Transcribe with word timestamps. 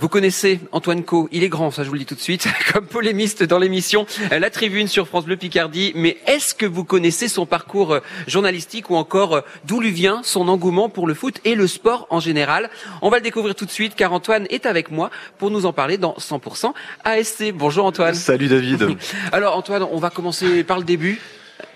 Vous 0.00 0.08
connaissez 0.08 0.60
Antoine 0.70 1.02
Co, 1.02 1.28
il 1.32 1.42
est 1.42 1.48
grand, 1.48 1.72
ça 1.72 1.82
je 1.82 1.88
vous 1.88 1.94
le 1.94 1.98
dis 1.98 2.06
tout 2.06 2.14
de 2.14 2.20
suite, 2.20 2.46
comme 2.72 2.86
polémiste 2.86 3.42
dans 3.42 3.58
l'émission 3.58 4.06
La 4.30 4.48
Tribune 4.48 4.86
sur 4.86 5.08
France 5.08 5.24
Bleu 5.24 5.36
Picardie. 5.36 5.90
Mais 5.96 6.18
est-ce 6.28 6.54
que 6.54 6.66
vous 6.66 6.84
connaissez 6.84 7.26
son 7.26 7.46
parcours 7.46 7.94
euh, 7.94 8.00
journalistique 8.28 8.90
ou 8.90 8.94
encore 8.94 9.34
euh, 9.34 9.40
d'où 9.64 9.80
lui 9.80 9.90
vient 9.90 10.20
son 10.22 10.46
engouement 10.46 10.88
pour 10.88 11.08
le 11.08 11.14
foot 11.14 11.40
et 11.44 11.56
le 11.56 11.66
sport 11.66 12.06
en 12.10 12.20
général? 12.20 12.70
On 13.02 13.10
va 13.10 13.16
le 13.16 13.24
découvrir 13.24 13.56
tout 13.56 13.64
de 13.64 13.72
suite 13.72 13.96
car 13.96 14.12
Antoine 14.12 14.46
est 14.50 14.66
avec 14.66 14.92
moi 14.92 15.10
pour 15.36 15.50
nous 15.50 15.66
en 15.66 15.72
parler 15.72 15.98
dans 15.98 16.14
100% 16.14 16.72
ASC. 17.02 17.52
Bonjour 17.52 17.84
Antoine. 17.84 18.14
Salut 18.14 18.46
David. 18.46 18.96
Alors 19.32 19.56
Antoine, 19.56 19.82
on 19.82 19.98
va 19.98 20.10
commencer 20.10 20.62
par 20.62 20.78
le 20.78 20.84
début. 20.84 21.20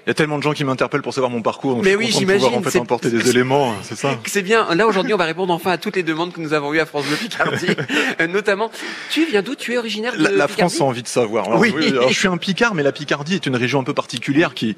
Il 0.07 0.09
y 0.09 0.13
a 0.13 0.15
tellement 0.15 0.37
de 0.39 0.43
gens 0.43 0.53
qui 0.53 0.65
m'interpellent 0.65 1.03
pour 1.03 1.15
savoir 1.15 1.31
mon 1.31 1.43
parcours. 1.43 1.77
Donc 1.77 1.85
Mais 1.85 1.93
je 1.93 1.97
oui, 1.97 2.07
suis 2.13 2.25
content 2.27 2.27
de 2.27 2.33
pouvoir 2.35 2.51
j'imagine, 2.51 2.67
en 2.67 2.71
fait 2.71 2.79
emporter 2.81 3.11
des 3.11 3.31
éléments, 3.31 3.73
c'est 3.83 3.95
ça. 3.97 4.19
C'est 4.27 4.43
bien. 4.43 4.75
Là 4.75 4.87
aujourd'hui, 4.89 5.15
on 5.15 5.17
va 5.17 5.27
répondre 5.27 5.53
enfin 5.55 5.71
à 5.71 5.79
toutes 5.79 5.95
les 5.95 6.03
demandes 6.03 6.33
que 6.33 6.41
nous 6.41 6.53
avons 6.55 6.73
eues 6.75 6.81
à 6.81 6.87
France 6.87 7.07
Bleu 7.07 7.17
Picardie, 7.17 7.67
Euh, 8.21 8.27
notamment. 8.27 8.71
Tu 9.11 9.25
viens 9.27 9.43
d'où? 9.43 9.55
Tu 9.55 9.75
es 9.75 9.79
originaire 9.79 10.17
de 10.17 10.23
La, 10.25 10.31
la 10.33 10.49
France 10.49 10.81
a 10.81 10.85
envie 10.85 11.03
de 11.05 11.09
savoir. 11.09 11.47
Alors, 11.47 11.61
Oui. 11.61 11.73
alors, 11.89 12.09
je 12.09 12.19
suis 12.19 12.27
un 12.29 12.37
Picard, 12.37 12.75
mais 12.75 12.83
la 12.83 12.91
Picardie 12.93 13.35
est 13.37 13.47
une 13.47 13.55
région 13.57 13.79
un 13.81 13.85
peu 13.85 13.95
particulière 13.95 14.55
qui 14.55 14.77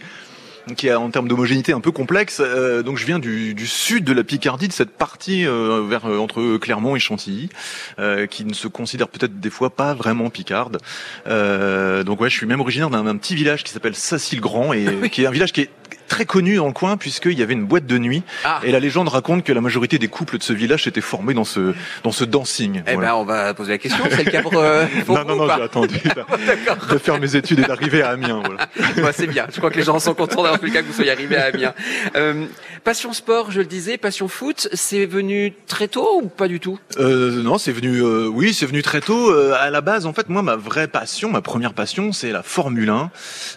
qui 0.76 0.88
est 0.88 0.94
en 0.94 1.10
termes 1.10 1.28
d'homogénéité 1.28 1.72
un 1.72 1.80
peu 1.80 1.90
complexe. 1.90 2.40
Euh, 2.44 2.82
donc 2.82 2.96
je 2.96 3.06
viens 3.06 3.18
du, 3.18 3.54
du 3.54 3.66
sud 3.66 4.04
de 4.04 4.12
la 4.12 4.24
Picardie, 4.24 4.68
de 4.68 4.72
cette 4.72 4.90
partie 4.96 5.46
euh, 5.46 5.82
vers 5.88 6.06
euh, 6.06 6.18
entre 6.18 6.56
Clermont 6.56 6.96
et 6.96 7.00
Chantilly, 7.00 7.50
euh, 7.98 8.26
qui 8.26 8.44
ne 8.44 8.54
se 8.54 8.68
considère 8.68 9.08
peut-être 9.08 9.38
des 9.40 9.50
fois 9.50 9.70
pas 9.70 9.94
vraiment 9.94 10.30
picarde. 10.30 10.78
Euh, 11.26 12.02
donc 12.02 12.20
ouais, 12.20 12.30
je 12.30 12.36
suis 12.36 12.46
même 12.46 12.60
originaire 12.60 12.90
d'un 12.90 13.04
d'un 13.04 13.16
petit 13.16 13.34
village 13.34 13.64
qui 13.64 13.72
s'appelle 13.72 13.94
Sacy-le-Grand 13.94 14.72
et 14.72 14.86
Oui. 15.02 15.10
qui 15.10 15.22
est 15.22 15.26
un 15.26 15.30
village 15.30 15.52
qui 15.52 15.62
est 15.62 15.70
très 16.08 16.24
connu 16.24 16.56
dans 16.56 16.66
le 16.66 16.72
coin 16.72 16.96
puisqu'il 16.96 17.38
y 17.38 17.42
avait 17.42 17.52
une 17.54 17.64
boîte 17.64 17.86
de 17.86 17.98
nuit 17.98 18.22
Ah. 18.44 18.60
et 18.64 18.70
la 18.72 18.80
légende 18.80 19.08
raconte 19.08 19.44
que 19.44 19.52
la 19.52 19.60
majorité 19.60 19.98
des 19.98 20.08
couples 20.08 20.38
de 20.38 20.42
ce 20.42 20.52
village 20.52 20.84
s'étaient 20.84 21.00
formés 21.00 21.34
dans 21.34 21.44
ce 21.44 21.74
dans 22.02 22.12
ce 22.12 22.24
dancing. 22.24 22.82
Eh 22.86 22.94
Voilà. 22.94 23.08
ben, 23.10 23.14
on 23.16 23.24
va 23.24 23.54
poser 23.54 23.72
la 23.72 23.78
question. 23.78 24.04
C'est 24.10 24.24
le 24.24 24.30
cas 24.30 24.42
pour, 24.42 24.54
euh, 24.56 24.84
pour 25.06 25.16
non, 25.18 25.24
non, 25.24 25.36
non, 25.46 25.54
j'ai 25.56 25.62
attendu 25.62 25.94
de, 26.04 26.92
de 26.94 26.98
faire 26.98 27.18
mes 27.20 27.36
études 27.36 27.60
et 27.60 27.62
d'arriver 27.64 28.02
à 28.02 28.10
Amiens. 28.10 28.42
Voilà. 28.44 28.68
Ouais, 29.06 29.12
c'est 29.12 29.26
bien. 29.26 29.46
Je 29.52 29.58
crois 29.58 29.70
que 29.70 29.76
les 29.76 29.82
gens 29.84 29.98
sont 29.98 30.14
contents 30.14 30.42
dans 30.42 30.56
tous 30.58 30.66
les 30.66 30.70
cas 30.72 30.82
que 30.82 30.86
vous 30.86 30.92
soyez 30.92 31.10
arrivé 31.10 31.36
à 31.36 31.46
Amiens. 31.46 31.74
Euh, 32.16 32.46
passion 32.84 33.12
sport, 33.12 33.50
je 33.50 33.60
le 33.60 33.66
disais, 33.66 33.96
passion 33.98 34.28
foot, 34.28 34.68
c'est 34.72 35.06
venu 35.06 35.52
très 35.66 35.88
tôt 35.88 36.20
ou 36.22 36.28
pas 36.28 36.46
du 36.48 36.60
tout? 36.60 36.78
Euh, 36.98 37.42
non, 37.42 37.58
c'est 37.58 37.72
venu, 37.72 38.00
euh, 38.02 38.26
oui, 38.28 38.52
c'est 38.54 38.66
venu 38.66 38.82
très 38.82 39.00
tôt. 39.00 39.30
Euh, 39.30 39.54
à 39.58 39.70
la 39.70 39.80
base, 39.80 40.06
en 40.06 40.12
fait, 40.12 40.28
moi, 40.28 40.42
ma 40.42 40.54
vraie 40.56 40.86
passion, 40.86 41.30
ma 41.30 41.40
première 41.40 41.72
passion, 41.74 42.12
c'est 42.12 42.30
la 42.30 42.42
Formule 42.42 42.90
1. 42.90 43.10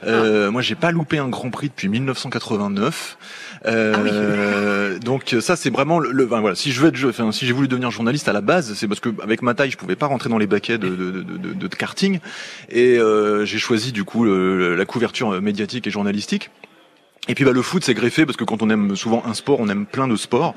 Euh, 0.06 0.50
Moi, 0.50 0.62
j'ai 0.62 0.76
pas 0.76 0.92
loupé 0.92 1.18
un 1.18 1.28
Grand 1.28 1.50
Prix 1.50 1.68
depuis 1.70 1.90
1989. 1.90 3.18
Euh, 3.66 4.98
Donc 5.04 5.36
ça, 5.42 5.56
c'est 5.56 5.70
vraiment 5.70 6.00
le. 6.00 6.12
le- 6.12 6.24
voilà, 6.26 6.56
si 6.56 6.72
je 6.72 6.80
veux 6.82 6.88
être, 6.90 7.04
enfin, 7.10 7.32
si 7.32 7.46
j'ai 7.46 7.54
voulu 7.54 7.68
devenir 7.68 7.92
journaliste 7.92 8.28
à 8.30 8.34
la 8.34 8.42
base, 8.42 8.74
c'est 8.76 8.88
parce 8.88 9.00
que 9.00 9.10
avec 9.22 9.42
ma 9.42 9.54
taille, 9.54 9.72
je 9.72 9.78
pouvais 9.78 9.96
pas 9.96 10.06
rentrer 10.08 10.30
dans 10.30 10.38
les 10.38 10.48
baquets 10.48 10.78
de, 10.78 10.90
de, 10.90 11.12
de, 11.12 11.38
de- 11.38 11.54
de 11.54 11.68
karting, 11.76 12.20
et 12.70 12.98
euh, 12.98 13.46
j'ai 13.46 13.58
choisi 13.58 13.92
du 13.92 14.04
coup 14.04 14.24
le- 14.24 14.76
la 14.76 14.86
couverture 14.86 15.42
médiatique 15.42 15.86
et 15.88 15.90
journalistique. 15.92 16.50
Et 17.28 17.36
puis 17.36 17.46
bah, 17.46 17.52
le 17.52 17.62
foot 17.62 17.84
c'est 17.84 17.94
greffé 17.94 18.26
parce 18.26 18.38
que 18.38 18.44
quand 18.44 18.62
on 18.62 18.70
aime 18.70 18.96
souvent 18.96 19.24
un 19.26 19.34
sport, 19.34 19.60
on 19.60 19.70
aime 19.70 19.86
plein 19.86 20.08
de 20.08 20.16
sports. 20.16 20.56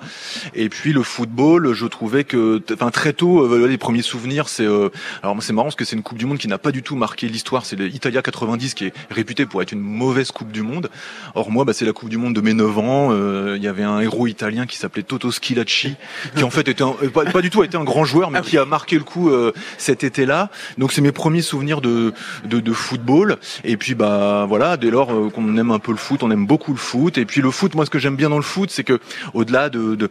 Et 0.55 0.69
puis 0.69 0.93
le 0.93 1.03
football, 1.03 1.73
je 1.73 1.87
trouvais 1.87 2.25
que, 2.25 2.63
enfin 2.73 2.91
très 2.91 3.13
tôt, 3.13 3.45
euh, 3.45 3.67
les 3.67 3.79
premiers 3.79 4.03
souvenirs, 4.03 4.49
c'est, 4.49 4.67
euh, 4.67 4.89
alors 5.23 5.35
moi 5.35 5.43
c'est 5.43 5.53
marrant 5.53 5.67
parce 5.67 5.77
que 5.77 5.85
c'est 5.85 5.97
une 5.97 6.03
Coupe 6.03 6.19
du 6.19 6.27
Monde 6.27 6.39
qui 6.39 6.49
n'a 6.49 6.59
pas 6.59 6.73
du 6.73 6.83
tout 6.83 6.97
marqué 6.97 7.29
l'histoire. 7.29 7.65
C'est 7.65 7.77
l'Italia 7.77 8.23
90 8.23 8.75
qui 8.75 8.87
est 8.87 8.93
réputée 9.11 9.47
pour 9.47 9.63
être 9.63 9.73
une 9.73 9.81
mauvaise 9.81 10.31
Coupe 10.31 10.53
du 10.53 10.63
Monde. 10.63 10.91
Or 11.35 11.51
moi, 11.51 11.65
bah, 11.65 11.73
c'est 11.73 11.85
la 11.85 11.93
Coupe 11.93 12.09
du 12.09 12.17
Monde 12.17 12.35
de 12.35 12.41
mes 12.41 12.55
9 12.55 12.79
ans. 12.79 13.09
Euh, 13.13 13.55
Il 13.57 13.63
y 13.63 13.69
avait 13.69 13.83
un 13.83 14.01
héros 14.01 14.27
italien 14.27 14.67
qui 14.67 14.77
s'appelait 14.77 15.03
Toto 15.03 15.31
Schilacci, 15.31 15.97
qui 16.37 16.45
en 16.45 16.51
fait 16.51 16.69
était 16.69 16.83
un, 16.83 16.95
euh, 17.03 17.11
pas, 17.11 17.25
pas 17.25 17.43
du 17.43 17.51
tout 17.51 17.63
été 17.65 17.77
un 17.77 17.85
grand 17.85 18.05
joueur, 18.05 18.31
mais 18.31 18.41
qui 18.43 18.59
a 18.59 18.65
marqué 18.65 18.97
le 18.97 19.05
coup 19.05 19.31
euh, 19.31 19.53
cet 19.79 20.05
été-là. 20.05 20.51
Donc 20.79 20.93
c'est 20.93 21.01
mes 21.01 21.13
premiers 21.13 21.43
souvenirs 21.43 21.81
de, 21.81 22.13
de, 22.45 22.61
de 22.61 22.73
football. 22.73 23.39
Et 23.65 23.77
puis 23.77 23.95
bah 23.95 24.47
voilà, 24.49 24.77
dès 24.77 24.91
lors 24.91 25.09
qu'on 25.33 25.57
aime 25.57 25.71
un 25.71 25.79
peu 25.79 25.93
le 25.93 25.99
foot, 25.99 26.23
on 26.23 26.31
aime 26.31 26.47
beaucoup 26.47 26.60
le 26.69 26.77
foot. 26.77 27.19
Et 27.19 27.25
puis 27.25 27.41
le 27.41 27.51
foot, 27.51 27.75
moi 27.75 27.85
ce 27.85 27.91
que 27.91 27.99
j'aime 27.99 28.17
bien 28.17 28.31
dans 28.31 28.37
le 28.37 28.43
foot, 28.43 28.71
c'est 28.71 28.85
que 28.85 29.01
au-delà 29.35 29.69
de, 29.71 30.09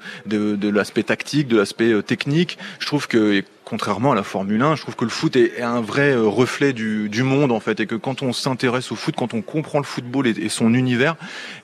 l'aspect 0.69 1.03
tactique, 1.03 1.47
de 1.47 1.57
l'aspect 1.57 1.91
euh, 1.91 2.01
technique, 2.01 2.57
je 2.79 2.85
trouve 2.85 3.07
que 3.07 3.43
contrairement 3.69 4.13
à 4.13 4.15
la 4.15 4.23
Formule 4.23 4.61
1, 4.61 4.75
je 4.75 4.81
trouve 4.81 4.95
que 4.95 5.03
le 5.03 5.11
foot 5.11 5.35
est, 5.35 5.61
un 5.61 5.81
vrai 5.81 6.11
euh, 6.11 6.23
reflet 6.27 6.73
du, 6.73 7.07
du 7.09 7.23
monde 7.23 7.51
en 7.51 7.59
fait, 7.59 7.79
et 7.79 7.85
que 7.85 7.95
quand 7.95 8.23
on 8.23 8.33
s'intéresse 8.33 8.91
au 8.91 8.95
foot, 8.95 9.13
quand 9.15 9.33
on 9.33 9.41
comprend 9.41 9.77
le 9.79 9.85
football 9.85 10.27
et, 10.27 10.31
et 10.31 10.49
son 10.49 10.73
univers, 10.73 11.15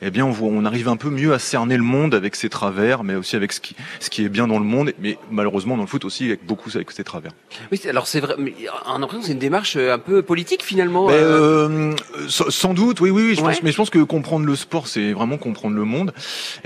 eh 0.01 0.11
bien 0.11 0.25
on, 0.25 0.31
voit, 0.31 0.49
on 0.49 0.65
arrive 0.65 0.87
un 0.87 0.97
peu 0.97 1.09
mieux 1.09 1.33
à 1.33 1.39
cerner 1.39 1.77
le 1.77 1.83
monde 1.83 2.13
avec 2.13 2.35
ses 2.35 2.49
travers, 2.49 3.03
mais 3.03 3.15
aussi 3.15 3.35
avec 3.35 3.51
ce 3.51 3.59
qui, 3.59 3.75
ce 3.99 4.09
qui 4.09 4.23
est 4.23 4.29
bien 4.29 4.47
dans 4.47 4.59
le 4.59 4.65
monde, 4.65 4.91
mais 4.99 5.17
malheureusement 5.31 5.75
dans 5.77 5.83
le 5.83 5.87
foot 5.87 6.05
aussi 6.05 6.25
avec 6.25 6.45
beaucoup 6.45 6.69
avec 6.75 6.91
ses 6.91 7.03
travers. 7.03 7.31
Oui, 7.71 7.81
alors 7.89 8.07
c'est 8.07 8.19
vrai. 8.19 8.35
Mais 8.37 8.53
a 8.85 8.97
l'impression 8.99 9.23
c'est 9.23 9.31
une 9.33 9.39
démarche 9.39 9.75
euh, 9.75 9.93
un 9.93 9.99
peu 9.99 10.21
politique 10.21 10.63
finalement. 10.63 11.07
Mais, 11.07 11.13
euh, 11.15 11.93
euh, 11.93 12.27
sans 12.27 12.73
doute, 12.73 13.01
oui, 13.01 13.09
oui, 13.09 13.23
oui. 13.29 13.35
Je 13.35 13.41
Ouais. 13.41 13.53
pense, 13.53 13.63
mais 13.63 13.71
je 13.71 13.77
pense 13.77 13.89
que 13.89 13.99
comprendre 13.99 14.45
le 14.45 14.55
sport, 14.55 14.87
c'est 14.87 15.13
vraiment 15.13 15.37
comprendre 15.37 15.75
le 15.75 15.83
monde. 15.85 16.13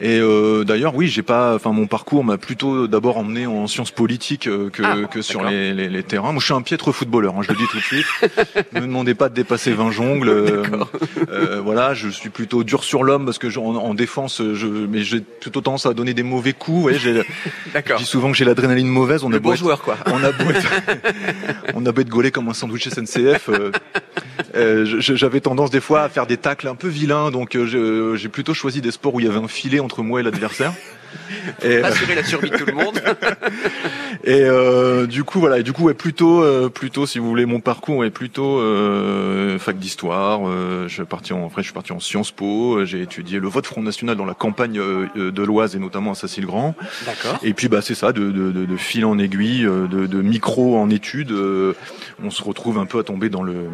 Et 0.01 0.19
euh, 0.19 0.63
d'ailleurs, 0.63 0.95
oui, 0.95 1.07
j'ai 1.07 1.23
pas, 1.23 1.55
enfin, 1.55 1.71
mon 1.71 1.87
parcours 1.87 2.23
m'a 2.23 2.37
plutôt 2.37 2.87
d'abord 2.87 3.17
emmené 3.17 3.45
en 3.47 3.67
sciences 3.67 3.91
politiques 3.91 4.43
que, 4.43 4.83
Ah, 4.83 5.07
que 5.09 5.21
sur 5.29 5.43
les, 5.43 5.73
les, 5.73 5.89
les 5.89 6.03
terrains. 6.03 6.31
Moi, 6.31 6.39
je 6.39 6.45
suis 6.45 6.53
un 6.53 6.61
piètre 6.61 6.91
footballeur. 6.91 7.35
hein, 7.37 7.41
je 7.43 7.49
le 7.51 7.57
dis 7.57 7.65
tout 7.71 7.77
de 7.77 7.81
suite. 7.83 8.05
ne 8.73 8.81
me 8.81 8.85
demandez 8.87 9.13
pas 9.15 9.29
de 9.29 9.33
dépasser 9.35 9.71
20 9.71 9.91
jongles. 9.91 10.29
euh, 10.29 10.63
euh, 11.31 11.61
voilà, 11.63 11.93
je 11.93 12.09
suis 12.09 12.29
plutôt 12.29 12.63
dur 12.63 12.83
sur 12.83 13.03
l'homme 13.03 13.25
parce 13.25 13.37
que 13.37 13.49
je- 13.49 13.59
en, 13.59 13.75
en 13.75 13.93
défense, 13.93 14.41
je, 14.53 14.67
mais 14.67 15.01
j'ai 15.03 15.19
plutôt 15.21 15.61
tendance 15.61 15.85
à 15.85 15.93
donner 15.93 16.13
des 16.13 16.23
mauvais 16.23 16.53
coups. 16.53 16.75
Vous 16.75 16.81
voyez, 16.81 16.99
j'ai, 16.99 17.21
je 17.73 17.95
dis 17.95 18.05
souvent 18.05 18.31
que 18.31 18.37
j'ai 18.37 18.45
l'adrénaline 18.45 18.87
mauvaise. 18.87 19.23
On 19.23 19.29
Le 19.29 19.37
a 19.37 19.39
beau 19.39 19.49
bon 19.49 19.53
être- 19.53 19.59
joueur 19.59 19.81
quoi. 19.81 19.97
on 20.07 20.23
a 20.23 20.31
beau 20.31 20.49
être, 20.49 20.71
on 21.75 21.85
a 21.85 21.91
beau 21.91 22.01
être 22.01 22.09
gaulé 22.09 22.31
comme 22.31 22.49
un 22.49 22.53
sandwich 22.53 22.87
SNCF. 22.89 23.49
euh, 23.49 23.71
euh, 24.55 24.85
j'avais 24.99 25.41
tendance 25.41 25.69
des 25.69 25.81
fois 25.81 26.01
à 26.03 26.09
faire 26.09 26.25
des 26.25 26.37
tacles 26.37 26.67
un 26.67 26.75
peu 26.75 26.87
vilains, 26.87 27.31
donc 27.31 27.57
j'ai 27.65 28.29
plutôt 28.29 28.53
choisi 28.53 28.81
des 28.81 28.91
sports 28.91 29.13
où 29.15 29.19
il 29.19 29.25
y 29.25 29.29
avait 29.29 29.37
un 29.37 29.47
filet 29.47 29.79
entre 29.79 30.01
moi 30.03 30.19
et 30.19 30.23
l'adversaire. 30.23 30.73
Et, 31.63 31.67
euh, 31.77 31.83
Assurer 31.83 32.15
la 32.15 32.23
survie 32.23 32.49
de 32.49 32.57
tout 32.57 32.65
le 32.65 32.73
monde. 32.73 32.99
et 34.23 34.41
euh, 34.43 35.05
du 35.07 35.23
coup 35.23 35.39
voilà, 35.39 35.59
et 35.59 35.63
du 35.63 35.73
coup 35.73 35.83
ouais, 35.85 35.93
plutôt, 35.93 36.41
euh, 36.43 36.69
plutôt 36.69 37.05
si 37.05 37.19
vous 37.19 37.27
voulez 37.27 37.45
mon 37.45 37.59
parcours 37.59 38.03
est 38.05 38.09
plutôt 38.09 38.59
fac 39.59 39.77
d'histoire. 39.77 40.41
je 40.87 40.87
suis 40.93 41.03
parti 41.05 41.33
en, 41.33 41.45
après 41.45 41.61
je 41.61 41.67
suis 41.67 41.73
parti 41.73 41.91
en 41.91 41.99
Sciences 41.99 42.31
Po. 42.31 42.85
J'ai 42.85 43.01
étudié 43.01 43.39
le 43.39 43.47
vote 43.47 43.65
Front 43.65 43.81
National 43.81 44.15
dans 44.15 44.25
la 44.25 44.33
campagne 44.33 44.79
de 45.15 45.43
l'Oise 45.43 45.75
et 45.75 45.79
notamment 45.79 46.11
à 46.11 46.15
Sacy-le-Grand. 46.15 46.75
D'accord. 47.05 47.39
Et 47.43 47.53
puis 47.53 47.67
bah 47.67 47.81
c'est 47.81 47.95
ça, 47.95 48.11
de, 48.11 48.31
de, 48.31 48.51
de, 48.51 48.65
de 48.65 48.77
fil 48.77 49.05
en 49.05 49.17
aiguille, 49.19 49.63
de, 49.63 50.05
de 50.07 50.21
micro 50.21 50.77
en 50.77 50.89
études, 50.89 51.33
on 52.23 52.29
se 52.29 52.43
retrouve 52.43 52.77
un 52.77 52.85
peu 52.85 52.99
à 52.99 53.03
tomber 53.03 53.29
dans 53.29 53.43
le 53.43 53.65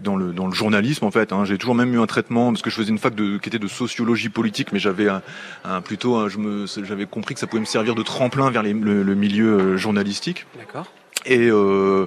dans 0.00 0.16
le 0.16 0.32
dans 0.32 0.46
le 0.46 0.54
journalisme 0.54 1.04
en 1.04 1.10
fait. 1.10 1.32
Hein. 1.32 1.44
J'ai 1.44 1.58
toujours 1.58 1.74
même 1.74 1.92
eu 1.94 2.00
un 2.00 2.06
traitement 2.06 2.52
parce 2.52 2.62
que 2.62 2.70
je 2.70 2.76
faisais 2.76 2.90
une 2.90 2.98
fac 2.98 3.14
de, 3.14 3.38
qui 3.38 3.48
était 3.48 3.58
de 3.58 3.68
sociologie 3.68 4.28
politique, 4.28 4.72
mais 4.72 4.78
j'avais 4.78 5.08
un, 5.08 5.22
un 5.64 5.80
plutôt 5.80 6.16
un- 6.16 6.28
je 6.28 6.38
me 6.38 6.66
j'avais 6.84 7.06
compris 7.06 7.34
que 7.34 7.40
ça 7.40 7.46
pouvait 7.46 7.60
me 7.60 7.66
servir 7.66 7.94
de 7.94 8.02
tremplin 8.02 8.50
vers 8.50 8.62
le, 8.62 8.72
le 9.02 9.14
milieu 9.14 9.58
euh, 9.58 9.76
journalistique. 9.76 10.46
D'accord. 10.56 10.86
Et 11.28 11.48
euh, 11.50 12.06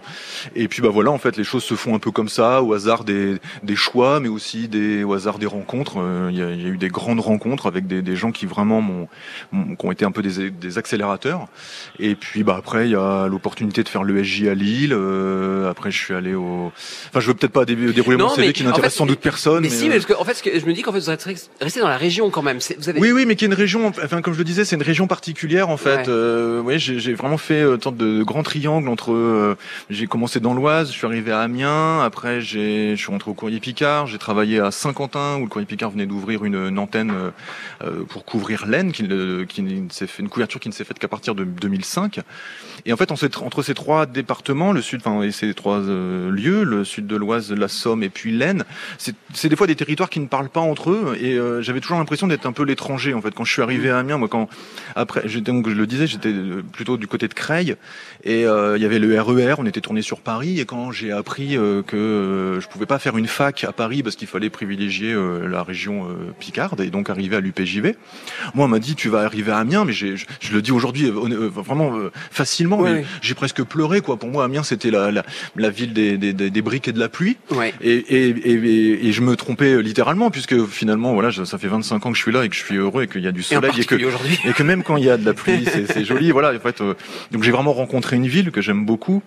et 0.56 0.68
puis 0.68 0.82
bah 0.82 0.90
voilà 0.90 1.12
en 1.12 1.18
fait 1.18 1.36
les 1.38 1.44
choses 1.44 1.64
se 1.64 1.74
font 1.76 1.94
un 1.96 2.00
peu 2.00 2.12
comme 2.12 2.30
ça 2.30 2.62
au 2.64 2.74
hasard 2.74 3.04
des 3.04 3.36
des 3.64 3.76
choix 3.76 4.20
mais 4.20 4.30
aussi 4.30 4.68
des 4.68 5.04
au 5.04 5.14
hasard 5.14 5.40
des 5.40 5.46
rencontres 5.46 5.98
Euh, 6.00 6.30
il 6.32 6.38
y, 6.38 6.42
a, 6.42 6.52
il 6.52 6.62
y 6.62 6.66
a 6.66 6.70
eu 6.70 6.78
des 6.78 6.88
grandes 6.88 7.20
rencontres 7.20 7.66
avec 7.68 7.86
des, 7.88 8.02
des 8.02 8.16
gens 8.16 8.32
qui 8.32 8.46
vraiment 8.46 8.82
m'ont 8.82 9.08
m'ont- 9.52 9.76
qui 9.76 9.86
ont 9.86 9.92
été 9.92 10.06
un 10.06 10.12
peu 10.12 10.22
des, 10.22 10.50
des 10.50 10.78
accélérateurs 10.78 11.48
et 12.00 12.16
puis 12.16 12.44
bah 12.44 12.56
après 12.58 12.88
il 12.88 12.92
y 12.92 12.96
a 12.96 13.28
l'opportunité 13.28 13.84
de 13.84 13.90
faire 13.90 14.04
l'ESJ 14.04 14.48
à 14.48 14.54
Lille 14.56 14.94
euh, 14.94 15.70
après 15.70 15.92
je 15.92 15.98
suis 15.98 16.14
allé 16.14 16.34
au 16.36 16.72
enfin 17.10 17.20
je 17.20 17.28
veux 17.28 17.34
peut-être 17.34 17.52
pas 17.54 17.66
dé- 17.66 17.76
dérouler 17.76 18.18
Non, 18.18 18.28
mon 18.30 18.36
CV 18.36 18.48
mais 18.48 18.54
qui 18.54 18.64
en 18.64 18.68
n'intéresse 18.68 18.94
fait, 18.94 18.98
sans 19.00 19.06
doute 19.06 19.20
personne 19.20 19.64
Mais, 19.64 19.70
si, 19.70 19.86
euh, 19.86 19.90
mais 19.90 19.96
parce 19.96 20.06
que 20.06 20.14
en 20.14 20.24
fait, 20.24 20.34
ce 20.36 20.44
que 20.44 20.58
je 20.60 20.66
me 20.66 20.74
dis 20.74 20.82
qu'en 20.82 20.92
fait, 20.94 21.00
vous 21.00 21.10
êtes 21.10 21.24
resté 21.60 21.80
dans 21.80 21.88
la 21.88 21.98
région 21.98 22.30
quand 22.30 22.42
même. 22.42 22.60
Vous 22.78 22.90
avez. 22.90 23.00
oui, 23.00 23.12
oui, 23.12 23.26
mais 23.26 23.36
qui 23.36 23.46
est 23.46 23.48
une 23.48 23.54
région, 23.54 23.88
enfin 23.88 24.22
comme 24.22 24.34
je 24.34 24.38
le 24.40 24.44
disais, 24.44 24.64
c'est 24.66 24.76
une 24.76 24.84
région 24.84 25.08
particulière 25.08 25.70
en 25.70 25.78
fait. 25.78 25.98
Ouais. 25.98 26.04
Euh, 26.10 26.62
oui, 26.64 26.80
j'ai 26.80 27.00
j'ai 27.00 27.14
vraiment 27.14 27.38
fait 27.38 27.62
euh, 27.62 27.78
sorte 27.82 27.98
de 27.98 28.24
grand 28.24 28.44
triangle 28.44 28.88
entre. 28.90 29.09
Euh, 29.14 29.56
j'ai 29.90 30.08
commencé 30.08 30.40
dans 30.40 30.54
l'Oise, 30.54 30.92
je 30.92 30.98
suis 30.98 31.06
arrivé 31.06 31.32
à 31.32 31.40
Amiens, 31.42 32.02
après 32.02 32.42
je 32.42 32.96
suis 32.96 33.12
rentré 33.12 33.32
au 33.32 33.34
Courrier 33.34 33.60
Picard, 33.60 34.08
j'ai 34.08 34.18
travaillé 34.18 34.60
à 34.60 34.72
Saint-Quentin 34.72 35.38
où 35.38 35.44
le 35.44 35.48
Courrier 35.48 35.66
Picard 35.66 35.92
venait 35.92 36.06
d'ouvrir 36.06 36.44
une, 36.46 36.78
antenne 36.80 37.12
euh, 37.12 37.32
euh, 37.84 38.04
pour 38.06 38.26
couvrir 38.26 38.66
l'Aisne, 38.66 38.92
qui, 38.92 39.08
qui 39.48 40.08
fait 40.08 40.22
une 40.22 40.30
couverture 40.30 40.60
qui 40.60 40.70
ne 40.70 40.74
s'est 40.74 40.84
faite 40.84 41.00
qu'à 41.00 41.08
partir 41.08 41.36
de 41.36 41.44
2005. 41.44 42.22
Et 42.86 42.94
en 42.94 42.98
fait, 42.98 43.12
entre 43.12 43.62
ces 43.62 43.74
trois 43.74 44.06
départements, 44.06 44.72
le 44.72 44.82
sud, 44.82 45.02
enfin 45.04 45.22
et 45.22 45.32
ces 45.32 45.54
trois 45.54 45.80
lieux, 45.80 46.64
le 46.64 46.84
sud 46.86 47.08
de 47.08 47.16
l'Oise, 47.16 47.52
la 47.52 47.68
Somme 47.68 48.04
et 48.04 48.10
puis 48.10 48.32
l'Aisne, 48.32 48.64
c'est 48.98 49.50
des 49.50 49.56
fois 49.56 49.68
des 49.68 49.76
territoires 49.76 50.10
qui 50.10 50.20
ne 50.20 50.28
parlent 50.28 50.50
pas 50.50 50.62
entre 50.62 50.92
eux 50.92 51.18
et 51.20 51.38
j'avais 51.62 51.82
toujours 51.82 51.98
l'impression 51.98 52.28
d'être 52.28 52.46
un 52.46 52.54
peu 52.54 52.64
l'étranger 52.64 53.14
en 53.14 53.22
fait 53.22 53.32
quand 53.32 53.44
je 53.44 53.52
suis 53.52 53.62
arrivé 53.62 53.90
à 53.90 53.98
Amiens 53.98 54.18
moi 54.18 54.28
quand 54.28 54.48
après 54.96 55.28
donc 55.40 55.70
je 55.70 55.76
le 55.76 55.88
disais 55.88 56.08
j'étais 56.08 56.34
plutôt 56.72 56.98
du 56.98 57.08
côté 57.08 57.28
de 57.28 57.34
Creil 57.34 57.76
et 58.24 58.42
il 58.42 58.82
y 58.82 58.86
avait 58.86 58.89
prenais 58.90 59.06
le 59.06 59.22
RER, 59.22 59.56
on 59.60 59.66
était 59.68 59.82
tourné 59.82 60.02
sur 60.02 60.20
Paris, 60.20 60.60
et 60.60 60.66
quand 60.66 60.92
j'ai 60.92 61.12
appris 61.12 61.56
euh, 61.56 61.84
que 61.84 61.96
euh, 61.96 62.60
je 62.60 62.68
pouvais 62.68 62.88
pas 62.88 62.98
faire 62.98 63.18
une 63.18 63.28
fac 63.28 63.64
à 63.64 63.72
Paris 63.72 64.02
parce 64.02 64.16
qu'il 64.16 64.28
fallait 64.28 64.50
privilégier 64.50 65.14
euh, 65.14 65.48
la 65.48 65.62
région 65.62 66.08
Picarde 66.40 66.82
et 66.82 66.90
donc 66.90 67.10
arriver 67.10 67.36
à 67.36 67.40
l'UPJV, 67.40 67.94
moi 68.56 68.66
on 68.66 68.68
m'a 68.68 68.80
dit 68.80 68.96
tu 68.96 69.10
vas 69.10 69.22
arriver 69.22 69.52
à 69.52 69.58
Amiens, 69.58 69.86
mais 69.86 69.94
je, 69.94 70.16
je 70.16 70.54
le 70.54 70.62
dis 70.62 70.72
aujourd'hui 70.72 71.10
vraiment 71.10 71.94
facilement, 72.32 72.82
mais 72.82 73.06
j'ai 73.22 73.36
presque 73.36 73.62
pleuré 73.64 74.02
quoi. 74.02 74.18
Pour 74.18 74.30
moi 74.30 74.44
Amiens 74.46 74.64
c'était 74.64 74.90
la, 74.90 75.12
la, 75.12 75.24
la, 75.56 75.70
ville 75.70 75.94
des, 75.94 76.18
des, 76.18 76.34
des, 76.34 76.62
briques 76.62 76.88
et 76.88 76.92
de 76.92 77.00
la 77.00 77.10
pluie, 77.10 77.38
et, 77.82 77.92
et, 77.92 78.30
et, 78.30 79.08
et, 79.08 79.12
je 79.12 79.22
me 79.22 79.36
trompais 79.36 79.82
littéralement 79.84 80.32
puisque 80.32 80.66
finalement 80.66 81.14
voilà 81.14 81.32
ça 81.32 81.58
fait 81.58 81.68
25 81.68 82.06
ans 82.06 82.12
que 82.12 82.18
je 82.18 82.24
suis 82.24 82.32
là 82.32 82.44
et 82.44 82.50
que 82.50 82.56
je 82.56 82.64
suis 82.64 82.78
heureux 82.78 83.04
et 83.04 83.08
qu'il 83.08 83.22
y 83.22 83.28
a 83.28 83.32
du 83.32 83.44
soleil 83.44 83.72
et, 83.78 83.86
que, 83.86 83.96
et 83.96 84.54
que 84.54 84.64
même 84.64 84.84
quand 84.84 84.98
il 84.98 85.06
y 85.06 85.10
a 85.10 85.18
de 85.18 85.26
la 85.26 85.34
pluie 85.34 85.66
c'est 85.66 86.06
joli, 86.06 86.32
voilà. 86.32 86.54
En 86.56 86.60
fait, 86.60 86.82
donc 87.32 87.44
j'ai 87.44 87.52
vraiment 87.52 87.74
rencontré 87.74 88.16
une 88.16 88.28
ville 88.28 88.52
que 88.52 88.62
j'aime 88.62 88.79
beaucoup 88.86 89.22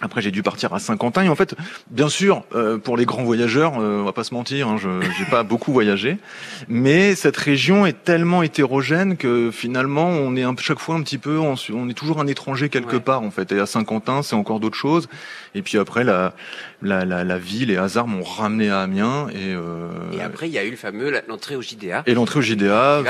après, 0.00 0.22
j'ai 0.22 0.30
dû 0.30 0.44
partir 0.44 0.72
à 0.74 0.78
Saint-Quentin 0.78 1.24
et 1.24 1.28
en 1.28 1.34
fait, 1.34 1.56
bien 1.90 2.08
sûr, 2.08 2.44
euh, 2.54 2.78
pour 2.78 2.96
les 2.96 3.04
grands 3.04 3.24
voyageurs, 3.24 3.80
euh, 3.80 4.00
on 4.00 4.04
va 4.04 4.12
pas 4.12 4.22
se 4.22 4.32
mentir, 4.32 4.68
hein, 4.68 4.76
je 4.76 4.88
j'ai 5.18 5.24
pas 5.24 5.42
beaucoup 5.48 5.72
voyagé, 5.72 6.18
mais 6.68 7.16
cette 7.16 7.36
région 7.36 7.84
est 7.84 8.04
tellement 8.04 8.44
hétérogène 8.44 9.16
que 9.16 9.50
finalement, 9.50 10.06
on 10.06 10.36
est 10.36 10.44
un, 10.44 10.54
chaque 10.56 10.78
fois 10.78 10.94
un 10.94 11.02
petit 11.02 11.18
peu, 11.18 11.38
on, 11.38 11.56
est 11.88 11.94
toujours 11.94 12.20
un 12.20 12.28
étranger 12.28 12.68
quelque 12.68 12.96
part 12.96 13.22
en 13.22 13.32
fait. 13.32 13.50
Et 13.50 13.58
à 13.58 13.66
Saint-Quentin, 13.66 14.22
c'est 14.22 14.36
encore 14.36 14.60
d'autres 14.60 14.76
choses. 14.76 15.08
Et 15.58 15.62
puis 15.62 15.76
après, 15.76 16.04
la, 16.04 16.34
la, 16.82 17.04
la, 17.04 17.24
la 17.24 17.38
vie, 17.38 17.66
les 17.66 17.76
hasards 17.76 18.06
m'ont 18.06 18.22
ramené 18.22 18.70
à 18.70 18.80
Amiens 18.80 19.26
et. 19.30 19.52
Euh, 19.54 19.88
et 20.16 20.22
après, 20.22 20.48
il 20.48 20.52
y 20.52 20.58
a 20.58 20.64
eu 20.64 20.70
le 20.70 20.76
fameux 20.76 21.12
l'entrée 21.26 21.56
au 21.56 21.62
JDA. 21.62 22.04
Et 22.06 22.14
l'entrée 22.14 22.38
au 22.38 22.42
JDA. 22.42 23.02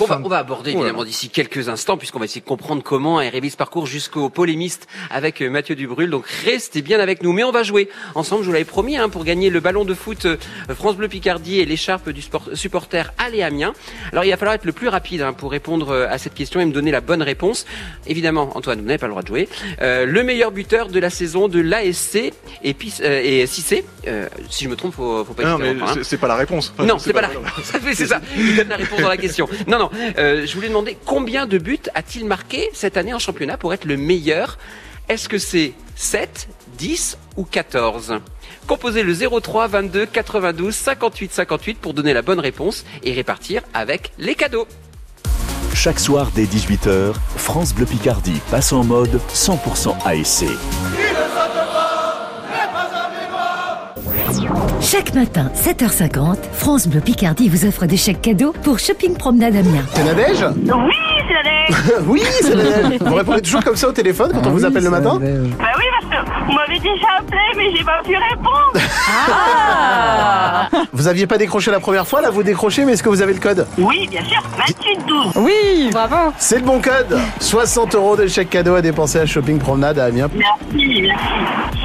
on 0.00 0.04
va, 0.06 0.20
on 0.24 0.28
va 0.28 0.38
aborder 0.38 0.70
évidemment 0.70 1.04
d'ici 1.04 1.28
quelques 1.28 1.68
instants, 1.68 1.98
puisqu'on 1.98 2.18
va 2.18 2.24
essayer 2.24 2.40
de 2.40 2.46
comprendre 2.46 2.82
comment 2.82 3.20
est 3.20 3.50
ce 3.50 3.56
parcours 3.56 3.86
jusqu'au 3.86 4.30
polémiste 4.30 4.86
avec 5.10 5.42
Mathieu 5.42 5.74
Dubrul. 5.74 6.08
Donc 6.08 6.26
restez 6.26 6.80
bien 6.80 7.00
avec 7.00 7.22
nous. 7.22 7.32
Mais 7.32 7.44
on 7.44 7.52
va 7.52 7.62
jouer 7.62 7.90
ensemble, 8.14 8.42
je 8.42 8.46
vous 8.46 8.52
l'avais 8.52 8.64
promis, 8.64 8.96
hein, 8.96 9.10
pour 9.10 9.24
gagner 9.24 9.50
le 9.50 9.60
ballon 9.60 9.84
de 9.84 9.92
foot 9.92 10.24
euh, 10.24 10.36
France 10.74 10.96
Bleu 10.96 11.08
Picardie 11.08 11.60
et 11.60 11.66
l'écharpe 11.66 12.08
du 12.08 12.22
sport, 12.22 12.48
supporter 12.54 13.12
Allez 13.18 13.42
Amiens. 13.42 13.74
Alors 14.12 14.24
il 14.24 14.30
va 14.30 14.36
falloir 14.36 14.54
être 14.54 14.64
le 14.64 14.72
plus 14.72 14.88
rapide 14.88 15.20
hein, 15.20 15.32
pour 15.34 15.50
répondre 15.50 15.90
euh, 15.90 16.08
à 16.08 16.16
cette 16.16 16.34
question 16.34 16.60
et 16.60 16.64
me 16.64 16.72
donner 16.72 16.90
la 16.90 17.00
bonne 17.02 17.22
réponse. 17.22 17.66
Évidemment, 18.06 18.56
Antoine, 18.56 18.80
vous 18.80 18.86
n'avez 18.86 18.98
pas 18.98 19.06
le 19.06 19.12
droit 19.12 19.22
de 19.22 19.28
jouer. 19.28 19.48
Euh, 19.82 20.06
le 20.06 20.22
meilleur 20.22 20.50
buteur 20.52 20.88
de 20.88 20.98
la 20.98 21.10
saison 21.10 21.48
de 21.48 21.60
l'ASC 21.90 22.32
et, 22.62 22.76
et 23.42 23.46
si 23.46 23.60
c'est, 23.60 23.84
si 24.48 24.64
je 24.64 24.68
me 24.68 24.76
trompe, 24.76 24.94
faut, 24.94 25.24
faut 25.24 25.34
pas 25.34 25.44
Non, 25.44 25.58
mais 25.58 25.70
hein. 25.70 25.94
c'est 26.02 26.18
pas 26.18 26.28
la 26.28 26.36
réponse. 26.36 26.72
non, 26.78 26.98
c'est 26.98 27.12
pas, 27.12 27.20
la 27.22 27.28
réponse. 27.28 27.46
c'est 27.94 28.06
ça. 28.06 28.20
Il 28.36 28.56
donne 28.56 28.68
la 28.68 28.76
réponse 28.76 29.00
dans 29.00 29.08
la 29.08 29.16
question. 29.16 29.48
Non, 29.66 29.78
non. 29.78 29.90
je 30.16 30.54
voulais 30.54 30.68
demander 30.68 30.96
combien 31.04 31.46
de 31.46 31.58
buts 31.58 31.78
a-t-il 31.94 32.24
marqué 32.24 32.70
cette 32.72 32.96
année 32.96 33.14
en 33.14 33.18
championnat 33.18 33.56
pour 33.56 33.74
être 33.74 33.84
le 33.84 33.96
meilleur? 33.96 34.58
Est-ce 35.08 35.28
que 35.28 35.38
c'est 35.38 35.72
7, 35.96 36.48
10 36.78 37.18
ou 37.36 37.44
14 37.44 38.20
Composez 38.66 39.02
le 39.02 39.12
03 39.14 39.66
22 39.66 40.06
92 40.06 40.72
58 40.74 41.32
58 41.32 41.78
pour 41.78 41.94
donner 41.94 42.12
la 42.12 42.22
bonne 42.22 42.38
réponse 42.38 42.84
et 43.02 43.12
répartir 43.12 43.62
avec 43.74 44.12
les 44.18 44.36
cadeaux. 44.36 44.68
Chaque 45.74 45.98
soir 45.98 46.30
dès 46.34 46.44
18h, 46.44 47.14
France 47.36 47.74
Bleu 47.74 47.86
Picardie 47.86 48.40
passe 48.50 48.72
en 48.72 48.84
mode 48.84 49.20
100% 49.34 49.96
ASC. 50.04 50.44
Chaque 54.80 55.14
matin, 55.14 55.50
7h50, 55.54 56.36
France 56.52 56.88
Bleu 56.88 57.00
Picardie 57.00 57.48
vous 57.48 57.66
offre 57.66 57.86
des 57.86 57.96
chèques 57.96 58.22
cadeaux 58.22 58.52
pour 58.62 58.78
Shopping 58.78 59.14
Promenade 59.14 59.54
Amiens. 59.56 59.84
C'est 59.94 60.04
Nadège 60.04 60.44
Oui, 60.56 60.94
c'est 61.30 62.02
Oui, 62.06 62.22
c'est 62.40 63.02
Vous 63.02 63.14
répondez 63.14 63.42
toujours 63.42 63.62
comme 63.64 63.76
ça 63.76 63.88
au 63.88 63.92
téléphone 63.92 64.30
quand 64.34 64.46
on 64.46 64.50
vous 64.50 64.64
appelle 64.64 64.84
le 64.84 64.90
matin 64.90 65.18
Bah 65.20 65.66
oui, 65.78 65.84
parce 66.00 66.24
que 66.24 66.46
vous 66.46 66.52
m'avez 66.52 66.78
déjà 66.78 67.06
appelé, 67.18 67.38
mais 67.56 67.76
j'ai 67.76 67.84
pas 67.84 68.02
pu 68.04 68.16
répondre. 68.16 68.72
Ah. 69.32 70.68
Vous 70.92 71.08
aviez 71.08 71.26
pas 71.26 71.38
décroché 71.38 71.70
la 71.70 71.80
première 71.80 72.06
fois, 72.06 72.20
là 72.20 72.30
vous 72.30 72.42
décrochez, 72.42 72.84
mais 72.84 72.92
est-ce 72.92 73.02
que 73.02 73.08
vous 73.08 73.22
avez 73.22 73.32
le 73.32 73.40
code 73.40 73.66
Oui, 73.78 74.06
bien 74.10 74.22
sûr, 74.24 74.42
2812 74.56 75.32
Oui, 75.36 75.90
bravo. 75.92 76.32
C'est 76.38 76.58
le 76.58 76.64
bon 76.64 76.80
code. 76.80 77.18
60 77.40 77.94
euros 77.94 78.16
de 78.16 78.26
chèque 78.26 78.50
cadeau 78.50 78.74
à 78.74 78.82
dépenser 78.82 79.18
à 79.18 79.26
Shopping 79.26 79.58
Promenade 79.58 79.98
à 79.98 80.04
Amiens. 80.06 80.28
Merci, 80.34 81.02
merci. 81.02 81.24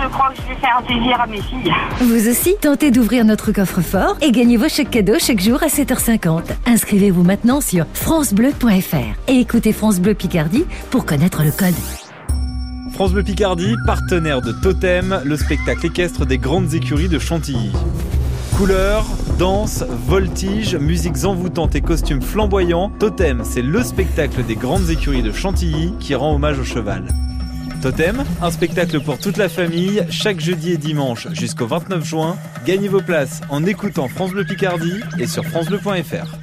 Je 0.02 0.08
crois 0.10 0.30
que 0.30 0.36
je 0.42 0.54
vais 0.54 0.60
faire 0.60 0.82
plaisir 0.86 1.22
à 1.22 1.28
mes 1.28 1.42
filles. 1.42 1.74
Vous 2.02 2.28
aussi, 2.30 2.56
tentez 2.62 2.92
d'ouvrir 2.92 3.26
notre 3.26 3.52
coffre-fort 3.52 4.18
et 4.22 4.32
gagnez 4.32 4.58
vos 4.58 4.68
chèques 4.68 4.92
cadeaux 4.92 5.18
chaque 5.20 5.40
jour 5.40 5.62
à 5.64 5.68
7h50. 5.68 6.44
Inscrivez-vous 6.66 7.24
maintenant 7.24 7.62
sur 7.62 7.86
francebleu.fr 7.94 9.32
écoutez 9.40 9.74
France 9.74 10.00
Bleu 10.00 10.14
Picardie 10.14 10.66
pour 10.92 11.06
connaître 11.06 11.44
le 11.44 11.52
code. 11.52 11.74
France 12.94 13.12
Bleu 13.12 13.24
Picardie, 13.24 13.76
partenaire 13.86 14.42
de 14.42 14.52
Totem, 14.52 15.22
le 15.26 15.36
spectacle 15.36 15.86
équestre 15.86 16.26
des 16.26 16.38
grandes 16.38 16.74
écuries 16.74 17.10
de 17.10 17.20
Chantilly. 17.20 17.72
Couleurs, 18.56 19.06
danse, 19.38 19.84
voltige, 20.08 20.76
musiques 20.76 21.26
envoûtantes 21.26 21.76
et 21.76 21.82
costumes 21.82 22.22
flamboyants, 22.22 22.90
Totem, 23.00 23.42
c'est 23.44 23.62
le 23.62 23.84
spectacle 23.84 24.44
des 24.44 24.56
grandes 24.56 24.90
écuries 24.90 25.24
de 25.24 25.34
Chantilly 25.34 25.94
qui 26.00 26.16
rend 26.16 26.36
hommage 26.36 26.60
au 26.60 26.64
cheval. 26.64 27.04
Totem, 27.82 28.24
un 28.42 28.52
spectacle 28.52 29.02
pour 29.02 29.20
toute 29.20 29.38
la 29.38 29.50
famille, 29.50 30.06
chaque 30.10 30.40
jeudi 30.40 30.72
et 30.72 30.78
dimanche 30.78 31.28
jusqu'au 31.34 31.68
29 31.68 32.04
juin. 32.06 32.38
Gagnez 32.66 32.88
vos 32.88 33.02
places 33.02 33.42
en 33.50 33.66
écoutant 33.66 34.08
France 34.08 34.32
Bleu 34.32 34.46
Picardie 34.46 35.02
et 35.20 35.28
sur 35.28 35.44
francebleu.fr. 35.46 36.40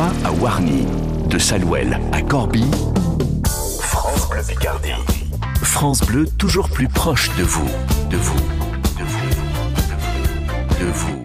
De 0.00 0.26
à 0.26 0.32
Warny, 0.32 0.86
de 1.28 1.38
Salouel 1.38 2.00
à 2.12 2.22
Corby, 2.22 2.64
France 3.82 4.30
Bleu 4.30 4.40
Picardie. 4.48 4.94
France 5.62 6.00
Bleu 6.00 6.26
toujours 6.38 6.70
plus 6.70 6.88
proche 6.88 7.28
de 7.36 7.42
vous, 7.42 7.68
de 8.08 8.16
vous, 8.16 8.40
de 8.98 9.04
vous, 9.04 10.80
de 10.80 10.90
vous. 10.90 11.19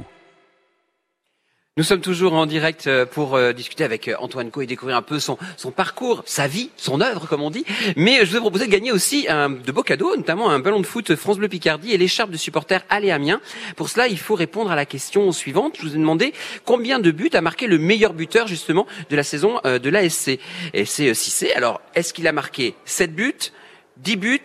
Nous 1.77 1.83
sommes 1.83 1.99
toujours 1.99 2.35
en 2.35 2.45
direct 2.45 2.87
euh, 2.87 3.05
pour 3.05 3.35
euh, 3.35 3.51
discuter 3.51 3.83
avec 3.83 4.07
euh, 4.07 4.15
Antoine 4.19 4.49
Co 4.49 4.61
et 4.61 4.65
découvrir 4.65 4.95
un 4.95 5.01
peu 5.01 5.19
son, 5.19 5.37
parcours, 5.75 6.23
sa 6.25 6.47
vie, 6.47 6.69
son 6.77 7.01
œuvre, 7.01 7.27
comme 7.27 7.41
on 7.41 7.49
dit. 7.49 7.65
Mais 7.97 8.25
je 8.25 8.31
vous 8.31 8.37
ai 8.37 8.39
proposé 8.39 8.65
de 8.65 8.71
gagner 8.71 8.93
aussi 8.93 9.25
un, 9.27 9.49
de 9.49 9.71
beaux 9.73 9.83
cadeaux, 9.83 10.15
notamment 10.15 10.49
un 10.49 10.59
ballon 10.59 10.79
de 10.79 10.85
foot 10.85 11.13
France 11.17 11.37
Bleu 11.37 11.49
Picardie 11.49 11.91
et 11.91 11.97
l'écharpe 11.97 12.31
de 12.31 12.37
supporter 12.37 12.85
Allez 12.89 13.11
Amiens. 13.11 13.41
Pour 13.75 13.89
cela, 13.89 14.07
il 14.07 14.17
faut 14.17 14.35
répondre 14.35 14.71
à 14.71 14.75
la 14.77 14.85
question 14.85 15.33
suivante. 15.33 15.75
Je 15.75 15.81
vous 15.81 15.95
ai 15.95 15.99
demandé 15.99 16.33
combien 16.63 16.99
de 16.99 17.11
buts 17.11 17.31
a 17.33 17.41
marqué 17.41 17.67
le 17.67 17.77
meilleur 17.77 18.13
buteur 18.13 18.47
justement 18.47 18.87
de 19.09 19.15
la 19.17 19.23
saison 19.23 19.59
de 19.65 19.89
l'ASC. 19.89 20.39
Et 20.73 20.85
c'est. 20.85 21.53
Alors, 21.55 21.81
est-ce 21.93 22.13
qu'il 22.13 22.25
a 22.29 22.31
marqué 22.31 22.75
7 22.85 23.13
buts, 23.13 23.51
10 23.97 24.15
buts, 24.15 24.39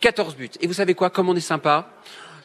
14 0.00 0.34
buts? 0.34 0.50
Et 0.60 0.66
vous 0.66 0.74
savez 0.74 0.94
quoi? 0.94 1.10
Comme 1.10 1.28
on 1.28 1.36
est 1.36 1.40
sympa 1.40 1.92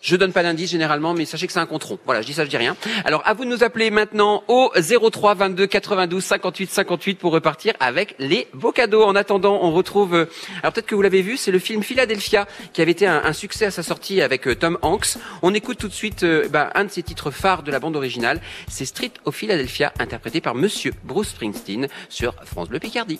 je 0.01 0.15
donne 0.15 0.33
pas 0.33 0.43
d'indice 0.43 0.71
généralement, 0.71 1.13
mais 1.13 1.25
sachez 1.25 1.47
que 1.47 1.53
c'est 1.53 1.59
un 1.59 1.65
compte 1.65 1.83
rond. 1.83 1.99
Voilà, 2.05 2.21
je 2.21 2.27
dis 2.27 2.33
ça, 2.33 2.45
je 2.45 2.49
dis 2.49 2.57
rien. 2.57 2.75
Alors 3.05 3.21
à 3.25 3.33
vous 3.33 3.45
de 3.45 3.49
nous 3.49 3.63
appeler 3.63 3.91
maintenant 3.91 4.43
au 4.47 4.71
03 4.75 5.35
22 5.35 5.67
92 5.67 6.23
58 6.23 6.71
58 6.71 7.15
pour 7.15 7.31
repartir 7.31 7.73
avec 7.79 8.15
les 8.19 8.47
beaux 8.53 8.71
cadeaux. 8.71 9.03
En 9.03 9.15
attendant, 9.15 9.59
on 9.61 9.71
retrouve. 9.71 10.15
Euh, 10.15 10.25
alors 10.61 10.73
peut-être 10.73 10.85
que 10.85 10.95
vous 10.95 11.01
l'avez 11.01 11.21
vu, 11.21 11.37
c'est 11.37 11.51
le 11.51 11.59
film 11.59 11.83
Philadelphia 11.83 12.47
qui 12.73 12.81
avait 12.81 12.91
été 12.91 13.07
un, 13.07 13.33
succès 13.33 13.65
à 13.65 13.71
sa 13.71 13.83
sortie 13.83 14.21
avec 14.21 14.47
euh, 14.47 14.55
Tom 14.55 14.77
Hanks. 14.81 15.17
On 15.41 15.53
écoute 15.53 15.77
tout 15.77 15.87
de 15.87 15.93
suite 15.93 16.23
euh, 16.23 16.47
bah, 16.49 16.71
un 16.75 16.85
de 16.85 16.91
ses 16.91 17.03
titres 17.03 17.31
phares 17.31 17.63
de 17.63 17.71
la 17.71 17.79
bande 17.79 17.95
originale. 17.95 18.41
C'est 18.67 18.85
Street 18.85 19.11
of 19.25 19.35
Philadelphia, 19.35 19.93
interprété 19.99 20.41
par 20.41 20.55
Monsieur 20.55 20.93
Bruce 21.03 21.29
Springsteen 21.29 21.87
sur 22.09 22.33
France 22.45 22.69
Bleu 22.69 22.79
Picardie. 22.79 23.19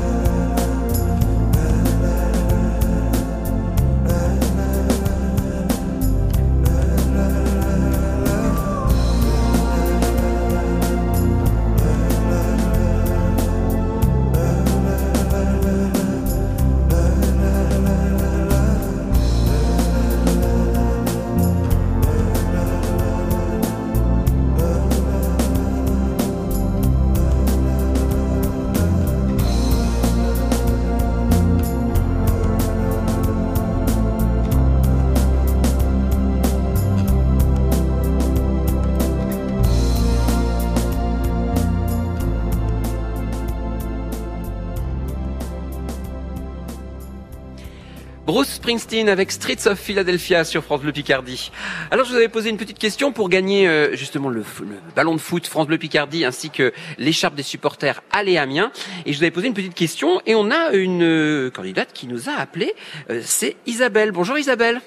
Springsteen 48.61 49.09
avec 49.09 49.31
Streets 49.31 49.65
of 49.65 49.79
Philadelphia 49.79 50.43
sur 50.43 50.63
France 50.63 50.81
Bleu 50.81 50.91
Picardie. 50.91 51.51
Alors 51.89 52.05
je 52.05 52.11
vous 52.11 52.15
avais 52.15 52.27
posé 52.27 52.51
une 52.51 52.57
petite 52.57 52.77
question 52.77 53.11
pour 53.11 53.27
gagner 53.27 53.67
euh, 53.67 53.95
justement 53.95 54.29
le, 54.29 54.41
le 54.59 54.75
ballon 54.95 55.15
de 55.15 55.19
foot 55.19 55.47
France 55.47 55.65
Bleu 55.65 55.79
Picardie 55.79 56.25
ainsi 56.25 56.51
que 56.51 56.71
l'écharpe 56.99 57.33
des 57.33 57.41
supporters 57.41 58.03
Allez 58.11 58.37
Amiens. 58.37 58.71
Et 59.07 59.13
je 59.13 59.17
vous 59.17 59.23
avais 59.23 59.31
posé 59.31 59.47
une 59.47 59.55
petite 59.55 59.73
question 59.73 60.21
et 60.27 60.35
on 60.35 60.51
a 60.51 60.73
une 60.73 61.01
euh, 61.01 61.49
candidate 61.49 61.91
qui 61.91 62.05
nous 62.05 62.29
a 62.29 62.33
appelé. 62.33 62.75
Euh, 63.09 63.21
c'est 63.25 63.55
Isabelle. 63.65 64.11
Bonjour 64.11 64.37
Isabelle. 64.37 64.79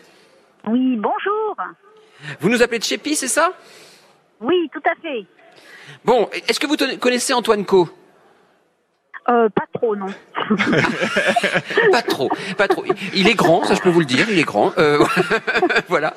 Oui, 0.68 0.94
bonjour. 0.94 1.56
Vous 2.38 2.50
nous 2.50 2.62
appelez 2.62 2.78
de 2.78 2.84
Chépi, 2.84 3.16
c'est 3.16 3.26
ça? 3.26 3.54
Oui, 4.40 4.70
tout 4.72 4.82
à 4.88 4.94
fait. 5.02 5.26
Bon, 6.04 6.30
est-ce 6.46 6.60
que 6.60 6.68
vous 6.68 6.76
connaissez 7.00 7.32
Antoine 7.32 7.64
Co 7.64 7.88
Euh, 9.28 9.48
pas 9.48 9.64
trop, 9.72 9.96
non. 9.96 10.06
Pas 11.92 12.02
trop, 12.02 12.30
pas 12.58 12.68
trop. 12.68 12.84
Il 13.14 13.26
est 13.28 13.34
grand, 13.34 13.64
ça 13.64 13.74
je 13.74 13.80
peux 13.80 13.88
vous 13.88 14.00
le 14.00 14.04
dire, 14.06 14.26
il 14.30 14.38
est 14.38 14.42
grand. 14.44 14.72
Euh, 14.76 15.02
voilà. 15.88 16.14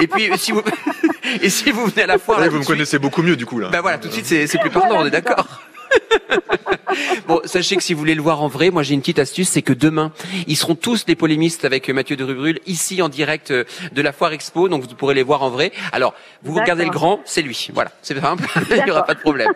Et 0.00 0.06
puis 0.06 0.30
si 0.38 0.52
vous 0.52 0.62
et 1.42 1.50
si 1.50 1.70
vous 1.70 1.84
venez 1.86 2.04
à 2.04 2.06
la 2.06 2.18
foire, 2.18 2.38
Ouais, 2.38 2.44
là, 2.44 2.50
vous 2.50 2.56
me 2.58 2.62
suite- 2.62 2.74
connaissez 2.74 2.98
beaucoup 2.98 3.22
mieux 3.22 3.36
du 3.36 3.44
coup 3.44 3.58
là. 3.60 3.68
Bah 3.70 3.80
voilà, 3.82 3.98
tout 3.98 4.08
de 4.08 4.12
suite 4.14 4.24
c'est 4.26 4.46
c'est 4.46 4.58
plus 4.58 4.70
parlant, 4.70 4.96
on 5.02 5.06
est 5.06 5.10
d'accord. 5.10 5.60
bon, 7.28 7.40
sachez 7.44 7.76
que 7.76 7.82
si 7.82 7.94
vous 7.94 7.98
voulez 7.98 8.14
le 8.14 8.22
voir 8.22 8.42
en 8.42 8.48
vrai, 8.48 8.70
moi 8.70 8.82
j'ai 8.82 8.94
une 8.94 9.00
petite 9.00 9.18
astuce, 9.18 9.48
c'est 9.48 9.62
que 9.62 9.72
demain, 9.72 10.12
ils 10.46 10.56
seront 10.56 10.74
tous 10.74 11.04
les 11.06 11.16
polémistes 11.16 11.64
avec 11.64 11.88
Mathieu 11.90 12.16
de 12.16 12.24
Rubrul 12.24 12.60
ici 12.66 13.02
en 13.02 13.08
direct 13.08 13.50
euh, 13.50 13.64
de 13.92 14.02
la 14.02 14.12
Foire 14.12 14.32
Expo, 14.32 14.68
donc 14.68 14.82
vous 14.82 14.94
pourrez 14.94 15.14
les 15.14 15.22
voir 15.22 15.42
en 15.42 15.50
vrai. 15.50 15.72
Alors, 15.92 16.14
vous 16.42 16.54
regardez 16.54 16.84
le 16.84 16.90
grand, 16.90 17.20
c'est 17.24 17.42
lui. 17.42 17.68
Voilà, 17.72 17.92
c'est 18.02 18.18
simple, 18.20 18.44
il 18.70 18.84
n'y 18.84 18.90
aura 18.90 19.04
pas 19.04 19.14
de 19.14 19.20
problème. 19.20 19.52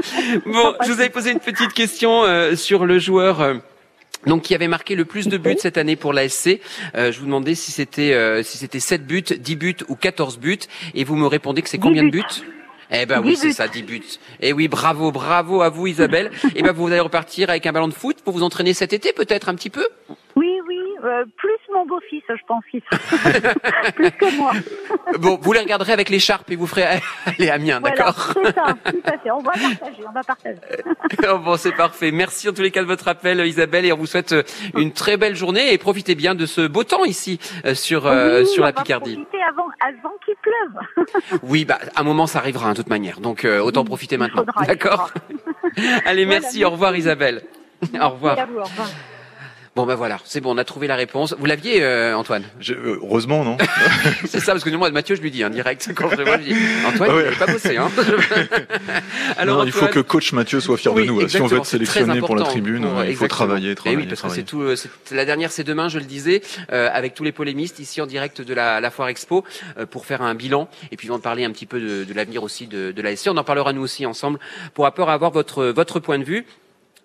bon, 0.46 0.74
je 0.84 0.92
vous 0.92 1.00
avais 1.00 1.10
posé 1.10 1.30
une 1.30 1.40
petite 1.40 1.72
question 1.72 2.24
euh, 2.24 2.56
sur 2.56 2.86
le 2.86 2.98
joueur. 2.98 3.40
euh, 3.40 3.54
donc 4.26 4.42
qui 4.42 4.54
avait 4.54 4.68
marqué 4.68 4.94
le 4.94 5.04
plus 5.04 5.28
de 5.28 5.38
buts 5.38 5.56
cette 5.58 5.78
année 5.78 5.96
pour 5.96 6.12
l'ASC. 6.12 6.60
Euh, 6.94 7.12
je 7.12 7.18
vous 7.18 7.26
demandais 7.26 7.54
si 7.54 7.72
c'était 7.72 8.12
euh, 8.12 8.42
si 8.42 8.58
c'était 8.58 8.80
7 8.80 9.06
buts, 9.06 9.22
10 9.22 9.56
buts 9.56 9.76
ou 9.88 9.94
14 9.94 10.38
buts 10.38 10.58
et 10.94 11.04
vous 11.04 11.16
me 11.16 11.26
répondez 11.26 11.62
que 11.62 11.68
c'est 11.68 11.78
10 11.78 11.82
combien 11.82 12.04
de 12.04 12.10
buts? 12.10 12.22
Eh 12.90 13.06
ben 13.06 13.20
oui, 13.20 13.30
10 13.30 13.36
c'est 13.36 13.52
ça, 13.52 13.68
10 13.68 13.82
buts. 13.82 14.02
Et 14.40 14.52
oui, 14.52 14.68
bravo, 14.68 15.10
bravo 15.10 15.62
à 15.62 15.68
vous 15.68 15.86
Isabelle. 15.86 16.30
Et 16.54 16.62
ben 16.62 16.72
vous 16.72 16.86
allez 16.86 17.00
repartir 17.00 17.50
avec 17.50 17.66
un 17.66 17.72
ballon 17.72 17.88
de 17.88 17.94
foot 17.94 18.18
pour 18.24 18.32
vous 18.32 18.42
entraîner 18.42 18.74
cet 18.74 18.92
été 18.92 19.12
peut-être 19.12 19.48
un 19.48 19.54
petit 19.54 19.70
peu? 19.70 19.86
Oui, 20.36 20.45
euh, 21.06 21.24
plus 21.36 21.58
mon 21.74 21.86
beau-fils, 21.86 22.22
je 22.28 22.34
pense 22.46 22.64
qu'il 22.70 22.80
plus 23.94 24.10
que 24.12 24.36
moi. 24.36 24.52
Bon, 25.18 25.38
vous 25.40 25.52
les 25.52 25.60
regarderez 25.60 25.92
avec 25.92 26.08
l'écharpe 26.10 26.50
et 26.50 26.56
vous 26.56 26.66
ferez 26.66 26.82
aller 27.26 27.48
à 27.48 27.54
Amiens, 27.54 27.80
Voilà, 27.80 27.96
d'accord 27.96 28.32
c'est 28.34 28.54
ça, 28.54 28.66
tout 28.84 29.00
à 29.04 29.18
fait. 29.18 29.30
On 29.30 29.38
va 29.38 29.52
partager, 29.52 30.02
on 30.08 30.12
va 30.12 30.22
partager. 30.22 30.58
Oh, 31.28 31.38
Bon, 31.38 31.56
c'est 31.56 31.72
parfait. 31.72 32.10
Merci 32.10 32.48
en 32.48 32.52
tous 32.52 32.62
les 32.62 32.70
cas 32.70 32.82
de 32.82 32.86
votre 32.86 33.08
appel 33.08 33.40
Isabelle 33.46 33.84
et 33.86 33.92
on 33.92 33.96
vous 33.96 34.06
souhaite 34.06 34.32
euh, 34.32 34.42
une 34.76 34.92
très 34.92 35.16
belle 35.16 35.36
journée 35.36 35.72
et 35.72 35.78
profitez 35.78 36.14
bien 36.14 36.34
de 36.34 36.44
ce 36.46 36.66
beau 36.66 36.84
temps 36.84 37.04
ici 37.04 37.38
euh, 37.64 37.74
sur 37.74 38.06
euh, 38.06 38.40
Oui, 38.40 38.46
sur 38.46 38.62
on 38.62 38.66
la 38.66 38.72
va 38.72 38.82
Picardie. 38.82 39.14
profiter 39.14 39.42
avant, 39.48 39.66
avant 39.80 40.14
qu'il 40.24 40.34
pleuve. 40.42 41.38
Oui, 41.42 41.64
bah, 41.64 41.78
à 41.94 42.00
un 42.00 42.04
moment, 42.04 42.26
ça 42.26 42.38
arrivera, 42.40 42.68
hein, 42.68 42.72
de 42.72 42.76
toute 42.76 42.90
manière. 42.90 43.20
Donc, 43.20 43.44
euh, 43.44 43.60
autant 43.60 43.82
Oui, 43.82 43.86
profiter 43.88 44.16
maintenant. 44.18 44.44
D'accord 44.66 45.10
Allez, 46.04 46.24
Voilà, 46.24 46.40
merci. 46.40 46.64
Au 46.64 46.70
revoir, 46.70 46.96
Isabelle. 46.96 47.42
Au 48.00 48.08
revoir. 48.10 48.36
Bon, 49.76 49.84
ben 49.84 49.94
voilà, 49.94 50.18
c'est 50.24 50.40
bon, 50.40 50.54
on 50.54 50.58
a 50.58 50.64
trouvé 50.64 50.86
la 50.86 50.96
réponse. 50.96 51.36
Vous 51.38 51.44
l'aviez, 51.44 51.82
euh, 51.84 52.16
Antoine? 52.16 52.44
Euh, 52.70 52.96
heureusement 53.02 53.44
non. 53.44 53.58
C'est 54.24 54.40
ça, 54.40 54.52
parce 54.52 54.64
que 54.64 54.70
moi, 54.70 54.90
Mathieu, 54.90 55.16
je 55.16 55.20
lui 55.20 55.30
dis, 55.30 55.44
hein, 55.44 55.50
direct, 55.50 55.90
quand 55.94 56.08
je 56.08 56.16
le 56.16 56.24
vois, 56.24 56.38
je 56.38 56.44
dis, 56.44 56.54
Antoine, 56.86 57.10
Ah 57.12 57.16
ouais. 57.16 57.26
il 57.30 57.36
pas 57.36 57.46
bossé, 57.46 57.76
hein. 57.76 57.90
Non, 59.46 59.64
il 59.64 59.72
faut 59.72 59.86
que 59.88 60.00
coach 60.00 60.32
Mathieu 60.32 60.60
soit 60.60 60.78
fier 60.78 60.94
Oui, 60.94 61.02
de 61.02 61.08
nous. 61.08 61.20
là. 61.20 61.28
Si 61.28 61.40
on 61.42 61.46
veut 61.46 61.58
être 61.58 61.66
sélectionné 61.66 62.20
pour 62.20 62.36
la 62.36 62.44
tribune, 62.44 62.86
Ouais, 62.86 63.10
il 63.10 63.16
faut 63.16 63.28
travailler, 63.28 63.74
travailler, 63.74 63.98
oui, 63.98 64.06
parce 64.06 64.22
que 64.22 64.28
travailler. 64.28 64.42
c'est 64.42 64.46
tout. 64.46 64.62
euh, 64.62 64.76
la 65.10 65.26
dernière, 65.26 65.50
c'est 65.52 65.64
demain, 65.64 65.88
je 65.90 65.98
le 65.98 66.06
disais, 66.06 66.40
euh, 66.72 66.88
avec 66.92 67.12
tous 67.14 67.24
les 67.24 67.32
polémistes 67.32 67.78
ici 67.78 68.00
en 68.00 68.06
direct 68.06 68.40
de 68.40 68.54
la, 68.54 68.80
la 68.80 68.90
foire 68.90 69.08
expo 69.08 69.44
euh, 69.78 69.84
pour 69.84 70.06
faire 70.06 70.22
un 70.22 70.34
bilan 70.34 70.70
et 70.90 70.96
puis 70.96 71.10
on 71.10 71.16
va 71.16 71.20
parler 71.20 71.44
un 71.44 71.50
petit 71.50 71.66
peu 71.66 71.80
de, 71.80 72.04
de 72.04 72.14
l'avenir 72.14 72.42
aussi 72.42 72.66
de, 72.66 72.92
de 72.92 73.02
l'ASC. 73.02 73.28
On 73.30 73.36
en 73.36 73.44
parlera 73.44 73.74
nous 73.74 73.82
aussi 73.82 74.06
ensemble 74.06 74.38
pour 74.72 74.86
avoir 74.86 75.10
avoir 75.10 75.30
votre 75.32 75.66
votre 75.66 76.00
point 76.00 76.18
de 76.18 76.24
vue. 76.24 76.46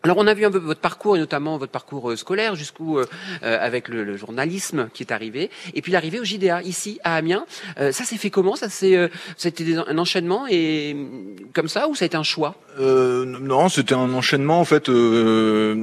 Alors 0.04 0.18
on 0.18 0.26
a 0.26 0.34
vu 0.34 0.46
un 0.46 0.52
peu 0.52 0.58
votre 0.58 0.80
parcours 0.80 1.16
et 1.16 1.20
notamment 1.20 1.60
votre 1.60 1.72
parcours 1.72 2.10
euh, 2.10 2.16
scolaire 2.16 2.56
jusqu'où 2.56 2.98
euh, 2.98 3.06
euh, 3.44 3.58
avec 3.62 3.88
le, 3.88 4.18
journalisme 4.18 4.90
qui 4.94 5.04
est 5.04 5.12
arrivé 5.12 5.52
et 5.76 5.82
puis 5.82 5.92
l'arrivée 5.92 6.20
au 6.20 6.24
JDA 6.24 6.64
ici 6.64 7.00
à 7.04 7.16
Amiens. 7.16 7.46
Euh, 7.80 7.92
ça 7.92 8.04
s'est 8.04 8.18
fait 8.18 8.32
comment? 8.32 8.56
Ça 8.56 8.68
euh, 8.84 9.10
c'était 9.38 9.76
un 9.76 9.98
enchaînement 10.00 10.48
et 10.50 10.94
hum, 10.96 11.36
comme 11.54 11.68
ça 11.68 11.88
ou 11.88 11.94
ça 11.94 12.06
a 12.06 12.08
été 12.08 12.18
un 12.18 12.24
choix? 12.24 12.56
Non, 12.80 13.68
c'était 13.68 13.96
un 13.96 14.14
enchaînement 14.14 14.60
en 14.62 14.66
fait. 14.66 14.88
Je, 14.88 15.74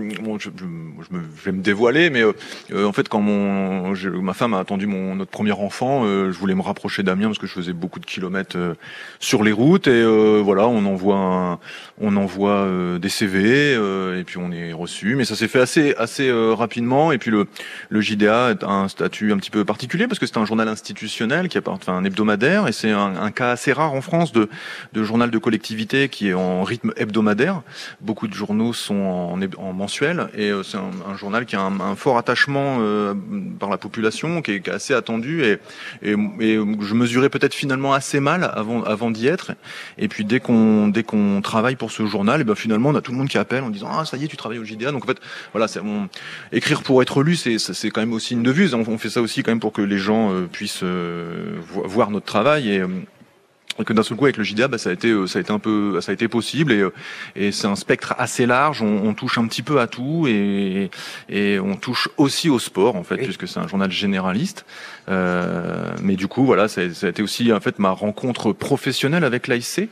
vais 1.45 1.53
me 1.53 1.61
dévoiler, 1.61 2.09
mais 2.09 2.25
en 2.25 2.93
fait, 2.93 3.11
quand 3.11 3.21
mon, 3.21 3.93
ma 4.23 4.33
femme 4.33 4.55
a 4.55 4.59
attendu 4.59 4.87
mon 4.87 5.15
notre 5.15 5.31
premier 5.31 5.53
enfant, 5.53 6.05
je 6.05 6.39
voulais 6.39 6.55
me 6.55 6.63
rapprocher 6.63 7.03
d'Amiens 7.03 7.27
parce 7.27 7.39
que 7.39 7.47
je 7.47 7.53
faisais 7.53 7.75
beaucoup 7.75 8.01
de 8.01 8.07
kilomètres 8.07 8.57
sur 9.21 9.45
les 9.45 9.53
routes 9.53 9.87
et 9.87 10.03
voilà, 10.41 10.67
on 10.67 10.87
envoie 10.87 11.61
on 12.01 12.17
envoie 12.17 12.67
des 12.99 13.11
CV. 13.11 13.77
Euh, 14.09 14.19
euh, 14.19 14.21
et 14.21 14.25
puis 14.25 14.39
on 14.39 14.51
est 14.53 14.73
reçu. 14.73 15.15
Mais 15.17 15.25
ça 15.25 15.37
s'est 15.37 15.49
fait 15.49 15.61
assez 15.61 15.95
assez 15.97 16.29
euh, 16.29 16.55
rapidement. 16.55 17.13
Et 17.13 17.19
puis 17.19 17.31
le 17.31 17.47
le 17.89 18.01
JDA 18.01 18.55
a 18.61 18.67
un 18.67 18.89
statut 18.89 19.33
un 19.33 19.37
petit 19.37 19.51
peu 19.51 19.65
particulier 19.65 20.07
parce 20.07 20.19
que 20.19 20.27
c'est 20.27 20.39
un 20.39 20.45
journal 20.45 20.69
institutionnel 20.69 21.49
qui 21.49 21.59
appartient 21.59 21.91
un 21.91 22.05
hebdomadaire 22.05 22.69
et 22.69 22.73
c'est 22.73 22.91
un, 22.91 23.17
un, 23.17 23.31
cas 23.31 23.51
assez 23.51 23.73
rare 23.73 23.93
en 23.93 24.01
France 24.01 24.33
de 24.33 24.49
de 24.93 25.03
journal 25.03 25.31
de 25.31 25.39
collectivité 25.39 26.09
qui 26.09 26.29
est 26.29 26.35
en 26.35 26.63
rythme 26.65 26.93
hebdomadaire. 26.97 27.63
Beaucoup 28.01 28.29
de 28.29 28.35
journaux 28.35 28.73
sont 28.73 28.95
en, 28.95 29.41
en 29.59 29.73
mensuel 29.73 30.29
et 30.37 30.51
c'est 30.65 30.77
un, 30.77 30.91
un, 31.11 31.17
journal 31.17 31.47
qui 31.47 31.57
a 31.57 31.61
un, 31.61 31.81
un 31.81 31.97
fort 31.97 32.19
attachement 32.19 32.79
par 33.59 33.71
la 33.71 33.79
population, 33.79 34.43
qui 34.43 34.53
est, 34.53 34.61
qui 34.61 34.71
est 34.71 34.73
assez 34.73 34.95
attendu 34.95 35.43
et, 35.45 35.59
et, 36.03 36.13
et 36.41 36.59
je 36.81 36.95
mesurais 36.95 37.29
peut-être 37.29 37.55
finalement 37.55 37.93
assez 37.93 38.21
mal 38.21 38.51
avant 38.55 38.83
avant 38.83 39.11
d'y 39.11 39.27
être. 39.27 39.53
Et 39.99 40.09
puis 40.09 40.25
dès 40.25 40.41
qu'on 40.41 40.89
dès 40.89 41.03
qu'on 41.03 41.41
travaille 41.43 41.77
pour 41.77 41.91
ce 41.91 42.07
journal, 42.07 42.41
et 42.41 42.45
ben 42.45 42.55
finalement 42.55 42.91
on 42.91 42.95
a 42.95 43.01
tout 43.01 43.13
le 43.13 43.19
monde 43.19 43.29
qui 43.29 43.39
appelle 43.39 43.63
en 43.63 43.71
disant 43.71 43.89
ah 44.01 44.05
ça 44.05 44.17
y 44.17 44.25
est 44.25 44.29
tu 44.29 44.37
travailles 44.37 44.59
au 44.59 44.65
JDA. 44.65 44.93
Donc 44.93 45.05
en 45.05 45.07
fait 45.07 45.19
voilà, 45.53 45.69
c'est 45.69 45.81
écrire 46.53 46.83
pour 46.83 47.03
être 47.03 47.23
lu, 47.23 47.37
c'est 47.37 47.59
c'est 47.59 47.91
quand 47.91 48.01
même 48.01 48.13
aussi 48.13 48.35
une 48.35 48.43
devise. 48.43 48.75
On, 48.75 48.85
on, 48.87 48.99
fait 48.99 49.11
ça 49.11 49.23
aussi 49.23 49.43
quand 49.43 49.51
même 49.51 49.61
pour 49.61 49.73
que 49.73 49.83
les 49.83 49.99
gens 49.99 50.33
euh, 50.33 50.47
puissent 50.51 50.81
euh, 50.83 51.57
voir 51.67 52.11
notre 52.11 52.27
travail 52.27 52.71
et 52.71 52.83
et 53.81 53.85
que 53.85 53.93
d'un 53.93 54.03
seul 54.03 54.17
coup 54.17 54.25
avec 54.25 54.37
le 54.37 54.45
JDA 54.45 54.69
bah, 54.69 54.79
ça 54.79 54.91
a 54.91 54.93
été 54.93 55.15
ça 55.27 55.39
a 55.39 55.43
été 55.43 55.53
un 55.53 55.59
peu 55.59 56.01
ça 56.01 56.11
a 56.11 56.15
été 56.15 56.29
possible 56.29 56.73
et, 56.73 56.85
et 57.37 57.53
c'est 57.53 57.67
un 57.67 57.77
spectre 57.77 58.15
assez 58.19 58.47
large 58.47 58.83
on, 58.83 59.07
on, 59.07 59.15
touche 59.15 59.39
un 59.39 59.47
petit 59.47 59.63
peu 59.63 59.81
à 59.81 59.87
tout 59.87 60.27
et, 60.27 60.91
et 61.29 61.59
on 61.61 61.77
touche 61.77 62.09
aussi 62.17 62.51
au 62.51 62.59
sport 62.59 62.97
en 62.97 63.05
fait 63.05 63.17
oui. 63.17 63.25
puisque 63.25 63.47
c'est 63.47 63.61
un 63.61 63.69
journal 63.69 63.91
généraliste 63.91 64.65
euh, 65.09 65.93
mais 66.03 66.17
du 66.17 66.27
coup 66.27 66.45
voilà 66.45 66.69
ça, 66.69 66.93
ça, 66.93 67.07
a 67.07 67.11
été 67.11 67.23
aussi 67.23 67.53
en 67.53 67.61
fait 67.61 67.79
ma 67.79 67.91
rencontre 67.91 68.53
professionnelle 68.53 69.25
avec 69.25 69.47
l'AIC 69.47 69.89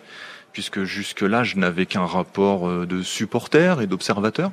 puisque 0.56 0.84
jusque-là, 0.84 1.44
je 1.44 1.56
n'avais 1.56 1.84
qu'un 1.84 2.06
rapport 2.06 2.66
de 2.86 3.02
supporter 3.02 3.82
et 3.82 3.86
d'observateur. 3.86 4.52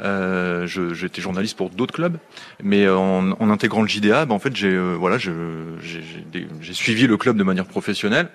Euh, 0.00 0.64
J'étais 0.68 1.20
journaliste 1.20 1.56
pour 1.56 1.70
d'autres 1.70 1.92
clubs, 1.92 2.18
mais 2.62 2.88
en, 2.88 3.32
en, 3.32 3.50
intégrant 3.50 3.82
le 3.82 3.88
JDA, 3.88 4.26
bah, 4.26 4.34
en 4.36 4.38
fait, 4.38 4.54
j'ai 4.54 4.68
euh, 4.68 4.94
voilà, 4.94 5.18
j'ai 5.18 6.72
suivi 6.72 7.08
le 7.08 7.16
club 7.16 7.36
de 7.36 7.42
manière 7.42 7.66
professionnelle. 7.66 8.28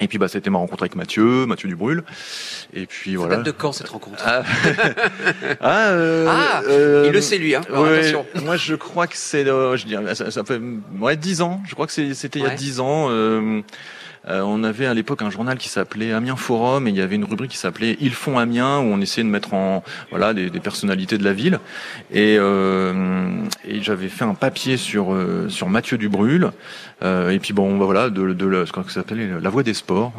Et 0.00 0.06
puis 0.06 0.18
bah 0.18 0.28
c'était 0.28 0.50
ma 0.50 0.58
rencontre 0.58 0.84
avec 0.84 0.94
Mathieu, 0.94 1.46
Mathieu 1.46 1.68
Dubrul. 1.68 2.04
Et 2.72 2.86
puis 2.86 3.12
ça 3.12 3.18
voilà. 3.18 3.36
date 3.36 3.46
de 3.46 3.50
quand 3.50 3.72
cette 3.72 3.88
rencontre? 3.88 4.22
Ah, 4.24 4.42
ah, 5.60 5.88
euh, 5.88 6.26
ah 6.28 6.62
euh, 6.68 7.04
il 7.06 7.12
le 7.12 7.20
sait 7.20 7.38
lui. 7.38 7.54
Hein. 7.54 7.62
Alors, 7.68 7.82
ouais, 7.82 7.98
attention. 7.98 8.26
Moi 8.44 8.56
je 8.56 8.74
crois 8.76 9.06
que 9.08 9.16
c'est, 9.16 9.48
euh, 9.48 9.76
je 9.76 9.86
dirais, 9.86 10.14
ça, 10.14 10.30
ça, 10.30 10.44
fait 10.44 10.60
ouais 11.00 11.16
dix 11.16 11.42
ans. 11.42 11.60
Je 11.66 11.74
crois 11.74 11.86
que 11.86 11.92
c'était 11.92 12.38
il 12.38 12.44
y 12.44 12.46
a 12.46 12.54
dix 12.54 12.78
ans. 12.80 13.08
Euh, 14.26 14.38
euh, 14.38 14.42
on 14.42 14.64
avait 14.64 14.86
à 14.86 14.94
l'époque 14.94 15.22
un 15.22 15.30
journal 15.30 15.58
qui 15.58 15.68
s'appelait 15.68 16.12
Amiens 16.12 16.36
Forum 16.36 16.86
et 16.86 16.90
il 16.90 16.96
y 16.96 17.00
avait 17.00 17.16
une 17.16 17.24
rubrique 17.24 17.50
qui 17.50 17.56
s'appelait 17.56 17.96
Ils 18.00 18.12
font 18.12 18.38
Amiens 18.38 18.78
où 18.78 18.82
on 18.82 19.00
essayait 19.00 19.24
de 19.24 19.30
mettre 19.30 19.54
en 19.54 19.82
voilà 20.10 20.34
des, 20.34 20.50
des 20.50 20.60
personnalités 20.60 21.18
de 21.18 21.24
la 21.24 21.32
ville. 21.32 21.58
Et, 22.12 22.36
euh, 22.38 23.42
et 23.66 23.82
j'avais 23.82 24.08
fait 24.08 24.24
un 24.24 24.34
papier 24.34 24.76
sur 24.76 25.12
euh, 25.12 25.48
sur 25.48 25.68
Mathieu 25.68 25.98
Dubrul. 25.98 26.50
Euh, 27.02 27.30
et 27.30 27.38
puis 27.38 27.52
bon 27.52 27.76
bah, 27.76 27.84
voilà 27.84 28.10
de, 28.10 28.32
de, 28.32 28.64
ce 28.64 28.72
qu'on 28.72 28.84
s'appelait 28.88 29.28
la 29.40 29.50
voix 29.50 29.62
des 29.62 29.74
sports. 29.74 30.12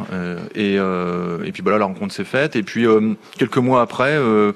Et 0.55 0.75
et 0.75 1.51
puis 1.51 1.61
voilà 1.63 1.77
la 1.77 1.85
rencontre 1.85 2.13
s'est 2.13 2.23
faite. 2.23 2.55
Et 2.55 2.63
puis 2.63 2.85
quelques 3.37 3.57
mois 3.57 3.81
après 3.81 4.13
euh, 4.13 4.53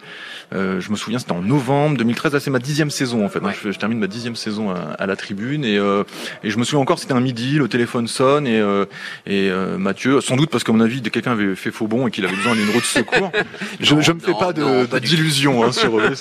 je 0.54 0.90
me 0.92 0.96
souviens, 0.96 1.20
c'était 1.20 1.32
en 1.32 1.42
novembre 1.42 1.98
2013. 1.98 2.34
Là, 2.34 2.40
c'est 2.40 2.52
ma 2.52 2.60
dixième 2.60 2.90
saison 2.90 3.26
en 3.26 3.30
fait. 3.30 3.40
Ouais. 3.40 3.54
Je, 3.64 3.72
je, 3.72 3.80
termine 3.80 4.00
ma 4.00 4.08
dixième 4.08 4.36
saison 4.36 4.72
à, 4.72 4.94
à 5.00 5.06
la 5.06 5.16
tribune 5.16 5.66
et, 5.66 5.78
euh, 5.78 6.04
et, 6.44 6.50
je 6.50 6.58
me 6.58 6.64
souviens 6.64 6.82
encore, 6.82 7.00
c'était 7.00 7.14
un 7.14 7.20
midi, 7.20 7.58
le 7.58 7.68
téléphone 7.68 8.08
sonne 8.08 8.48
et, 8.48 8.60
euh, 8.60 8.86
et 9.26 9.52
Mathieu, 9.78 10.22
sans 10.22 10.36
doute 10.36 10.50
parce 10.50 10.64
qu'à 10.64 10.72
mon 10.72 10.80
avis, 10.80 11.02
quelqu'un 11.02 11.32
avait 11.32 11.56
fait 11.56 11.72
faux 11.72 11.88
bon 11.88 12.08
et 12.08 12.12
qu'il 12.12 12.26
avait 12.26 12.36
besoin 12.36 12.56
d'une 12.56 12.70
roue 12.70 12.80
de 12.80 12.86
secours. 12.86 13.32
je, 13.80 14.00
je 14.00 14.12
me 14.12 14.20
fais 14.20 14.34
pas 14.34 14.54
d'illusions 15.00 15.64
hein, 15.64 15.72
sur 15.72 16.00
eux. 16.00 16.12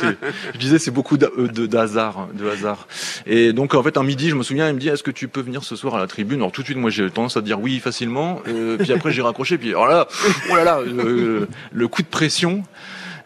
Je 0.54 0.58
disais, 0.58 0.78
c'est 0.78 0.90
beaucoup 0.90 1.16
de, 1.16 1.30
de, 1.36 1.76
hasard, 1.76 2.28
de 2.34 2.48
hasard. 2.48 2.86
Et 3.26 3.52
donc 3.52 3.74
en 3.74 3.82
fait, 3.82 3.96
un 3.96 4.02
midi, 4.02 4.28
je 4.28 4.34
me 4.34 4.42
souviens, 4.42 4.68
il 4.68 4.74
me 4.74 4.80
dit, 4.80 4.88
est-ce 4.88 5.02
que 5.02 5.10
tu 5.10 5.28
peux 5.28 5.40
venir 5.40 5.64
ce 5.64 5.76
soir 5.76 5.94
à 5.94 5.98
la 5.98 6.06
tribune? 6.06 6.40
Alors 6.40 6.52
tout 6.52 6.62
de 6.62 6.66
suite, 6.66 6.78
moi, 6.78 6.90
j'ai 6.90 7.08
tendance 7.10 7.36
à 7.36 7.40
dire 7.40 7.60
oui 7.60 7.78
facilement. 7.80 8.40
puis 8.78 8.92
après, 8.92 9.12
j'ai 9.12 9.22
raccroché. 9.22 9.58
Puis 9.58 9.70
alors 9.70 9.86
là, 9.86 10.08
oh 10.50 10.56
là 10.56 10.64
là, 10.64 10.80
le 10.84 11.88
coup 11.88 12.02
de 12.02 12.08
pression. 12.08 12.62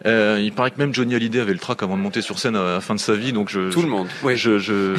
Euh, 0.05 0.39
il 0.41 0.51
paraît 0.51 0.71
que 0.71 0.77
même 0.77 0.93
Johnny 0.93 1.15
Hallyday 1.15 1.39
avait 1.39 1.53
le 1.53 1.59
trac 1.59 1.81
avant 1.81 1.97
de 1.97 2.01
monter 2.01 2.21
sur 2.21 2.39
scène 2.39 2.55
à 2.55 2.63
la 2.63 2.81
fin 2.81 2.95
de 2.95 2.99
sa 2.99 3.15
vie, 3.15 3.33
donc 3.33 3.49
je 3.49 3.71
tout 3.71 3.81
le 3.81 3.87
monde. 3.87 4.07
Oui. 4.23 4.35
Je 4.35 4.59
je, 4.59 4.95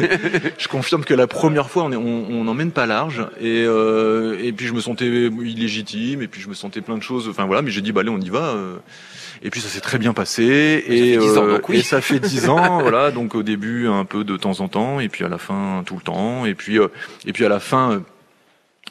je 0.58 0.68
confirme 0.68 1.04
que 1.04 1.14
la 1.14 1.26
première 1.26 1.68
fois 1.70 1.84
on 1.84 1.88
n'emmène 1.88 2.44
on, 2.46 2.66
on 2.66 2.70
pas 2.70 2.86
large 2.86 3.26
et 3.40 3.64
euh, 3.66 4.38
et 4.40 4.52
puis 4.52 4.66
je 4.66 4.72
me 4.72 4.80
sentais 4.80 5.06
illégitime 5.06 6.22
et 6.22 6.28
puis 6.28 6.40
je 6.40 6.48
me 6.48 6.54
sentais 6.54 6.80
plein 6.80 6.96
de 6.96 7.02
choses. 7.02 7.28
Enfin 7.28 7.46
voilà, 7.46 7.62
mais 7.62 7.70
j'ai 7.70 7.80
dit 7.80 7.92
bah 7.92 8.02
allez 8.02 8.10
on 8.10 8.20
y 8.20 8.30
va. 8.30 8.54
Euh. 8.54 8.76
Et 9.42 9.50
puis 9.50 9.60
ça 9.60 9.68
s'est 9.68 9.80
très 9.80 9.98
bien 9.98 10.14
passé 10.14 10.82
et, 10.86 11.20
ça 11.20 11.40
ans, 11.40 11.46
donc, 11.46 11.68
oui. 11.68 11.76
et 11.76 11.82
ça 11.82 12.00
fait 12.00 12.20
dix 12.20 12.48
ans, 12.48 12.78
voilà. 12.80 13.10
Donc 13.10 13.34
au 13.34 13.42
début 13.42 13.86
un 13.86 14.06
peu 14.06 14.24
de 14.24 14.36
temps 14.36 14.60
en 14.60 14.68
temps 14.68 14.98
et 14.98 15.08
puis 15.08 15.24
à 15.24 15.28
la 15.28 15.36
fin 15.36 15.82
tout 15.84 15.96
le 15.96 16.00
temps 16.00 16.46
et 16.46 16.54
puis 16.54 16.78
et 17.26 17.32
puis 17.32 17.44
à 17.44 17.48
la 17.48 17.60
fin 17.60 18.02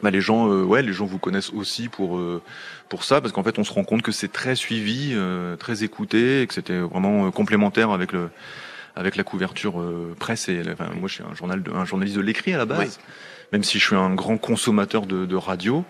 bah, 0.03 0.11
les 0.11 0.21
gens, 0.21 0.49
euh, 0.49 0.63
ouais, 0.63 0.81
les 0.81 0.93
gens 0.93 1.05
vous 1.05 1.19
connaissent 1.19 1.51
aussi 1.51 1.87
pour 1.87 2.17
euh, 2.17 2.41
pour 2.89 3.03
ça, 3.03 3.21
parce 3.21 3.33
qu'en 3.33 3.43
fait, 3.43 3.57
on 3.59 3.63
se 3.63 3.71
rend 3.71 3.83
compte 3.83 4.01
que 4.01 4.11
c'est 4.11 4.31
très 4.31 4.55
suivi, 4.55 5.11
euh, 5.13 5.55
très 5.55 5.83
écouté, 5.83 6.41
et 6.41 6.47
que 6.47 6.53
c'était 6.53 6.79
vraiment 6.79 7.31
complémentaire 7.31 7.91
avec 7.91 8.11
le 8.11 8.29
avec 8.95 9.15
la 9.15 9.23
couverture 9.23 9.83
presse. 10.19 10.47
Et 10.49 10.61
enfin, 10.71 10.89
moi, 10.97 11.07
je 11.07 11.15
suis 11.15 11.23
un 11.23 11.33
journal, 11.35 11.61
de, 11.61 11.71
un 11.71 11.85
journaliste 11.85 12.17
de 12.17 12.21
l'écrit 12.21 12.53
à 12.53 12.57
la 12.57 12.65
base, 12.65 12.99
oui. 12.99 13.13
même 13.51 13.63
si 13.63 13.79
je 13.79 13.85
suis 13.85 13.95
un 13.95 14.13
grand 14.13 14.37
consommateur 14.37 15.05
de, 15.05 15.25
de 15.25 15.35
radio. 15.35 15.83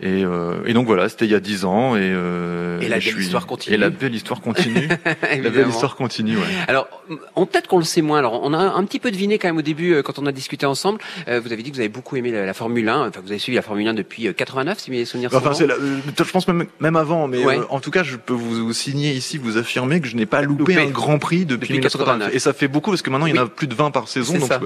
Et, 0.00 0.24
euh, 0.24 0.56
et, 0.66 0.74
donc 0.74 0.86
voilà, 0.86 1.08
c'était 1.08 1.24
il 1.24 1.30
y 1.30 1.34
a 1.34 1.40
dix 1.40 1.64
ans 1.64 1.96
et, 1.96 2.00
euh, 2.02 2.78
et 2.80 2.88
la 2.88 2.98
et 2.98 3.00
belle 3.00 3.14
je 3.14 3.18
histoire 3.18 3.46
continue. 3.46 3.74
Et 3.74 3.78
la 3.78 3.88
belle 3.88 4.14
histoire 4.14 4.42
continue. 4.42 4.88
la 5.22 5.50
belle 5.50 5.68
histoire 5.68 5.96
continue. 5.96 6.36
Ouais. 6.36 6.42
Alors, 6.68 6.86
on 7.34 7.46
peut-être 7.46 7.66
qu'on 7.66 7.78
le 7.78 7.84
sait 7.84 8.02
moins. 8.02 8.18
Alors, 8.18 8.40
on 8.42 8.52
a 8.52 8.58
un 8.58 8.84
petit 8.84 8.98
peu 8.98 9.10
deviné 9.10 9.38
quand 9.38 9.48
même 9.48 9.56
au 9.56 9.62
début 9.62 9.94
euh, 9.94 10.02
quand 10.02 10.18
on 10.18 10.26
a 10.26 10.32
discuté 10.32 10.66
ensemble. 10.66 11.00
Euh, 11.28 11.40
vous 11.40 11.50
avez 11.50 11.62
dit 11.62 11.70
que 11.70 11.76
vous 11.76 11.80
avez 11.80 11.88
beaucoup 11.88 12.16
aimé 12.16 12.30
la, 12.30 12.44
la, 12.44 12.52
Formule 12.52 12.86
1. 12.86 13.08
Enfin, 13.08 13.20
vous 13.24 13.30
avez 13.30 13.38
suivi 13.38 13.56
la 13.56 13.62
Formule 13.62 13.88
1 13.88 13.94
depuis 13.94 14.34
89, 14.34 14.78
si 14.78 14.90
mes 14.90 15.06
souvenirs 15.06 15.30
enfin, 15.32 15.54
sont 15.54 15.64
bons. 15.64 15.68
La, 15.68 16.24
je 16.24 16.30
pense 16.30 16.46
même, 16.46 16.66
même 16.78 16.96
avant, 16.96 17.26
mais 17.26 17.42
ouais. 17.42 17.60
en 17.70 17.80
tout 17.80 17.90
cas, 17.90 18.02
je 18.02 18.16
peux 18.16 18.34
vous, 18.34 18.74
signer 18.74 19.12
ici, 19.12 19.38
vous 19.38 19.56
affirmer 19.56 20.02
que 20.02 20.08
je 20.08 20.16
n'ai 20.16 20.26
pas 20.26 20.42
loupé, 20.42 20.74
loupé, 20.74 20.86
un 20.86 20.90
Grand 20.90 21.18
Prix 21.18 21.46
depuis, 21.46 21.68
depuis 21.68 21.72
1989. 21.74 22.34
Et 22.34 22.38
ça 22.38 22.52
fait 22.52 22.68
beaucoup 22.68 22.90
parce 22.90 23.00
que 23.00 23.08
maintenant 23.08 23.26
il 23.26 23.34
y 23.34 23.38
en 23.38 23.44
a 23.44 23.46
plus 23.46 23.66
de 23.66 23.74
20 23.74 23.92
par 23.92 24.08
saison. 24.08 24.34
Donc 24.34 24.48
ça. 24.48 24.60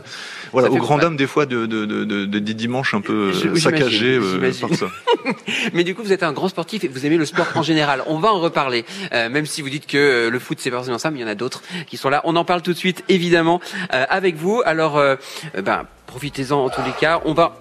voilà, 0.53 0.69
ça 0.69 0.75
au 0.75 0.79
grand 0.79 0.99
des 1.11 1.27
fois 1.27 1.47
de, 1.47 1.67
de, 1.67 1.87
de, 1.87 2.05
de, 2.05 2.39
des 2.39 2.55
dimanches 2.55 2.95
un 2.95 3.01
peu 3.01 3.33
saccagés 3.57 4.19
par 4.61 4.75
ça. 4.75 4.87
mais 5.73 5.85
du 5.85 5.95
coup, 5.95 6.03
vous 6.03 6.13
êtes 6.13 6.23
un 6.23 6.33
grand 6.33 6.49
sportif 6.49 6.85
et 6.85 6.89
vous 6.89 7.07
aimez 7.07 7.17
le 7.17 7.25
sport 7.25 7.47
en 7.55 7.63
général. 7.63 8.03
On 8.07 8.19
va 8.19 8.33
en 8.33 8.41
reparler, 8.41 8.85
euh, 9.13 9.29
même 9.29 9.47
si 9.47 9.63
vous 9.63 9.71
dites 9.71 9.87
que 9.87 9.97
euh, 9.97 10.31
le 10.31 10.39
foot 10.39 10.59
c'est 10.61 10.71
pas 10.71 10.77
forcément 10.77 10.99
ça, 10.99 11.11
mais 11.11 11.19
il 11.21 11.23
y 11.23 11.25
en 11.25 11.29
a 11.29 11.35
d'autres 11.35 11.63
qui 11.87 11.97
sont 11.97 12.09
là. 12.09 12.21
On 12.25 12.37
en 12.37 12.45
parle 12.45 12.63
tout 12.63 12.73
de 12.73 12.79
suite, 12.79 13.05
évidemment, 13.09 13.61
euh, 13.95 14.05
avec 14.09 14.37
vous. 14.37 14.63
Alors, 14.65 15.01
ben, 15.63 15.85
profitez-en 16.07 16.65
en 16.65 16.71
tous 16.71 16.83
les 16.83 16.93
cas. 16.93 17.21
On 17.25 17.35
va 17.35 17.61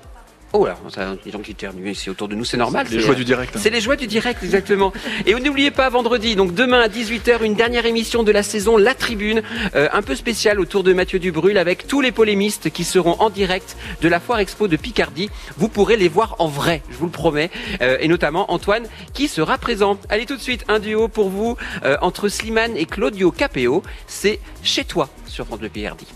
Oh 0.52 0.66
là, 0.66 0.78
ça, 0.90 1.16
les 1.24 1.32
gens 1.32 1.40
qui 1.40 1.52
éternuent 1.52 1.92
ici 1.92 2.10
autour 2.10 2.28
de 2.28 2.34
nous, 2.34 2.44
c'est 2.44 2.58
normal. 2.58 2.88
C'est 2.90 2.96
les 2.96 3.02
joies 3.02 3.14
du 3.14 3.24
direct. 3.24 3.56
Hein. 3.56 3.60
C'est 3.62 3.70
les 3.70 3.82
joies 3.82 3.96
du 3.96 4.08
direct, 4.08 4.42
exactement. 4.42 4.92
Et 5.28 5.34
n'oubliez 5.36 5.70
pas, 5.70 5.90
vendredi, 5.90 6.36
donc 6.36 6.56
demain 6.56 6.82
à 6.82 6.88
18h, 6.88 7.44
une 7.44 7.54
dernière 7.54 7.86
émission 7.86 8.24
de 8.24 8.32
la 8.32 8.42
saison 8.42 8.76
La 8.76 8.96
Tribune, 8.96 9.44
euh, 9.76 9.90
un 9.94 10.02
peu 10.02 10.16
spéciale 10.16 10.60
autour 10.60 10.84
de 10.84 10.92
Mathieu 10.92 11.20
Dubrul, 11.20 11.58
avec 11.60 11.86
tous 11.86 12.02
les 12.02 12.12
polémistes 12.12 12.72
qui 12.72 12.84
seront 12.84 13.16
en 13.20 13.30
direct 13.30 13.78
de 14.02 14.08
la 14.08 14.20
Foire 14.20 14.40
Expo 14.40 14.68
de 14.68 14.76
Picardie. 14.76 15.30
Vous 15.58 15.70
pourrez 15.70 15.98
les 15.98 16.08
voir 16.08 16.36
en 16.40 16.48
vrai, 16.48 16.82
je 16.90 16.98
vous 16.98 17.06
le 17.06 17.12
promets. 17.12 17.52
Euh, 17.82 17.98
et 18.00 18.08
notamment 18.08 18.52
Antoine, 18.52 18.88
qui 19.14 19.28
sera 19.28 19.60
présent. 19.60 20.00
Allez 20.10 20.26
tout 20.26 20.36
de 20.36 20.42
suite, 20.42 20.66
un 20.68 20.80
duo 20.80 21.08
pour 21.08 21.30
vous, 21.30 21.58
euh, 21.84 21.96
entre 22.02 22.28
Slimane 22.28 22.76
et 22.76 22.86
Claudio 22.86 23.32
Capéo. 23.32 23.84
C'est 24.08 24.40
Chez 24.64 24.84
toi, 24.84 25.10
sur 25.28 25.46
France 25.46 25.60
Bleu 25.60 25.70
Picardie. 25.70 26.08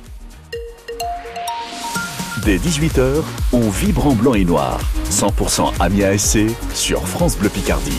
Dès 2.46 2.58
18h, 2.58 3.22
on 3.54 3.70
vibre 3.70 4.08
en 4.08 4.16
blanc 4.16 4.34
et 4.34 4.44
noir. 4.44 4.82
100% 5.10 5.72
Amiens 5.80 6.18
SC 6.18 6.40
sur 6.74 7.08
France 7.08 7.38
Bleu 7.38 7.48
Picardie. 7.48 7.98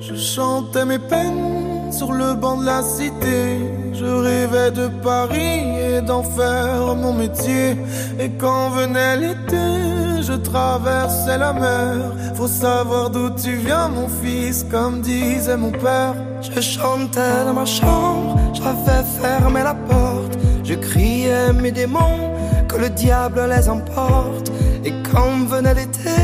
Je 0.00 0.16
chantais 0.16 0.84
mes 0.84 0.98
peines 0.98 1.92
sur 1.92 2.12
le 2.12 2.34
banc 2.34 2.56
de 2.56 2.66
la 2.66 2.82
cité. 2.82 3.60
Je 3.92 4.04
rêvais 4.04 4.72
de 4.72 4.88
Paris 5.00 5.78
et 5.78 6.00
d'en 6.02 6.24
faire 6.24 6.96
mon 6.96 7.12
métier. 7.12 7.76
Et 8.18 8.30
quand 8.30 8.70
venait 8.70 9.16
l'été, 9.16 10.22
je 10.22 10.32
traversais 10.32 11.38
la 11.38 11.52
mer. 11.52 12.27
Faut 12.38 12.46
savoir 12.46 13.10
d'où 13.10 13.30
tu 13.30 13.56
viens, 13.56 13.88
mon 13.88 14.06
fils, 14.06 14.64
comme 14.70 15.00
disait 15.00 15.56
mon 15.56 15.72
père. 15.72 16.14
Je 16.40 16.60
chantais 16.60 17.44
dans 17.44 17.52
ma 17.52 17.64
chambre, 17.64 18.38
j'avais 18.54 19.02
fermé 19.20 19.64
la 19.64 19.74
porte. 19.74 20.38
Je 20.62 20.74
criais 20.74 21.52
mes 21.52 21.72
démons, 21.72 22.30
que 22.68 22.76
le 22.76 22.90
diable 22.90 23.40
les 23.52 23.68
emporte. 23.68 24.52
Et 24.84 24.92
quand 25.10 25.48
venait 25.48 25.74
l'été, 25.74 26.20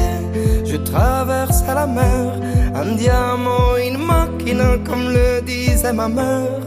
je 0.64 0.76
traversais 0.76 1.74
la 1.74 1.88
mer. 1.88 2.38
Un 2.76 2.94
diamant, 2.94 3.74
une 3.84 3.98
machine, 3.98 4.84
comme 4.86 5.08
le 5.12 5.42
disait 5.42 5.92
ma 5.92 6.06
mère. 6.06 6.60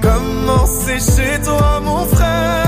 Comment 0.00 0.64
c'est 0.64 1.00
chez 1.00 1.42
toi, 1.42 1.80
mon 1.82 2.04
frère? 2.04 2.59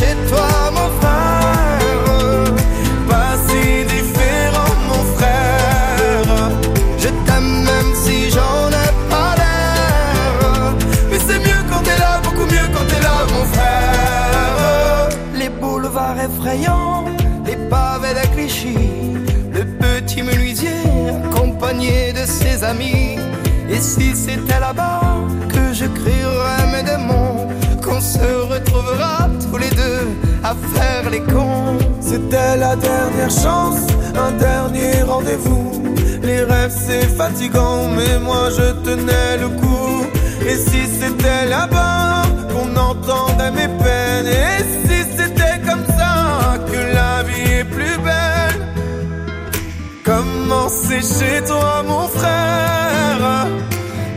Chez 0.00 0.16
toi, 0.30 0.48
mon 0.76 0.90
frère. 1.00 2.44
Pas 3.10 3.34
si 3.46 3.62
différent, 3.94 4.74
mon 4.90 5.02
frère. 5.16 6.50
Je 7.02 7.08
t'aime 7.26 7.52
même 7.70 7.92
si 8.04 8.30
j'en 8.34 8.62
ai 8.84 8.90
pas 9.12 9.32
l'air. 9.40 10.74
Mais 11.10 11.20
c'est 11.26 11.40
mieux 11.46 11.62
quand 11.70 11.82
t'es 11.86 11.98
là, 12.04 12.12
beaucoup 12.24 12.46
mieux 12.54 12.68
quand 12.74 12.86
t'es 12.90 13.02
là, 13.08 13.16
mon 13.34 13.44
frère. 13.54 15.08
Les 15.40 15.50
boulevards 15.60 16.20
effrayants, 16.28 17.04
les 17.46 17.58
pavés 17.72 18.14
de 18.20 18.26
Clichy, 18.34 18.78
le 19.52 19.64
petit 19.82 20.22
menuisier 20.22 20.82
accompagné 21.24 22.12
de 22.12 22.24
ses 22.24 22.64
amis. 22.64 23.18
Et 23.68 23.80
si 23.80 24.16
c'était 24.16 24.60
là-bas 24.60 25.09
faire 30.54 31.10
les 31.10 31.20
cons. 31.20 31.78
C'était 32.00 32.56
la 32.56 32.76
dernière 32.76 33.30
chance, 33.30 33.80
un 34.16 34.32
dernier 34.32 35.02
rendez-vous. 35.02 35.82
Les 36.22 36.42
rêves 36.42 36.76
c'est 36.86 37.06
fatigant, 37.16 37.88
mais 37.96 38.18
moi 38.18 38.48
je 38.50 38.72
tenais 38.84 39.36
le 39.38 39.48
coup. 39.60 40.06
Et 40.46 40.56
si 40.56 40.86
c'était 41.00 41.46
là-bas 41.48 42.22
qu'on 42.52 42.70
entendait 42.76 43.52
mes 43.52 43.68
peines, 43.68 44.26
et 44.26 44.62
si 44.84 44.98
c'était 45.16 45.60
comme 45.68 45.84
ça 45.98 46.58
que 46.70 46.94
la 46.94 47.22
vie 47.22 47.52
est 47.60 47.64
plus 47.64 47.96
belle? 47.98 48.60
Comment 50.04 50.68
c'est 50.68 51.02
chez 51.02 51.44
toi, 51.46 51.82
mon 51.86 52.08
frère? 52.08 53.46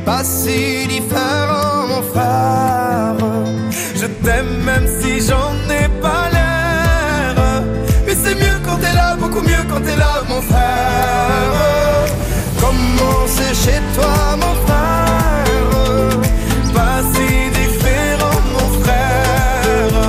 Pas 0.05 0.23
si 0.23 0.87
différent, 0.87 1.87
mon 1.87 2.01
frère. 2.01 3.15
Je 3.95 4.07
t'aime 4.23 4.63
même 4.65 4.87
si 4.99 5.21
j'en 5.27 5.52
quand 9.73 9.81
t'es 9.81 9.95
là, 9.95 10.21
mon 10.29 10.41
frère. 10.41 12.05
Comment 12.59 13.25
c'est 13.27 13.55
chez 13.55 13.81
toi, 13.95 14.13
mon 14.43 14.55
frère? 14.65 16.17
Pas 16.73 16.99
si 17.13 17.27
différent, 17.59 18.41
mon 18.55 18.67
frère. 18.81 20.05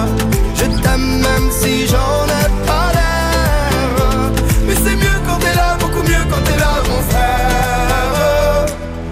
Je 0.55 0.65
t'aime 0.83 1.21
même 1.29 1.51
si 1.51 1.87
j'en 1.87 2.25
ai 2.41 2.49
pas 2.67 2.89
l'air. 2.97 4.33
Mais 4.67 4.75
c'est 4.75 4.97
mieux 4.97 5.19
quand 5.27 5.39
t'es 5.39 5.55
là, 5.55 5.77
beaucoup 5.81 6.03
mieux 6.03 6.25
quand 6.31 6.43
t'es 6.45 6.59
là, 6.59 6.75
mon 6.91 7.03
frère. 7.11 8.67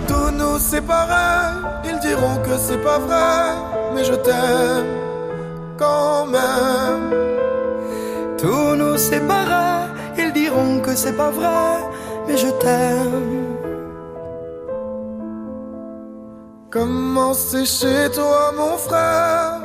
Tous 0.09 0.31
nous 0.31 0.59
séparer, 0.59 1.55
ils 1.85 1.99
diront 2.01 2.37
que 2.47 2.57
c'est 2.59 2.83
pas 2.83 2.99
vrai, 2.99 3.55
mais 3.95 4.05
je 4.05 4.15
t'aime 4.15 4.87
quand 5.79 6.27
même. 6.27 7.11
Tous 8.39 8.75
nous 8.75 8.97
diront 8.99 9.72
c'est 10.97 11.17
pas 11.17 11.31
vrai, 11.31 11.79
mais 12.27 12.37
je 12.37 12.49
t'aime. 12.49 13.57
Comment 16.71 17.35
c'est 17.35 17.65
chez 17.67 18.11
toi, 18.15 18.53
mon 18.57 18.77
frère? 18.77 19.61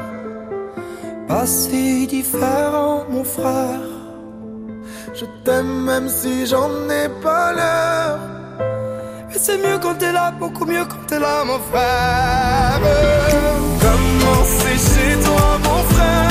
Pas 1.28 1.46
si 1.46 2.08
différent, 2.08 3.06
mon 3.10 3.24
frère. 3.24 3.88
Je 5.14 5.26
t'aime 5.44 5.84
même 5.86 6.10
si 6.10 6.46
j'en 6.46 6.70
ai 6.90 7.10
pas 7.24 7.54
l'air. 7.54 8.20
Mais 9.30 9.38
c'est 9.38 9.58
mieux 9.58 9.80
quand 9.82 9.96
t'es 9.96 10.12
là, 10.12 10.32
beaucoup 10.32 10.66
mieux 10.66 10.86
quand 10.86 11.06
t'es 11.08 11.20
là, 11.20 11.44
mon 11.46 11.60
frère. 11.70 12.80
Comment 13.82 14.44
c'est 14.44 14.80
chez 14.90 15.14
toi, 15.26 15.58
mon 15.64 15.84
frère? 15.94 16.27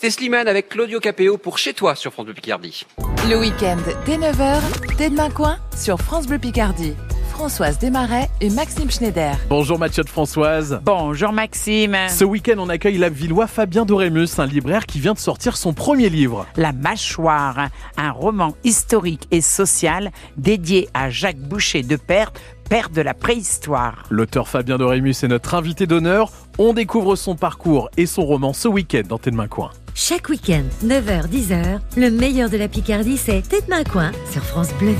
C'était 0.00 0.12
Slimane 0.12 0.48
avec 0.48 0.70
Claudio 0.70 0.98
Capéo 0.98 1.36
pour 1.36 1.58
Chez 1.58 1.74
toi 1.74 1.94
sur 1.94 2.10
France 2.10 2.24
Bleu 2.24 2.32
Picardie. 2.32 2.86
Le 3.28 3.38
week-end, 3.38 3.76
dès 4.06 4.16
9h, 4.16 4.96
T'es 4.96 5.10
de 5.10 5.14
main 5.14 5.28
coin 5.28 5.58
sur 5.76 6.00
France 6.00 6.26
Bleu 6.26 6.38
Picardie. 6.38 6.94
Françoise 7.28 7.78
Desmarais 7.78 8.30
et 8.40 8.48
Maxime 8.48 8.90
Schneider. 8.90 9.36
Bonjour 9.50 9.78
Mathieu 9.78 10.02
de 10.02 10.08
Françoise. 10.08 10.80
Bonjour 10.82 11.32
Maxime. 11.32 11.96
Ce 12.08 12.24
week-end, 12.24 12.56
on 12.58 12.70
accueille 12.70 12.96
l'Avillois 12.96 13.46
Fabien 13.46 13.84
Dorémus, 13.84 14.38
un 14.38 14.46
libraire 14.46 14.86
qui 14.86 15.00
vient 15.00 15.12
de 15.12 15.18
sortir 15.18 15.58
son 15.58 15.74
premier 15.74 16.08
livre. 16.08 16.46
La 16.56 16.72
Mâchoire, 16.72 17.68
un 17.98 18.10
roman 18.10 18.56
historique 18.64 19.28
et 19.30 19.42
social 19.42 20.12
dédié 20.38 20.88
à 20.94 21.10
Jacques 21.10 21.36
Boucher 21.36 21.82
de 21.82 21.96
Perthes, 21.96 22.40
père 22.70 22.88
de 22.88 23.02
la 23.02 23.14
préhistoire. 23.14 24.04
L'auteur 24.10 24.48
Fabien 24.48 24.78
Dorémus 24.78 25.16
est 25.24 25.28
notre 25.28 25.54
invité 25.54 25.88
d'honneur. 25.88 26.30
On 26.56 26.72
découvre 26.72 27.16
son 27.16 27.34
parcours 27.34 27.90
et 27.96 28.06
son 28.06 28.24
roman 28.24 28.52
ce 28.52 28.68
week-end 28.68 29.02
dans 29.08 29.18
Tête 29.18 29.34
de 29.34 29.38
Main 29.38 29.48
Coin. 29.48 29.72
Chaque 29.96 30.28
week-end, 30.28 30.62
9h, 30.84 31.28
10h, 31.28 31.80
le 31.96 32.10
meilleur 32.10 32.48
de 32.48 32.56
la 32.56 32.68
Picardie, 32.68 33.18
c'est 33.18 33.42
Tête 33.42 33.68
Main 33.68 33.82
Coin 33.82 34.12
sur 34.30 34.42
France 34.44 34.68
Bleu. 34.78 34.94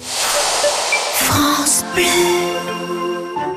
France 0.00 1.84
Bleu. 1.94 2.83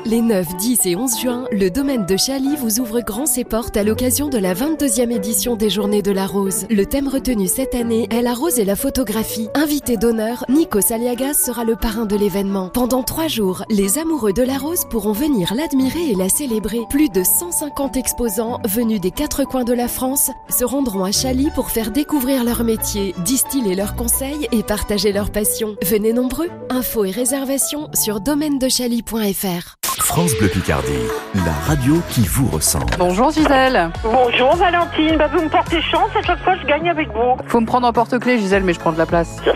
Les 0.08 0.22
9, 0.22 0.56
10 0.56 0.86
et 0.86 0.96
11 0.96 1.20
juin, 1.20 1.44
le 1.52 1.68
domaine 1.68 2.06
de 2.06 2.16
Chaly 2.16 2.56
vous 2.56 2.80
ouvre 2.80 3.02
grand 3.02 3.26
ses 3.26 3.44
portes 3.44 3.76
à 3.76 3.82
l'occasion 3.82 4.30
de 4.30 4.38
la 4.38 4.54
22e 4.54 5.14
édition 5.14 5.54
des 5.54 5.68
Journées 5.68 6.00
de 6.00 6.10
la 6.10 6.26
Rose. 6.26 6.64
Le 6.70 6.86
thème 6.86 7.08
retenu 7.08 7.46
cette 7.46 7.74
année 7.74 8.08
est 8.10 8.22
la 8.22 8.32
rose 8.32 8.58
et 8.58 8.64
la 8.64 8.74
photographie. 8.74 9.50
Invité 9.54 9.98
d'honneur, 9.98 10.46
Nico 10.48 10.80
Saliagas 10.80 11.34
sera 11.34 11.62
le 11.62 11.76
parrain 11.76 12.06
de 12.06 12.16
l'événement. 12.16 12.70
Pendant 12.70 13.02
trois 13.02 13.28
jours, 13.28 13.64
les 13.68 13.98
amoureux 13.98 14.32
de 14.32 14.42
la 14.42 14.56
rose 14.56 14.86
pourront 14.88 15.12
venir 15.12 15.52
l'admirer 15.54 16.12
et 16.12 16.14
la 16.14 16.30
célébrer. 16.30 16.80
Plus 16.88 17.10
de 17.10 17.22
150 17.22 17.98
exposants 17.98 18.60
venus 18.66 19.02
des 19.02 19.10
quatre 19.10 19.44
coins 19.44 19.64
de 19.64 19.74
la 19.74 19.88
France 19.88 20.30
se 20.48 20.64
rendront 20.64 21.04
à 21.04 21.12
Chaly 21.12 21.50
pour 21.54 21.68
faire 21.68 21.90
découvrir 21.90 22.44
leur 22.44 22.64
métier, 22.64 23.14
distiller 23.26 23.74
leurs 23.74 23.94
conseils 23.94 24.48
et 24.52 24.62
partager 24.62 25.12
leur 25.12 25.30
passion. 25.30 25.76
Venez 25.84 26.14
nombreux. 26.14 26.48
Infos 26.70 27.04
et 27.04 27.10
réservations 27.10 27.90
sur 27.92 28.20
domaine-de-chaly.fr. 28.20 29.78
France 30.00 30.34
Bleu 30.38 30.48
Picardie, 30.48 30.92
la 31.34 31.52
radio 31.66 32.00
qui 32.08 32.22
vous 32.26 32.48
ressemble. 32.48 32.86
Bonjour 32.98 33.30
Gisèle. 33.30 33.90
Bonjour 34.02 34.54
Valentine, 34.56 35.16
bah, 35.16 35.28
vous 35.28 35.42
me 35.42 35.48
portez 35.48 35.82
chance, 35.82 36.10
à 36.16 36.22
chaque 36.22 36.42
fois 36.42 36.56
je 36.60 36.66
gagne 36.66 36.88
avec 36.88 37.08
vous. 37.08 37.36
Faut 37.46 37.60
me 37.60 37.66
prendre 37.66 37.86
en 37.86 37.92
porte-clés 37.92 38.38
Gisèle, 38.38 38.64
mais 38.64 38.72
je 38.72 38.80
prends 38.80 38.92
de 38.92 38.98
la 38.98 39.06
place. 39.06 39.36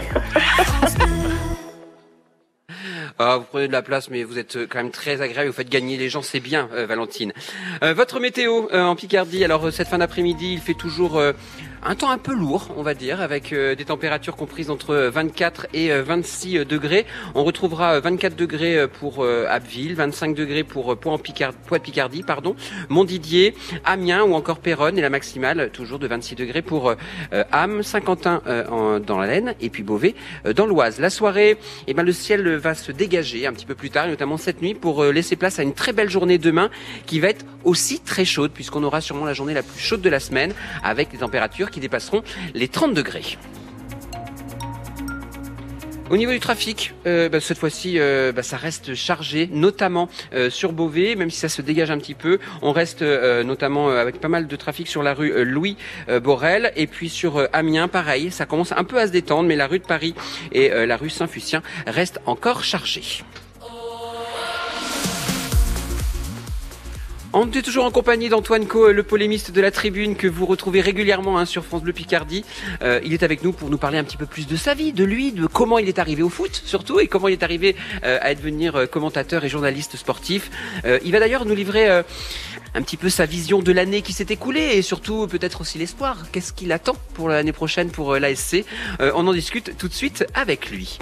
Ah, 3.18 3.37
vous 3.37 3.44
prenez 3.44 3.68
de 3.68 3.72
la 3.72 3.83
place, 3.83 4.11
mais 4.11 4.24
vous 4.24 4.37
êtes 4.37 4.57
euh, 4.57 4.66
quand 4.68 4.78
même 4.78 4.90
très 4.90 5.20
agréable. 5.20 5.46
Vous 5.48 5.55
faites 5.55 5.68
gagner 5.68 5.96
les 5.96 6.09
gens, 6.09 6.22
c'est 6.22 6.40
bien, 6.40 6.68
euh, 6.72 6.87
Valentine. 6.87 7.33
Euh, 7.85 7.94
votre 7.94 8.18
météo 8.18 8.66
euh, 8.72 8.83
en 8.83 8.96
Picardie. 8.96 9.44
Alors 9.44 9.70
cette 9.70 9.87
fin 9.87 9.98
d'après-midi, 9.98 10.55
il 10.55 10.61
fait 10.61 10.74
toujours 10.74 11.18
euh, 11.18 11.33
un 11.85 11.97
temps 11.97 12.11
un 12.11 12.18
peu 12.18 12.33
lourd, 12.33 12.68
on 12.77 12.83
va 12.83 12.95
dire, 12.95 13.21
avec 13.21 13.53
euh, 13.53 13.75
des 13.75 13.85
températures 13.85 14.37
comprises 14.37 14.71
entre 14.71 14.95
24 14.95 15.66
et 15.75 15.90
euh, 15.90 16.03
26 16.05 16.64
degrés. 16.64 17.07
On 17.35 17.42
retrouvera 17.42 17.95
euh, 17.95 18.01
24 18.01 18.37
degrés 18.37 18.79
euh, 18.79 18.87
pour 18.87 19.25
euh, 19.25 19.47
Abbeville, 19.49 19.95
25 19.97 20.35
degrés 20.37 20.62
pour 20.62 20.92
euh, 20.92 20.97
Pau-en-Picardie, 20.97 21.57
Picardie, 21.83 22.23
pardon, 22.23 22.55
Montdidier, 22.88 23.55
Amiens 23.85 24.23
ou 24.23 24.35
encore 24.35 24.61
Péronne 24.61 24.97
et 24.97 25.01
la 25.01 25.11
maximale 25.11 25.59
euh, 25.59 25.68
toujours 25.68 25.99
de 25.99 26.07
26 26.07 26.37
degrés 26.37 26.62
pour 26.62 26.90
euh, 26.90 26.95
euh, 27.33 27.42
Ham, 27.51 27.83
Saint-Quentin 27.83 28.42
euh, 28.47 28.64
en- 28.68 29.01
dans 29.01 29.18
la 29.18 29.27
Laine 29.27 29.55
et 29.61 29.68
puis 29.68 29.83
Beauvais 29.83 30.14
euh, 30.47 30.53
dans 30.53 30.66
l'Oise. 30.66 31.01
La 31.01 31.11
soirée, 31.11 31.59
eh 31.88 31.95
ben 31.95 32.05
le 32.05 32.12
ciel 32.12 32.47
euh, 32.47 32.57
va 32.59 32.75
se 32.77 32.92
dégager 32.92 33.47
un 33.49 33.53
petit 33.53 33.66
peu 33.66 33.75
plus 33.75 33.90
tard, 33.90 34.07
et 34.07 34.11
notamment 34.11 34.37
cette 34.37 34.62
nuit, 34.62 34.75
pour 34.75 35.03
euh, 35.03 35.11
laisser 35.11 35.35
place 35.35 35.59
à 35.59 35.64
une 35.64 35.75
très 35.75 35.92
belle 35.92 36.11
journée 36.11 36.38
demain 36.38 36.71
qui 37.07 37.18
va 37.18 37.29
être 37.29 37.45
aussi 37.64 37.99
très 38.01 38.25
chaude 38.25 38.53
puisqu'on 38.53 38.85
aura 38.85 39.01
sûrement 39.01 39.25
la 39.25 39.35
journée 39.35 39.55
la 39.55 39.62
plus 39.64 39.81
chaude 39.81 40.01
de 40.01 40.09
la 40.11 40.21
semaine 40.21 40.53
avec 40.85 41.11
des 41.11 41.18
températures 41.18 41.71
qui 41.72 41.80
dépasseront 41.80 42.22
les 42.54 42.68
30 42.68 42.94
degrés. 42.94 43.37
Au 46.12 46.18
niveau 46.18 46.32
du 46.32 46.40
trafic, 46.40 46.92
euh, 47.06 47.30
bah, 47.30 47.40
cette 47.40 47.56
fois-ci, 47.56 47.98
euh, 47.98 48.32
bah, 48.32 48.42
ça 48.42 48.58
reste 48.58 48.94
chargé, 48.94 49.48
notamment 49.50 50.11
euh, 50.35 50.50
sur 50.50 50.72
Beauvais, 50.72 51.14
même 51.16 51.30
si 51.30 51.38
ça 51.38 51.48
se 51.48 51.62
dégage 51.62 51.90
un 51.90 51.96
petit 51.96 52.12
peu. 52.12 52.38
On 52.61 52.72
reste 52.72 53.02
notamment 53.02 53.88
avec 53.88 54.20
pas 54.20 54.28
mal 54.28 54.46
de 54.46 54.56
trafic 54.56 54.88
sur 54.88 55.02
la 55.02 55.14
rue 55.14 55.42
Louis 55.42 55.78
Borel, 56.22 56.70
et 56.76 56.87
puis 56.87 57.08
sur 57.08 57.48
Amiens, 57.54 57.88
pareil, 57.88 58.30
ça 58.30 58.44
commence 58.44 58.72
un 58.72 58.85
peu 58.85 58.98
à 58.98 59.06
se 59.06 59.12
détendre, 59.12 59.48
mais 59.48 59.56
la 59.56 59.66
rue 59.66 59.78
de 59.78 59.87
Paris 59.87 60.14
et 60.52 60.68
la 60.68 60.98
rue 60.98 61.08
Saint-Fucien 61.08 61.62
restent 61.87 62.20
encore 62.26 62.62
chargées. 62.62 63.24
On 67.35 67.51
est 67.51 67.62
toujours 67.62 67.87
en 67.87 67.90
compagnie 67.90 68.29
d'Antoine 68.29 68.66
Co, 68.66 68.92
le 68.92 69.03
polémiste 69.03 69.53
de 69.53 69.61
la 69.62 69.71
tribune 69.71 70.16
que 70.16 70.27
vous 70.27 70.45
retrouvez 70.45 70.83
régulièrement 70.83 71.38
hein, 71.38 71.47
sur 71.47 71.64
France 71.64 71.81
Bleu 71.83 71.95
Picardie. 71.95 72.45
Euh, 72.83 73.01
il 73.05 73.14
est 73.14 73.23
avec 73.23 73.42
nous 73.42 73.53
pour 73.53 73.71
nous 73.71 73.79
parler 73.79 73.97
un 73.97 74.05
petit 74.05 74.18
peu 74.18 74.27
plus 74.27 74.47
de 74.47 74.55
sa 74.55 74.75
vie, 74.75 74.92
de 74.92 75.03
lui, 75.03 75.33
de 75.33 75.47
comment 75.47 75.79
il 75.79 75.88
est 75.88 75.99
arrivé 75.99 76.23
au 76.23 76.29
foot 76.29 76.62
surtout 76.66 77.01
et 77.01 77.07
comment 77.07 77.29
il 77.29 77.33
est 77.33 77.42
arrivé 77.42 77.75
euh, 78.05 78.18
à 78.21 78.35
devenir 78.35 78.77
euh, 78.77 78.87
commentateur 78.87 79.45
et 79.45 79.49
journaliste 79.49 79.97
sportif. 79.97 80.51
Euh, 80.85 80.99
il 81.05 81.12
va 81.12 81.21
d'ailleurs 81.21 81.47
nous 81.47 81.55
livrer 81.55 81.88
euh, 81.88 82.03
un 82.75 82.83
petit 82.83 82.99
peu 82.99 83.09
sa 83.09 83.25
vision 83.25 83.62
de 83.62 83.73
l'année 83.73 84.03
qui 84.03 84.12
s'est 84.12 84.27
écoulée 84.29 84.73
et 84.75 84.83
surtout 84.83 85.27
peut-être 85.27 85.62
aussi 85.62 85.79
l'espoir. 85.79 86.18
Qu'est-ce 86.33 86.53
qu'il 86.53 86.71
attend 86.71 86.97
pour 87.14 87.31
l'année 87.31 87.53
prochaine 87.53 87.90
pour 87.90 88.12
euh, 88.12 88.18
l'ASC 88.18 88.62
On 89.01 89.27
en 89.27 89.33
discute 89.33 89.79
tout 89.79 89.88
de 89.88 89.95
suite 89.95 90.27
avec 90.35 90.71
lui. 90.71 90.99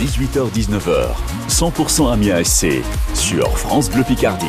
18h-19h, 0.00 1.06
100% 1.48 2.12
Amiens 2.12 2.42
SC 2.42 2.82
sur 3.14 3.56
France 3.56 3.90
Bleu 3.90 4.02
Picardie. 4.02 4.46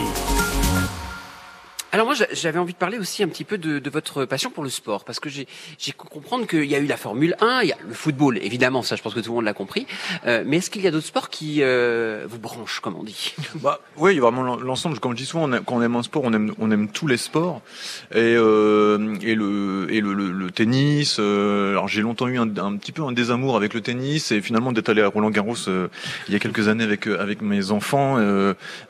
Alors 1.91 2.05
moi 2.05 2.13
j'a- 2.13 2.27
j'avais 2.31 2.59
envie 2.59 2.73
de 2.73 2.77
parler 2.77 2.99
aussi 2.99 3.23
un 3.23 3.27
petit 3.27 3.43
peu 3.43 3.57
de, 3.57 3.79
de 3.79 3.89
votre 3.89 4.25
passion 4.25 4.51
pour 4.51 4.63
le 4.63 4.69
sport 4.69 5.03
parce 5.05 5.19
que 5.19 5.27
j'ai 5.29 5.47
comprendre 5.97 6.45
qu'il 6.45 6.65
y 6.65 6.75
a 6.75 6.79
eu 6.79 6.85
la 6.85 6.97
Formule 6.97 7.35
1, 7.41 7.61
il 7.63 7.69
y 7.69 7.71
a 7.71 7.77
le 7.87 7.93
football 7.93 8.37
évidemment 8.37 8.83
ça 8.83 8.95
je 8.95 9.01
pense 9.01 9.13
que 9.15 9.19
tout 9.21 9.31
le 9.31 9.35
monde 9.35 9.45
l'a 9.45 9.53
compris, 9.53 9.87
Euh, 10.27 10.43
mais 10.45 10.57
est-ce 10.57 10.69
qu'il 10.69 10.83
y 10.83 10.87
a 10.87 10.91
d'autres 10.91 11.07
sports 11.07 11.29
qui 11.29 11.63
euh, 11.63 12.25
vous 12.29 12.37
branchent 12.39 12.79
comme 12.79 12.95
on 12.95 13.03
dit? 13.03 13.33
Bah, 13.55 13.79
oui, 13.97 14.19
vraiment 14.19 14.43
l'en- 14.43 14.57
l'ensemble. 14.57 14.99
Comme 14.99 15.13
je 15.13 15.17
dis 15.17 15.25
souvent, 15.25 15.49
quand 15.65 15.77
on 15.77 15.81
aime 15.81 15.95
un 15.95 16.03
sport, 16.03 16.23
on 16.25 16.33
aime, 16.33 16.53
on 16.59 16.69
aime 16.71 16.89
tous 16.89 17.07
les 17.07 17.17
sports. 17.17 17.61
Et, 18.13 18.17
euh, 18.35 19.15
et 19.21 19.33
le, 19.35 19.87
et 19.89 20.01
le, 20.01 20.13
le, 20.13 20.31
le 20.31 20.51
tennis. 20.51 21.17
euh, 21.19 21.71
alors 21.71 21.87
j'ai 21.87 22.01
longtemps 22.01 22.27
eu 22.27 22.37
un, 22.37 22.47
petit 22.77 22.91
peu 22.91 23.03
un 23.03 23.11
désamour 23.13 23.55
avec 23.55 23.73
le 23.73 23.81
tennis 23.81 24.31
et 24.31 24.41
finalement 24.41 24.71
d'être 24.71 24.89
allé 24.89 25.01
à 25.01 25.07
Roland 25.07 25.29
Garros 25.31 25.55
euh, 25.67 25.87
il 26.27 26.33
y 26.33 26.37
a 26.37 26.39
quelques 26.39 26.67
années 26.67 26.83
avec 26.83 27.07
euh, 27.07 27.19
avec 27.19 27.41
mes 27.41 27.71
enfants 27.71 28.17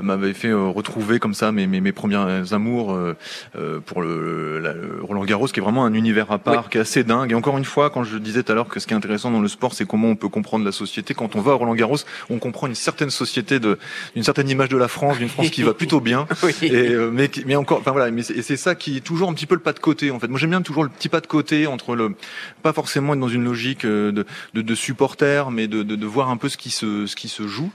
m'avait 0.01 0.33
fait 0.33 0.51
retrouver 0.51 1.19
comme 1.19 1.33
ça 1.33 1.51
mes 1.51 1.67
mes, 1.67 1.79
mes 1.81 1.91
premiers 1.91 2.53
amours 2.53 2.88
euh, 2.95 3.15
euh, 3.55 3.79
pour 3.79 4.01
le, 4.01 4.59
la- 4.59 4.73
le 4.73 4.99
Roland 5.01 5.23
Garros, 5.25 5.47
qui 5.47 5.59
est 5.59 5.63
vraiment 5.63 5.85
un 5.85 5.93
univers 5.93 6.31
à 6.31 6.39
part, 6.39 6.69
qui 6.69 6.77
est 6.77 6.81
assez 6.81 7.03
dingue. 7.03 7.31
Et 7.31 7.35
encore 7.35 7.57
une 7.57 7.65
fois, 7.65 7.89
quand 7.89 8.03
je 8.03 8.17
disais 8.17 8.43
tout 8.43 8.51
à 8.51 8.55
l'heure 8.55 8.67
que 8.67 8.79
ce 8.79 8.87
qui 8.87 8.93
est 8.93 8.97
intéressant 8.97 9.31
dans 9.31 9.41
le 9.41 9.47
sport, 9.47 9.73
c'est 9.73 9.85
comment 9.85 10.09
on 10.09 10.15
peut 10.15 10.29
comprendre 10.29 10.65
la 10.65 10.71
société. 10.71 11.13
Quand 11.13 11.35
on 11.35 11.41
va 11.41 11.51
à 11.53 11.55
Roland 11.55 11.75
Garros, 11.75 11.97
on 12.29 12.39
comprend 12.39 12.67
une 12.67 12.75
certaine 12.75 13.09
société 13.09 13.59
de, 13.59 13.77
une 14.15 14.23
certaine 14.23 14.49
image 14.49 14.69
de 14.69 14.77
la 14.77 14.87
France, 14.87 15.17
d'une 15.17 15.29
France 15.29 15.49
qui 15.49 15.63
va 15.63 15.73
plutôt 15.73 15.99
bien. 15.99 16.27
Et, 16.61 16.71
euh, 16.91 17.09
mais, 17.11 17.29
mais 17.45 17.55
encore, 17.55 17.79
enfin 17.79 17.91
voilà, 17.91 18.11
mais 18.11 18.23
c'est, 18.23 18.33
et 18.35 18.41
c'est 18.41 18.57
ça 18.57 18.75
qui 18.75 18.97
est 18.97 19.01
toujours 19.01 19.29
un 19.29 19.33
petit 19.33 19.45
peu 19.45 19.55
le 19.55 19.61
pas 19.61 19.73
de 19.73 19.79
côté. 19.79 20.11
En 20.11 20.19
fait, 20.19 20.27
moi 20.27 20.39
j'aime 20.39 20.49
bien 20.51 20.61
toujours 20.61 20.83
le 20.83 20.89
petit 20.89 21.09
pas 21.09 21.21
de 21.21 21.27
côté 21.27 21.67
entre 21.67 21.95
le, 21.95 22.15
pas 22.63 22.73
forcément 22.73 23.13
être 23.13 23.19
dans 23.19 23.27
une 23.27 23.43
logique 23.43 23.85
euh, 23.85 24.11
de, 24.11 24.25
de, 24.53 24.61
de 24.61 24.75
supporter, 24.75 25.51
mais 25.51 25.67
de, 25.67 25.83
de, 25.83 25.95
de 25.95 26.05
voir 26.05 26.29
un 26.29 26.37
peu 26.37 26.49
ce 26.49 26.57
qui 26.57 26.69
se, 26.69 27.05
ce 27.07 27.15
qui 27.15 27.27
se 27.29 27.47
joue. 27.47 27.71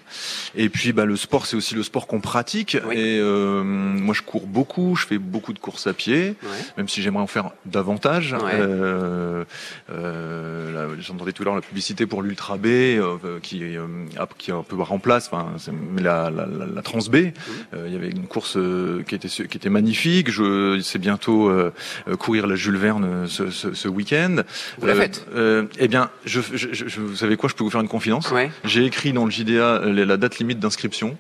Et 0.55 0.69
puis 0.69 0.93
bah 0.93 1.05
le 1.05 1.17
sport, 1.17 1.47
c'est 1.47 1.57
aussi 1.57 1.75
le 1.75 1.83
sport 1.83 2.07
qu'on 2.07 2.21
pratique. 2.21 2.75
Et 2.93 3.19
euh, 3.21 3.63
moi 3.65 4.15
je 4.15 4.23
cours 4.23 4.47
beaucoup, 4.47 4.97
je 4.97 5.04
fais 5.07 5.19
beaucoup 5.19 5.53
de 5.53 5.59
courses 5.59 5.87
à 5.87 5.93
pied, 5.93 6.35
même 6.77 6.89
si 6.89 7.03
j'aimerais 7.03 7.23
en 7.23 7.27
faire 7.27 7.51
davantage. 7.67 8.35
Euh, 8.55 9.45
euh, 9.91 10.73
là, 10.73 10.95
J'entendais 11.01 11.33
tout 11.33 11.43
à 11.43 11.47
l'heure 11.47 11.55
la 11.55 11.61
publicité 11.61 12.07
pour 12.07 12.23
l'Ultra 12.23 12.57
B, 12.57 12.67
euh, 12.67 13.17
qui, 13.43 13.63
euh, 13.77 13.87
qui 14.39 14.53
un 14.53 14.63
peu 14.63 14.77
remplace, 14.77 15.31
la, 15.99 16.31
la, 16.31 16.47
la, 16.47 16.67
la 16.67 16.83
Trans 16.83 16.99
B. 17.11 17.17
Euh, 17.75 17.85
il 17.87 17.93
y 17.93 17.97
avait 17.97 18.11
une 18.11 18.27
course 18.27 18.57
euh, 18.57 19.03
qui 19.07 19.15
était 19.15 19.29
qui 19.29 19.57
était 19.57 19.69
magnifique. 19.71 20.31
Je 20.31 20.79
c'est 20.83 20.99
bientôt 20.99 21.49
euh, 21.49 21.73
euh, 22.09 22.17
courir 22.17 22.47
la 22.47 22.57
Jules 22.57 22.77
Verne 22.77 23.05
euh, 23.05 23.27
ce, 23.27 23.51
ce, 23.51 23.75
ce 23.75 23.89
week-end. 23.89 24.37
Vous 24.79 24.87
la 24.87 24.93
Euh, 24.95 24.97
faites 24.97 25.27
euh, 25.35 25.65
Eh 25.79 25.89
bien, 25.89 26.11
je, 26.25 26.41
je, 26.41 26.69
je, 26.73 26.87
je- 26.89 27.01
vous 27.01 27.17
savez 27.17 27.37
quoi 27.37 27.49
Je 27.49 27.55
peux 27.55 27.65
vous 27.65 27.71
faire 27.71 27.81
une 27.81 27.89
confidence. 27.89 28.31
J'ai 28.65 28.85
écrit 28.85 29.13
dans 29.13 29.25
le 29.25 29.31
JDA 29.31 29.83
euh, 29.83 30.05
la 30.05 30.17
date 30.17 30.39
limite 30.39 30.59
d'inscription. 30.61 31.17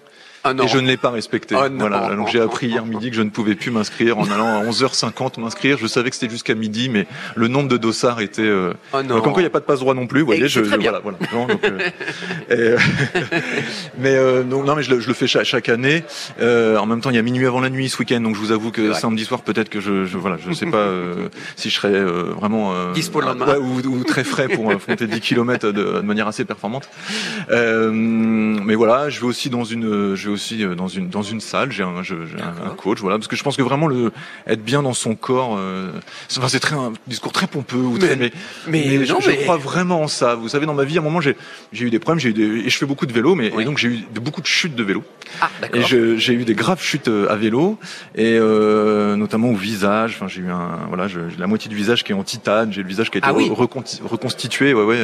Non. 0.52 0.64
Et 0.64 0.68
je 0.68 0.78
ne 0.78 0.86
l'ai 0.86 0.96
pas 0.96 1.10
respecté. 1.10 1.54
Oh 1.58 1.68
non. 1.68 1.78
voilà. 1.78 2.14
Donc 2.14 2.28
j'ai 2.28 2.40
appris 2.40 2.66
hier 2.68 2.84
midi 2.84 3.10
que 3.10 3.16
je 3.16 3.22
ne 3.22 3.30
pouvais 3.30 3.54
plus 3.54 3.70
m'inscrire 3.70 4.18
en 4.18 4.28
allant 4.30 4.60
à 4.60 4.64
11h50 4.64 5.40
m'inscrire. 5.40 5.78
Je 5.78 5.86
savais 5.86 6.10
que 6.10 6.16
c'était 6.16 6.30
jusqu'à 6.30 6.54
midi, 6.54 6.88
mais 6.88 7.06
le 7.34 7.48
nombre 7.48 7.68
de 7.68 7.76
dossards 7.76 8.20
était. 8.20 8.42
Euh... 8.42 8.72
Non. 8.92 9.20
Comme 9.20 9.32
quoi 9.32 9.42
il 9.42 9.44
n'y 9.44 9.46
a 9.46 9.50
pas 9.50 9.60
de 9.60 9.64
passe 9.64 9.80
droit 9.80 9.94
non 9.94 10.06
plus. 10.06 10.20
Vous 10.20 10.26
voyez, 10.26 10.48
je, 10.48 10.60
voilà, 10.60 11.00
voilà. 11.00 11.18
Non, 11.32 11.46
donc, 11.46 11.64
euh, 11.64 11.78
euh, 12.50 12.78
mais 13.98 14.14
euh, 14.14 14.42
donc, 14.42 14.66
non, 14.66 14.74
mais 14.74 14.82
je 14.82 14.90
le, 14.90 15.00
je 15.00 15.08
le 15.08 15.14
fais 15.14 15.26
chaque, 15.26 15.44
chaque 15.44 15.68
année. 15.68 16.04
Euh, 16.40 16.76
en 16.76 16.86
même 16.86 17.00
temps, 17.00 17.10
il 17.10 17.16
y 17.16 17.18
a 17.18 17.22
minuit 17.22 17.46
avant 17.46 17.60
la 17.60 17.70
nuit 17.70 17.88
ce 17.88 17.98
week-end, 17.98 18.20
donc 18.20 18.34
je 18.34 18.40
vous 18.40 18.52
avoue 18.52 18.70
que 18.70 18.92
samedi 18.92 19.24
soir, 19.24 19.42
peut-être 19.42 19.68
que 19.68 19.80
je, 19.80 20.04
je 20.04 20.18
voilà, 20.18 20.36
je 20.44 20.52
sais 20.52 20.66
pas 20.66 20.76
euh, 20.78 21.28
si 21.56 21.70
je 21.70 21.74
serai 21.76 21.94
euh, 21.94 22.32
vraiment 22.36 22.72
euh, 22.74 22.92
Dispo 22.92 23.20
le 23.20 23.26
lendemain. 23.26 23.46
ouais, 23.46 23.56
ou, 23.58 23.78
ou 23.86 24.04
très 24.04 24.24
frais 24.24 24.48
pour 24.48 24.70
affronter 24.70 25.06
10 25.06 25.20
km 25.20 25.66
de, 25.68 25.72
de 25.72 26.00
manière 26.00 26.26
assez 26.28 26.44
performante. 26.44 26.88
Euh, 27.50 27.90
mais 27.92 28.74
voilà, 28.74 29.10
je 29.10 29.20
vais 29.20 29.26
aussi 29.26 29.50
dans 29.50 29.64
une, 29.64 30.14
je 30.14 30.28
vais 30.28 30.33
aussi 30.34 30.62
euh, 30.64 30.74
dans 30.74 30.88
une 30.88 31.08
dans 31.08 31.22
une 31.22 31.40
salle. 31.40 31.72
J'ai 31.72 31.82
un, 31.82 32.02
je- 32.02 32.14
coach, 32.76 32.98
voilà, 33.00 33.16
parce 33.16 33.28
que 33.28 33.36
je 33.36 33.42
pense 33.42 33.56
que 33.56 33.62
vraiment 33.62 33.86
le 33.86 34.12
être 34.46 34.62
bien 34.62 34.82
dans 34.82 34.92
son 34.94 35.14
corps, 35.14 35.56
euh, 35.58 35.90
c'est 36.28 36.40
enfin, 36.42 36.58
très 36.58 36.74
un 36.76 36.92
discours 37.06 37.32
très 37.32 37.46
pompeux 37.46 37.76
ou 37.78 37.96
très, 37.98 38.16
mais, 38.16 38.32
mais 38.68 39.04
je, 39.06 39.12
non, 39.12 39.20
je 39.20 39.30
mais- 39.30 39.36
crois 39.38 39.56
vraiment 39.56 40.02
en 40.02 40.08
ça. 40.08 40.34
Vous 40.34 40.48
savez, 40.48 40.66
dans 40.66 40.74
ma 40.74 40.84
vie, 40.84 40.98
à 40.98 41.00
un 41.00 41.04
moment, 41.04 41.20
j'ai 41.20 41.36
j'ai 41.72 41.86
eu 41.86 41.90
des 41.90 41.98
problèmes, 41.98 42.20
j'ai 42.20 42.30
eu 42.30 42.32
des, 42.34 42.44
et 42.66 42.68
je 42.70 42.76
fais 42.76 42.86
beaucoup 42.86 43.06
de 43.06 43.12
vélo, 43.12 43.34
mais 43.34 43.46
et 43.58 43.64
donc 43.64 43.78
j'ai 43.78 43.88
eu 43.88 44.04
de- 44.12 44.20
beaucoup 44.20 44.40
de 44.42 44.46
chutes 44.46 44.74
de 44.74 44.82
vélo. 44.82 45.02
Ah, 45.40 45.48
d'accord. 45.60 45.80
Et 45.80 45.84
j'ai 46.18 46.32
eu 46.34 46.44
des 46.44 46.54
graves 46.54 46.82
chutes 46.82 47.08
euh, 47.08 47.30
à 47.32 47.36
vélo, 47.36 47.78
et 48.14 48.36
euh, 48.38 49.16
notamment 49.16 49.48
au 49.50 49.54
visage. 49.56 50.14
Enfin, 50.16 50.28
j'ai 50.28 50.40
eu 50.42 50.50
un, 50.50 50.80
voilà, 50.88 51.08
j'ai 51.08 51.20
la 51.38 51.46
moitié 51.46 51.68
du 51.70 51.76
visage 51.76 52.04
qui 52.04 52.12
est 52.12 52.14
en 52.14 52.22
titane. 52.24 52.72
J'ai 52.72 52.82
le 52.82 52.88
visage 52.88 53.10
qui 53.10 53.16
a 53.16 53.20
été 53.20 53.28
Ah 53.28 53.34
oui. 53.34 53.50
reconstitué. 53.50 54.74
Ouais, 54.74 54.82
ouais. 54.84 54.96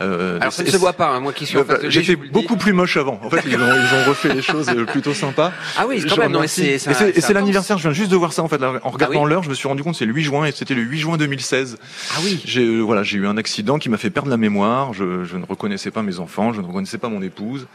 euh, 0.00 0.38
Alors 0.40 0.52
ça 0.52 0.62
ne 0.62 0.68
se 0.70 0.76
voit 0.76 0.92
pas, 0.92 1.08
hein, 1.08 1.20
moi 1.20 1.32
qui 1.32 1.46
suis 1.46 1.56
lui, 1.58 1.64
J'étais 1.90 2.16
beaucoup 2.16 2.56
plus 2.56 2.72
moche 2.72 2.96
avant. 2.96 3.20
En 3.22 3.30
fait, 3.30 3.42
ils 3.46 3.54
ont, 3.56 3.58
ils 3.58 3.94
ont 3.94 4.08
refait 4.08 4.34
les 4.34 4.42
choses 4.50 4.68
euh, 4.68 4.84
plutôt 4.84 5.14
sympas. 5.14 5.52
Ah 5.76 5.86
oui, 5.88 6.02
quand 6.08 6.14
Je 6.16 6.20
même, 6.20 6.32
non, 6.32 6.40
mais 6.40 6.48
c'est- 6.48 6.78
c'est- 6.78 7.20
c'est 7.20 7.32
l'anniversaire. 7.32 7.78
Je 7.78 7.82
viens 7.84 7.92
juste 7.92 8.10
de 8.10 8.16
voir 8.16 8.32
ça 8.32 8.42
en 8.42 8.48
fait. 8.48 8.62
En 8.62 8.90
regardant 8.90 9.20
Ah 9.20 9.24
oui 9.24 9.30
l'heure, 9.30 9.42
je 9.42 9.48
me 9.50 9.54
suis 9.54 9.68
rendu 9.68 9.82
compte 9.82 9.92
que 9.92 9.98
c'est 9.98 10.06
le 10.06 10.12
8 10.14 10.22
juin 10.24 10.44
et 10.46 10.52
c'était 10.52 10.74
le 10.74 10.82
8 10.82 10.98
juin 10.98 11.16
2016. 11.16 11.78
Ah 12.12 12.20
oui. 12.24 12.40
J'ai 12.44 12.64
euh, 12.64 12.80
voilà, 12.80 13.02
j'ai 13.02 13.18
eu 13.18 13.26
un 13.26 13.36
accident 13.36 13.78
qui 13.78 13.88
m'a 13.88 13.96
fait 13.98 14.10
perdre 14.10 14.30
la 14.30 14.36
mémoire. 14.36 14.92
Je, 14.94 15.24
je 15.24 15.36
ne 15.36 15.44
reconnaissais 15.44 15.90
pas 15.90 16.02
mes 16.02 16.18
enfants, 16.18 16.52
je 16.52 16.60
ne 16.60 16.66
reconnaissais 16.66 16.98
pas 16.98 17.08
mon 17.08 17.22
épouse. 17.22 17.66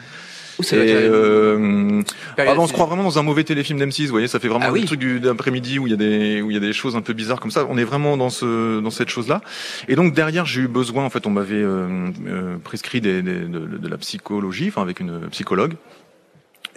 ça 0.62 0.76
Et 0.78 0.94
euh, 0.94 2.02
ah 2.38 2.46
bah, 2.46 2.54
on 2.58 2.68
se 2.68 2.74
croit 2.74 2.86
vraiment 2.86 3.04
dans 3.04 3.18
un 3.18 3.24
mauvais 3.24 3.44
téléfilm 3.44 3.80
d'M6, 3.80 4.06
vous 4.06 4.12
voyez, 4.12 4.28
ça 4.28 4.40
fait 4.40 4.48
vraiment 4.48 4.66
Ah 4.68 4.72
oui. 4.72 4.86
truc 4.86 5.00
du- 5.00 5.20
d'après-midi 5.20 5.80
où 5.80 5.88
il 5.88 5.92
y 5.92 5.94
a 5.94 5.98
des 5.98 6.42
où 6.44 6.52
il 6.52 6.54
y 6.54 6.58
a 6.58 6.60
des 6.60 6.74
choses 6.74 6.96
un 6.96 7.02
peu 7.02 7.14
bizarres 7.14 7.40
comme 7.40 7.50
ça. 7.52 7.66
On 7.70 7.78
est 7.78 7.84
vraiment 7.84 8.18
dans 8.18 8.30
ce 8.30 8.80
dans 8.80 8.92
cette 8.92 9.10
chose-là. 9.10 9.42
Et 9.88 9.96
donc 9.96 10.14
derrière, 10.14 10.46
j'ai 10.46 10.62
eu 10.62 10.68
besoin, 10.68 11.04
en 11.06 11.10
fait, 11.10 11.26
on 11.26 11.32
m'avait 11.32 11.56
euh, 11.56 12.10
euh, 12.28 12.58
prescrit 12.64 13.02
des, 13.02 13.22
des- 13.24 13.40
de, 13.40 13.60
de 13.78 13.88
la 13.88 13.98
psychologie, 13.98 14.68
enfin 14.70 14.82
avec 14.84 15.00
une 15.00 15.28
psychologue. 15.32 15.74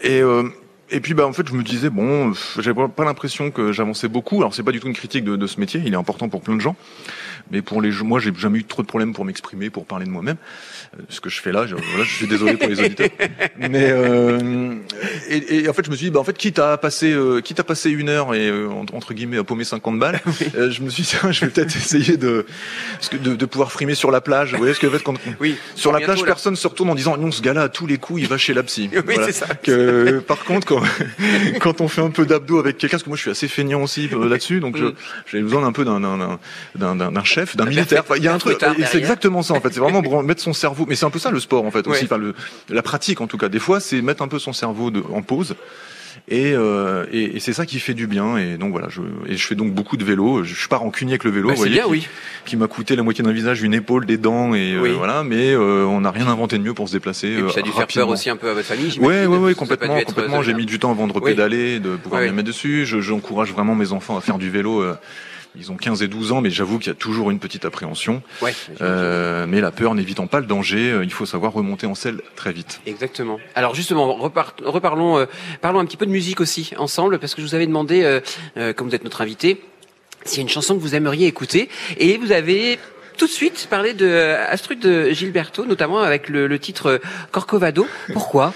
Et 0.03 0.21
euh, 0.21 0.49
et 0.91 1.01
puis 1.01 1.15
bah 1.15 1.27
en 1.27 1.33
fait 1.33 1.49
je 1.49 1.53
me 1.55 1.63
disais 1.65 1.91
bon 1.91 2.33
j'avais 2.59 2.89
pas- 2.89 3.05
l'impression 3.05 3.51
que 3.51 3.73
j'avançais 3.73 4.09
beaucoup. 4.09 4.37
Alors 4.39 4.55
c'est 4.55 4.63
pas 4.63 4.73
du 4.73 4.81
tout 4.81 4.87
une 4.87 4.95
critique 4.95 5.25
de 5.25 5.47
ce 5.47 5.59
métier. 5.59 5.83
Il 5.85 5.93
est 5.93 5.97
important 5.97 6.29
pour 6.29 6.43
plein 6.43 6.55
de 6.55 6.61
gens 6.61 6.77
mais 7.51 7.63
pour 7.63 7.81
les 7.83 7.91
moi 8.03 8.19
j'ai 8.21 8.33
jamais 8.37 8.59
eu 8.59 8.65
trop 8.65 8.83
de 8.83 8.87
problèmes 8.87 9.13
pour 9.13 9.25
m'exprimer 9.25 9.71
pour 9.71 9.87
parler 9.87 10.05
de 10.07 10.11
moi-même 10.11 10.37
Euh, 10.97 11.03
ce 11.09 11.21
que 11.21 11.29
je 11.31 11.41
fais 11.41 11.53
là 11.53 11.67
je, 11.67 11.75
voilà, 11.75 12.05
je 12.05 12.15
suis 12.15 12.27
désolé 12.27 12.55
pour 12.57 12.69
les 12.69 12.79
auditeurs 12.81 13.09
mais 13.59 13.91
euh, 13.91 14.75
et, 15.29 15.57
et 15.65 15.69
en 15.69 15.73
fait 15.73 15.85
je 15.85 15.91
me 15.91 15.97
suis 15.97 16.07
dit 16.07 16.11
bah 16.11 16.21
en 16.21 16.25
fait 16.25 16.37
quitte 16.37 16.59
à 16.59 16.77
passer 16.79 17.13
euh, 17.13 17.41
quitte 17.41 17.61
à 17.61 17.65
passer 17.65 17.91
une 17.91 18.09
heure 18.09 18.35
et 18.35 18.49
euh, 18.49 18.69
entre 18.93 19.13
guillemets 19.15 19.39
à 19.39 19.45
paumer 19.45 19.65
50 19.65 19.99
balles 19.99 20.21
euh, 20.57 20.71
je 20.71 20.83
me 20.83 20.89
suis 20.91 21.03
dit 21.03 21.09
tiens, 21.11 21.31
je 21.33 21.41
vais 21.45 21.51
peut-être 21.51 21.75
essayer 21.77 22.17
de, 22.17 22.47
de 23.13 23.35
de 23.35 23.47
pouvoir 23.47 23.73
frimer 23.73 23.95
sur 23.95 24.11
la 24.11 24.21
plage 24.21 24.53
vous 24.53 24.59
voyez 24.59 24.75
ce 24.75 24.81
que 24.81 24.87
en 24.87 24.91
fait 24.91 25.03
quand 25.03 25.15
oui, 25.41 25.57
sur 25.75 25.93
la 25.93 25.99
bientôt, 25.99 26.13
plage 26.13 26.21
là. 26.23 26.27
personne 26.27 26.57
se 26.57 26.67
retourne 26.69 26.91
en 26.91 26.95
disant 26.95 27.17
non 27.17 27.31
ce 27.33 27.43
gars-là 27.43 27.63
à 27.63 27.69
tous 27.69 27.87
les 27.87 27.99
coups 27.99 28.23
il 28.23 28.29
va 28.29 28.39
chez 28.39 28.55
la 28.55 28.63
psy 28.63 28.89
Oui, 29.07 29.15
c'est 29.25 29.33
ça. 29.33 29.47
que 29.55 30.19
par 30.21 30.45
contre 30.45 30.67
quand 30.67 30.83
quand 31.61 31.81
on 31.81 31.89
fait 31.89 32.03
un 32.03 32.11
peu 32.11 32.27
d'abdos 32.27 32.59
avec 32.59 32.79
quelqu'un 32.79 32.97
parce 32.97 33.03
que 33.03 33.09
moi 33.11 33.17
je 33.17 33.23
suis 33.23 33.31
assez 33.31 33.49
feignant 33.49 33.83
aussi 33.83 34.09
euh, 34.13 34.29
là-dessus 34.29 34.61
donc 34.61 34.77
Mm. 34.79 34.93
j'ai 35.31 35.41
besoin 35.43 35.63
d'un 35.63 35.73
peu 35.73 35.85
d'un 35.85 36.01
d'un 36.01 36.39
d'un 36.75 36.95
d'un- 36.97 37.13
d'un 37.13 37.25
chef 37.37 37.57
d'un 37.57 37.67
militaire 37.67 38.03
Enfin, 38.05 38.15
il 38.17 38.25
y 38.25 38.29
a 38.29 38.35
un 38.35 38.39
truc 38.39 38.59
c'est 38.91 38.99
exactement 38.99 39.43
ça 39.43 39.55
en 39.55 39.61
fait 39.61 39.73
c'est 39.73 39.81
vraiment 39.81 40.23
mettre 40.31 40.43
son 40.43 40.53
cerveau 40.53 40.87
mais 40.89 40.95
c'est 40.97 41.07
un 41.07 41.11
peu 41.11 41.19
ça 41.19 41.31
le 41.31 41.41
sport 41.41 41.65
en 41.65 41.71
fait 41.71 41.87
aussi 41.87 42.05
enfin 42.05 42.19
le 42.19 42.35
la 42.69 42.83
pratique 42.83 43.21
en 43.21 43.27
tout 43.27 43.39
cas 43.39 43.49
des 43.49 43.59
fois 43.59 43.79
c'est 43.81 44.01
mettre 44.03 44.23
un 44.23 44.29
peu 44.29 44.39
son 44.39 44.53
cerveau 44.53 44.91
de, 44.91 45.03
en 45.13 45.23
pause 45.23 45.55
et, 46.29 46.55
euh, 46.55 47.05
et, 47.13 47.37
et 47.37 47.41
c'est 47.41 47.53
ça 47.53 47.67
qui 47.67 47.79
fait 47.79 47.95
du 47.95 48.07
bien 48.07 48.37
et 48.39 48.57
donc 48.57 48.73
voilà 48.73 48.89
je 48.89 49.03
et 49.29 49.37
je 49.37 49.47
fais 49.47 49.55
donc 49.55 49.73
beaucoup 49.75 49.97
de 49.97 50.05
vélo 50.05 50.43
je 50.45 50.55
suis 50.55 50.67
pas 50.67 50.79
rancunier 50.79 51.13
avec 51.13 51.25
le 51.25 51.31
vélo 51.31 51.49
Bah, 51.49 51.55
vous 51.55 51.63
c'est 51.63 51.69
voyez 51.69 51.75
bien, 51.83 51.85
qui, 51.85 51.91
oui. 51.91 52.09
qui 52.47 52.57
m'a 52.57 52.67
coûté 52.69 52.97
la 52.97 53.03
moitié 53.03 53.23
d'un 53.23 53.33
visage 53.33 53.63
une 53.63 53.75
épaule 53.75 54.07
des 54.07 54.17
dents 54.17 54.55
et 54.55 54.73
euh, 54.75 54.81
Oui. 54.81 54.91
voilà 54.97 55.23
mais 55.23 55.53
euh, 55.53 55.85
on 55.85 56.01
n'a 56.01 56.11
rien 56.11 56.27
inventé 56.27 56.57
de 56.59 56.63
mieux 56.65 56.75
pour 56.75 56.89
se 56.89 56.95
déplacer 56.95 57.29
Et 57.29 57.43
puis 57.43 57.53
ça 57.53 57.59
a 57.59 57.63
euh, 57.63 57.67
dû 57.67 57.71
faire 57.71 57.87
peur 57.87 58.09
aussi 58.09 58.31
un 58.31 58.37
peu 58.37 58.49
à 58.49 58.55
votre 58.55 58.67
famille. 58.67 58.87
Ouais, 58.99 59.23
j'imagine. 59.23 59.45
ouais, 59.45 59.55
complètement, 59.55 60.01
complètement. 60.01 60.39
euh, 60.39 60.43
J'ai 60.43 60.55
mis 60.55 60.67
du 60.67 60.79
temps 60.79 60.91
avant 60.91 61.07
de 61.07 61.13
Oui. 61.13 61.21
repédaler, 61.21 61.79
de 61.81 61.95
pouvoir 61.97 62.23
me 62.23 62.31
mettre 62.33 62.49
dessus. 62.49 62.87
Je- 62.87 63.01
J'encourage 63.01 63.53
vraiment 63.53 63.75
mes 63.77 63.93
enfants 63.93 64.17
à 64.17 64.21
faire 64.21 64.39
du 64.39 64.51
vélo. 64.51 64.83
Ils 65.59 65.73
ont 65.73 65.77
15 65.77 66.03
et 66.03 66.09
12 66.09 66.33
ans, 66.33 66.41
mais 66.43 66.51
j'avoue 66.51 66.79
qu'il 66.79 66.89
y 66.89 66.91
a 66.91 66.95
toujours 66.95 67.31
une 67.31 67.39
petite 67.39 67.65
appréhension. 67.65 68.23
Ouais, 68.43 68.55
Euh, 68.83 69.47
mais 69.49 69.61
la 69.61 69.71
peur 69.71 69.95
n'évitant 69.95 70.27
pas 70.27 70.41
le 70.41 70.47
danger, 70.47 70.91
euh, 70.93 71.05
il 71.05 71.11
faut 71.13 71.25
savoir 71.27 71.53
remonter 71.53 71.87
en 71.87 71.95
selle 71.95 72.21
très 72.35 72.53
vite. 72.53 72.81
Exactement. 72.87 73.39
Alors 73.55 73.75
justement, 73.75 74.17
repart- 74.19 74.63
reparlons, 74.65 75.19
euh, 75.19 75.27
parlons 75.63 75.79
un 75.81 75.87
petit 75.87 75.97
peu 75.97 76.05
de 76.07 76.11
musique 76.11 76.41
aussi 76.41 76.73
ensemble, 76.77 77.19
parce 77.19 77.35
que 77.35 77.41
je 77.43 77.47
vous 77.47 77.55
avais 77.55 77.67
demandé, 77.67 78.03
euh, 78.03 78.21
euh, 78.59 78.73
comme 78.75 78.89
vous 78.89 78.95
êtes 78.95 79.05
notre 79.05 79.23
invité, 79.23 79.63
s'il 80.25 80.39
y 80.39 80.41
a 80.41 80.43
une 80.43 80.49
chanson 80.49 80.75
que 80.77 80.81
vous 80.81 80.95
aimeriez 80.95 81.27
écouter, 81.27 81.69
et 81.99 82.19
vous 82.19 82.33
avez 82.33 82.79
tout 83.17 83.27
de 83.27 83.31
suite 83.33 83.67
parlé 83.71 83.95
de 83.95 84.35
Astrud 84.51 84.79
de 84.79 85.09
Gilberto, 85.11 85.65
notamment 85.65 86.01
avec 86.01 86.29
le, 86.29 86.47
le 86.47 86.59
titre 86.59 87.01
Corcovado. 87.33 87.87
Pourquoi? 88.13 88.53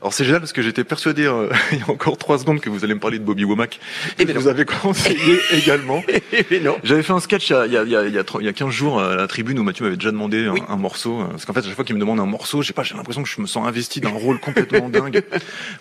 Alors 0.00 0.12
c'est 0.12 0.24
génial 0.24 0.40
parce 0.40 0.52
que 0.52 0.62
j'étais 0.62 0.84
persuadé 0.84 1.24
euh, 1.26 1.48
il 1.72 1.78
y 1.78 1.82
a 1.82 1.90
encore 1.90 2.18
trois 2.18 2.38
secondes 2.38 2.60
que 2.60 2.68
vous 2.70 2.84
allez 2.84 2.94
me 2.94 3.00
parler 3.00 3.18
de 3.18 3.24
Bobby 3.24 3.44
Womack. 3.44 3.78
Eh 4.18 4.24
que 4.24 4.32
ben 4.32 4.38
vous 4.38 4.48
avez 4.48 4.64
conseillé 4.64 5.38
également. 5.52 6.02
Mais 6.50 6.60
non. 6.60 6.76
J'avais 6.84 7.02
fait 7.02 7.12
un 7.12 7.20
sketch 7.20 7.50
il 7.50 7.52
y 7.52 7.56
a, 7.56 7.66
il 7.66 7.72
y 7.72 7.76
a, 7.76 7.82
il 7.84 7.90
y 7.90 7.96
a, 7.96 8.06
il 8.06 8.14
y 8.14 8.18
a 8.18 8.24
tro- 8.24 8.40
il 8.40 8.44
y 8.46 8.48
a 8.48 8.52
15 8.52 8.70
jours 8.70 9.00
à 9.00 9.16
la 9.16 9.26
tribune 9.26 9.58
où 9.58 9.62
Mathieu 9.62 9.84
m'avait 9.84 9.96
déjà 9.96 10.10
demandé 10.10 10.46
un, 10.46 10.54
un 10.72 10.76
morceau. 10.76 11.20
euh, 11.20 11.24
Parce 11.30 11.44
qu'en 11.44 11.52
fait, 11.52 11.60
à 11.60 11.62
chaque 11.64 11.74
fois 11.74 11.84
qu'il 11.84 11.94
me 11.94 12.00
demande 12.00 12.20
un 12.20 12.26
morceau, 12.26 12.62
je 12.62 12.66
sais 12.68 12.72
pas, 12.72 12.82
j'ai 12.82 12.94
l'impression 12.94 13.22
que 13.22 13.28
je 13.28 13.40
me 13.40 13.46
sens 13.46 13.66
investi 13.66 14.00
d'un 14.00 14.10
rôle 14.10 14.38
complètement 14.40 14.88
dingue. 14.90 15.22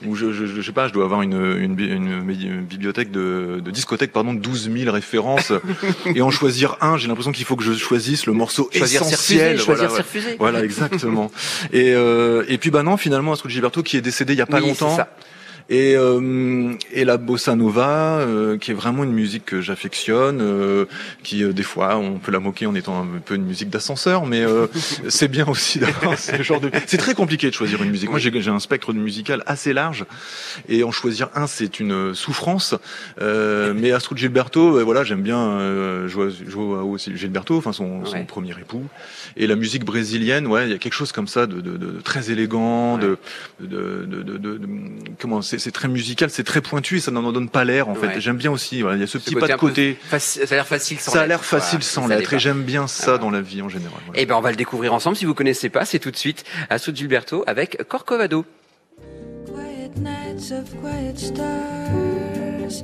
Où 0.05 0.15
je, 0.15 0.31
je, 0.31 0.45
je 0.45 0.61
sais 0.61 0.71
pas, 0.71 0.87
je 0.87 0.93
dois 0.93 1.03
avoir 1.05 1.21
une, 1.21 1.33
une, 1.33 1.63
une, 1.63 1.75
bi- 1.75 2.43
une 2.45 2.61
bibliothèque 2.63 3.11
de, 3.11 3.61
de 3.63 3.71
discothèque, 3.71 4.11
pardon, 4.11 4.33
de 4.33 4.39
12 4.39 4.71
000 4.71 4.91
références. 4.91 5.51
et 6.15 6.21
en 6.21 6.29
choisir 6.31 6.77
un, 6.81 6.97
j'ai 6.97 7.07
l'impression 7.07 7.31
qu'il 7.31 7.45
faut 7.45 7.55
que 7.55 7.63
je 7.63 7.73
choisisse 7.73 8.25
le 8.25 8.33
morceau 8.33 8.69
Choisir, 8.75 9.01
essentiel. 9.01 9.53
refuser, 9.57 9.65
choisir, 9.65 9.87
Voilà, 9.87 9.89
c'est 9.89 10.01
refuser. 10.01 10.35
Voilà, 10.39 10.63
exactement. 10.63 11.31
et, 11.71 11.93
euh, 11.93 12.43
et 12.47 12.57
puis 12.57 12.69
bah 12.71 12.83
non, 12.83 12.97
finalement, 12.97 13.33
Astrud 13.33 13.51
Gilberto 13.51 13.83
qui 13.83 13.97
est 13.97 14.01
décédé 14.13 14.33
il 14.33 14.39
y 14.39 14.41
a 14.41 14.45
pas 14.45 14.59
Oui, 14.61 14.67
longtemps. 14.67 14.95
ça. 14.95 15.07
Et, 15.69 15.95
euh, 15.95 16.73
et 16.91 17.05
la 17.05 17.17
bossa 17.17 17.55
nova, 17.55 18.17
euh, 18.19 18.57
qui 18.57 18.71
est 18.71 18.73
vraiment 18.73 19.03
une 19.03 19.13
musique 19.13 19.45
que 19.45 19.61
j'affectionne, 19.61 20.39
euh, 20.41 20.85
qui 21.23 21.43
euh, 21.43 21.53
des 21.53 21.63
fois 21.63 21.95
on 21.97 22.19
peut 22.19 22.31
la 22.31 22.39
moquer 22.39 22.65
en 22.65 22.75
étant 22.75 23.01
un 23.01 23.07
peu 23.23 23.35
une 23.35 23.45
musique 23.45 23.69
d'ascenseur, 23.69 24.25
mais 24.25 24.41
euh, 24.41 24.67
c'est 25.09 25.29
bien 25.29 25.47
aussi 25.47 25.79
d'avoir 25.79 26.19
ce 26.19 26.41
genre 26.43 26.59
de. 26.59 26.69
C'est 26.85 26.97
très 26.97 27.13
compliqué 27.13 27.49
de 27.49 27.53
choisir 27.55 27.81
une 27.81 27.91
musique. 27.91 28.09
Moi, 28.09 28.19
j'ai 28.19 28.31
un 28.49 28.59
spectre 28.59 28.91
musical 28.93 29.41
assez 29.45 29.73
large, 29.73 30.05
et 30.67 30.83
en 30.83 30.91
choisir 30.91 31.29
un, 31.35 31.47
c'est 31.47 31.79
une 31.79 32.13
souffrance. 32.13 32.75
Euh, 33.21 33.73
mais 33.75 33.91
Astrud 33.91 34.17
Gilberto, 34.17 34.83
voilà, 34.83 35.03
j'aime 35.03 35.21
bien 35.21 35.39
euh, 35.39 36.07
Joao, 36.07 36.97
Gilberto, 36.97 37.57
enfin 37.57 37.71
son, 37.73 38.05
son 38.05 38.13
Ouais. 38.13 38.23
premier 38.25 38.51
époux, 38.51 38.83
et 39.37 39.47
la 39.47 39.55
musique 39.55 39.85
brésilienne, 39.85 40.45
ouais, 40.47 40.65
il 40.67 40.71
y 40.71 40.75
a 40.75 40.77
quelque 40.77 40.93
chose 40.93 41.11
comme 41.11 41.27
ça 41.27 41.47
de, 41.47 41.61
de, 41.61 41.77
de 41.77 42.01
très 42.01 42.31
élégant, 42.31 42.97
de, 42.97 43.17
de, 43.59 44.05
de- 44.05 44.37
de- 44.37 44.59
comment 45.19 45.41
c'est 45.59 45.71
très 45.71 45.87
musical, 45.87 46.29
c'est 46.29 46.43
très 46.43 46.61
pointu 46.61 46.97
et 46.97 46.99
ça 46.99 47.11
n'en 47.11 47.31
donne 47.31 47.49
pas 47.49 47.63
l'air 47.63 47.89
en 47.89 47.95
fait. 47.95 48.07
Ouais. 48.07 48.21
J'aime 48.21 48.37
bien 48.37 48.51
aussi. 48.51 48.81
Voilà, 48.81 48.97
il 48.97 49.01
y 49.01 49.03
a 49.03 49.07
ce 49.07 49.17
petit 49.17 49.33
côté 49.33 49.47
pas 49.47 49.53
de 49.53 49.59
côté. 49.59 49.97
faci- 50.11 50.45
ça 50.45 50.53
a 50.53 50.57
l'air 50.57 50.67
facile 50.67 50.99
sans 50.99 51.11
Ça 51.11 51.21
a 51.21 51.27
l'air 51.27 51.43
facile 51.43 51.79
quoi. 51.79 51.87
sans 51.87 52.07
l'être 52.07 52.33
et 52.33 52.39
j'aime 52.39 52.63
bien 52.63 52.87
ça 52.87 53.17
dans 53.17 53.31
la 53.31 53.41
vie 53.41 53.61
en 53.61 53.69
général. 53.69 53.99
voilà. 54.05 54.21
Eh 54.21 54.25
ben, 54.25 54.35
on 54.35 54.41
va 54.41 54.51
le 54.51 54.57
découvrir 54.57 54.93
ensemble. 54.93 55.15
Si 55.17 55.25
vous 55.25 55.33
connaissez 55.33 55.69
pas, 55.69 55.85
c'est 55.85 55.99
tout 55.99 56.11
de 56.11 56.17
suite 56.17 56.43
Astrid 56.69 56.95
Gilberto 56.95 57.43
avec 57.47 57.83
Corcovado. 57.87 58.45
Quiet 59.47 59.91
nights 59.97 60.51
of 60.51 60.69
quiet 60.81 61.17
stars, 61.17 62.81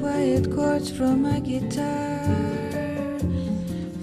quiet 0.00 0.48
chords 0.54 0.90
from 0.96 1.22
my 1.22 1.40
guitar, 1.40 2.20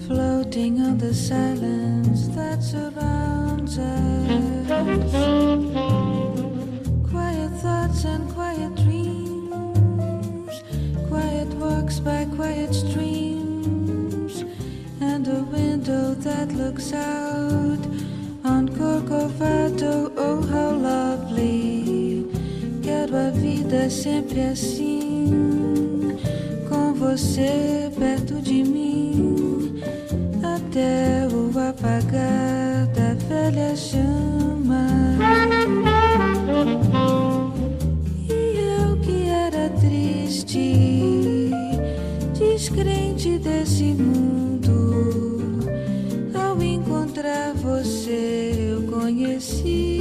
floating 0.06 0.80
on 0.80 0.96
the 0.98 1.12
silence 1.12 2.28
that 2.34 2.62
surrounds 2.62 3.78
us. 3.78 6.35
And 8.04 8.32
quiet 8.34 8.74
dreams, 8.76 10.62
quiet 11.08 11.48
walks 11.54 11.98
by 11.98 12.26
quiet 12.36 12.72
streams, 12.72 14.44
and 15.00 15.26
a 15.26 15.42
window 15.50 16.14
that 16.14 16.52
looks 16.52 16.92
out 16.92 17.80
on 18.44 18.68
Corcovado. 18.68 20.12
Oh, 20.16 20.40
how 20.42 20.70
lovely! 20.70 22.26
Quero 22.82 23.16
a 23.16 23.30
vida 23.30 23.90
sempre 23.90 24.40
assim, 24.42 26.16
com 26.68 26.94
você 26.94 27.90
perto 27.98 28.40
de 28.40 28.62
mim, 28.62 29.82
até 30.42 31.26
o 31.32 31.50
apagar 31.58 32.86
da 32.94 33.14
velha 33.26 33.74
chama. 33.74 34.86
Descrente 42.56 43.38
desse 43.38 43.92
mundo, 43.92 45.60
ao 46.34 46.62
encontrar 46.62 47.52
você 47.52 48.72
eu 48.72 48.82
conheci 48.90 49.95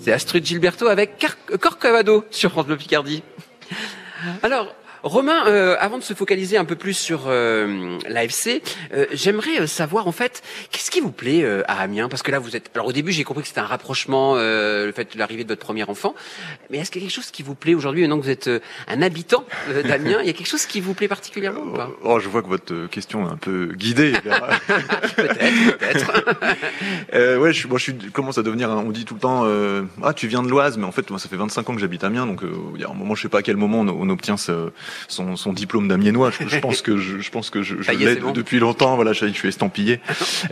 C'est 0.00 0.12
Astrid 0.12 0.46
Gilberto 0.46 0.86
avec 0.86 1.26
Corcovado 1.60 2.24
sur 2.30 2.50
France 2.50 2.66
Bleu 2.66 2.76
Picardie. 2.76 3.24
Alors, 4.44 4.72
Romain, 5.02 5.46
euh, 5.46 5.76
avant 5.78 5.98
de 5.98 6.02
se 6.02 6.14
focaliser 6.14 6.56
un 6.56 6.64
peu 6.64 6.74
plus 6.74 6.94
sur 6.94 7.24
euh, 7.26 7.98
l'AFC, 8.08 8.62
euh, 8.92 9.06
j'aimerais 9.12 9.60
euh, 9.60 9.66
savoir 9.66 10.06
en 10.08 10.12
fait, 10.12 10.42
qu'est-ce 10.70 10.90
qui 10.90 11.00
vous 11.00 11.12
plaît 11.12 11.42
euh, 11.44 11.62
à 11.68 11.80
Amiens? 11.80 12.08
Parce 12.08 12.22
que 12.22 12.30
là, 12.30 12.38
vous 12.38 12.56
êtes. 12.56 12.70
Alors 12.74 12.86
au 12.88 12.92
début, 12.92 13.12
j'ai 13.12 13.24
compris 13.24 13.42
que 13.42 13.48
c'était 13.48 13.60
un 13.60 13.66
rapprochement, 13.66 14.34
euh, 14.36 14.86
le 14.86 14.92
fait 14.92 15.12
de 15.14 15.18
l'arrivée 15.18 15.44
de 15.44 15.48
votre 15.48 15.60
premier 15.64 15.84
enfant. 15.84 16.14
Mais 16.70 16.78
est-ce 16.78 16.90
qu'il 16.90 17.00
y 17.02 17.04
a 17.04 17.08
quelque 17.08 17.14
chose 17.16 17.30
qui 17.30 17.42
vous 17.42 17.54
plaît 17.54 17.74
aujourd'hui, 17.74 18.02
maintenant 18.02 18.18
que 18.18 18.24
vous 18.24 18.30
êtes 18.30 18.48
euh, 18.48 18.60
un 18.88 19.00
habitant 19.02 19.44
d'Amiens 19.84 20.18
Il 20.20 20.26
y 20.26 20.30
a 20.30 20.32
quelque 20.32 20.48
chose 20.48 20.66
qui 20.66 20.80
vous 20.80 20.94
plaît 20.94 21.08
particulièrement 21.08 21.62
ou 21.62 21.72
pas? 21.74 21.90
Oh, 22.02 22.18
je 22.20 22.28
vois 22.28 22.42
que 22.42 22.48
votre 22.48 22.86
question 22.86 23.26
est 23.28 23.32
un 23.32 23.36
peu 23.36 23.72
guidée. 23.76 24.12
Peut-être, 25.16 25.78
peut-être. 25.78 26.12
Euh, 27.14 27.38
ouais, 27.38 27.52
je, 27.52 27.66
moi, 27.68 27.78
je 27.78 27.84
suis, 27.84 27.94
commence 28.12 28.36
à 28.38 28.42
devenir. 28.42 28.68
On 28.70 28.90
dit 28.90 29.04
tout 29.04 29.14
le 29.14 29.20
temps, 29.20 29.42
euh, 29.44 29.82
ah, 30.02 30.12
tu 30.12 30.26
viens 30.26 30.42
de 30.42 30.48
l'Oise, 30.48 30.76
mais 30.76 30.84
en 30.84 30.92
fait, 30.92 31.08
moi, 31.10 31.18
ça 31.18 31.28
fait 31.28 31.36
25 31.36 31.70
ans 31.70 31.74
que 31.74 31.80
j'habite 31.80 32.04
Amiens, 32.04 32.26
donc 32.26 32.42
euh, 32.42 32.52
il 32.74 32.80
y 32.80 32.84
a 32.84 32.88
un 32.90 32.94
moment, 32.94 33.14
je 33.14 33.22
sais 33.22 33.28
pas 33.28 33.38
à 33.38 33.42
quel 33.42 33.56
moment 33.56 33.80
on, 33.80 33.88
on 33.88 34.08
obtient 34.10 34.36
ce- 34.36 34.70
son, 35.08 35.36
son 35.36 35.52
diplôme 35.52 35.88
d'amiénois. 35.88 36.30
Je, 36.30 36.48
je 36.48 36.58
pense 36.58 36.82
que 36.82 36.96
je, 36.96 37.18
je 37.18 37.30
pense 37.30 37.50
que 37.50 37.62
je, 37.62 37.76
je 37.80 37.90
l'ai 37.92 38.16
bon. 38.16 38.32
depuis 38.32 38.58
longtemps. 38.58 38.94
Voilà, 38.96 39.12
je, 39.12 39.26
suis 39.26 39.48
estampillé. 39.48 40.00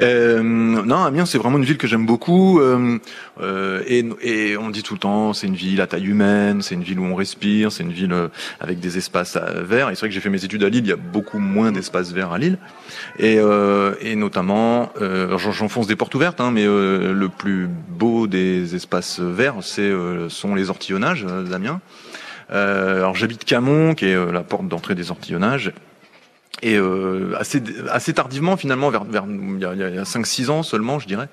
euh, 0.01 0.42
non, 0.42 1.05
Amiens, 1.05 1.27
c'est 1.27 1.38
vraiment 1.38 1.59
une 1.59 1.64
ville 1.64 1.79
que 1.79 1.87
j'aime 1.87 2.07
beaucoup. 2.07 2.61
euh, 2.61 2.99
euh, 3.40 3.83
et, 3.87 4.05
et 4.22 4.57
on 4.57 4.70
dit 4.70 4.83
tout 4.83 4.94
le 4.94 5.01
temps, 5.01 5.33
c'est 5.33 5.46
une 5.46 5.55
ville 5.55 5.81
à 5.81 5.87
taille 5.87 6.07
humaine, 6.07 6.62
c'est 6.62 6.75
une 6.75 6.83
ville 6.83 6.99
où 6.99 7.05
on 7.05 7.14
respire, 7.14 7.70
c'est 7.72 7.83
une 7.83 7.92
ville 7.92 8.12
euh, 8.12 8.29
avec 8.61 8.81
des 8.81 8.99
espaces 8.99 9.37
euh, 9.37 9.62
verts. 9.62 9.91
Et 9.91 9.95
c'est 9.95 10.01
vrai 10.01 10.09
que 10.09 10.14
j'ai 10.14 10.20
fait 10.20 10.30
mes 10.30 10.45
études 10.45 10.62
à 10.64 10.68
Lille, 10.68 10.84
il 10.84 10.89
y 10.89 10.93
a 10.93 10.97
beaucoup 10.97 11.39
moins 11.39 11.72
d'espaces 11.72 12.12
verts 12.12 12.32
à 12.32 12.39
Lille. 12.39 12.59
Et, 13.18 13.39
euh, 13.39 13.95
et 14.01 14.16
notamment, 14.16 14.93
euh, 15.01 15.37
j'enfonce 15.39 15.87
des 15.87 15.97
portes 15.97 16.14
ouvertes, 16.14 16.41
hein, 16.41 16.51
mais 16.51 16.66
euh, 16.66 17.12
le 17.12 17.28
plus 17.28 17.68
beau 17.89 18.26
des 18.26 18.74
espaces 18.74 19.20
verts, 19.20 19.57
c'est 19.62 19.82
euh, 19.82 20.28
sont 20.28 20.55
les 20.55 20.70
ortillonnages 20.70 21.24
d'Amiens. 21.24 21.80
Euh, 22.51 22.99
alors 22.99 23.14
j'habite 23.14 23.44
Camon, 23.44 23.94
qui 23.94 24.07
est 24.07 24.14
euh, 24.14 24.30
la 24.30 24.42
porte 24.42 24.68
d'entrée 24.68 24.94
des 24.94 25.11
ortillonnages. 25.11 25.72
Et 26.62 26.76
euh, 26.76 27.34
assez, 27.38 27.62
assez 27.90 28.14
tardivement, 28.14 28.57
finalement, 28.57 28.88
vers, 28.88 29.04
vers 29.04 29.24
il 29.28 29.61
y 29.61 29.64
a, 29.64 29.70
a 29.70 30.04
5-6 30.04 30.48
ans 30.48 30.62
seulement, 30.62 30.98
je 30.98 31.07
dirais, 31.07 31.28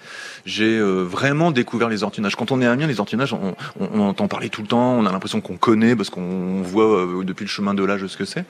j'ai 0.45 0.77
euh, 0.77 1.03
vraiment 1.03 1.51
découvert 1.51 1.87
les 1.87 2.03
ortinages. 2.03 2.35
Quand 2.35 2.51
on 2.51 2.61
est 2.61 2.65
Amiens, 2.65 2.87
les 2.87 2.99
ortinages, 2.99 3.31
on, 3.33 3.55
on, 3.79 3.87
on 3.93 4.01
entend 4.01 4.27
parler 4.27 4.49
tout 4.49 4.61
le 4.61 4.67
temps, 4.67 4.95
on 4.97 5.05
a 5.05 5.11
l'impression 5.13 5.39
qu'on 5.39 5.55
connaît 5.55 5.95
parce 5.95 6.09
qu'on 6.09 6.61
voit 6.61 6.99
euh, 6.99 7.23
depuis 7.23 7.45
le 7.45 7.49
chemin 7.49 7.73
de 7.73 7.83
l'âge 7.85 8.05
ce 8.05 8.17
que 8.17 8.25
c'est. 8.25 8.43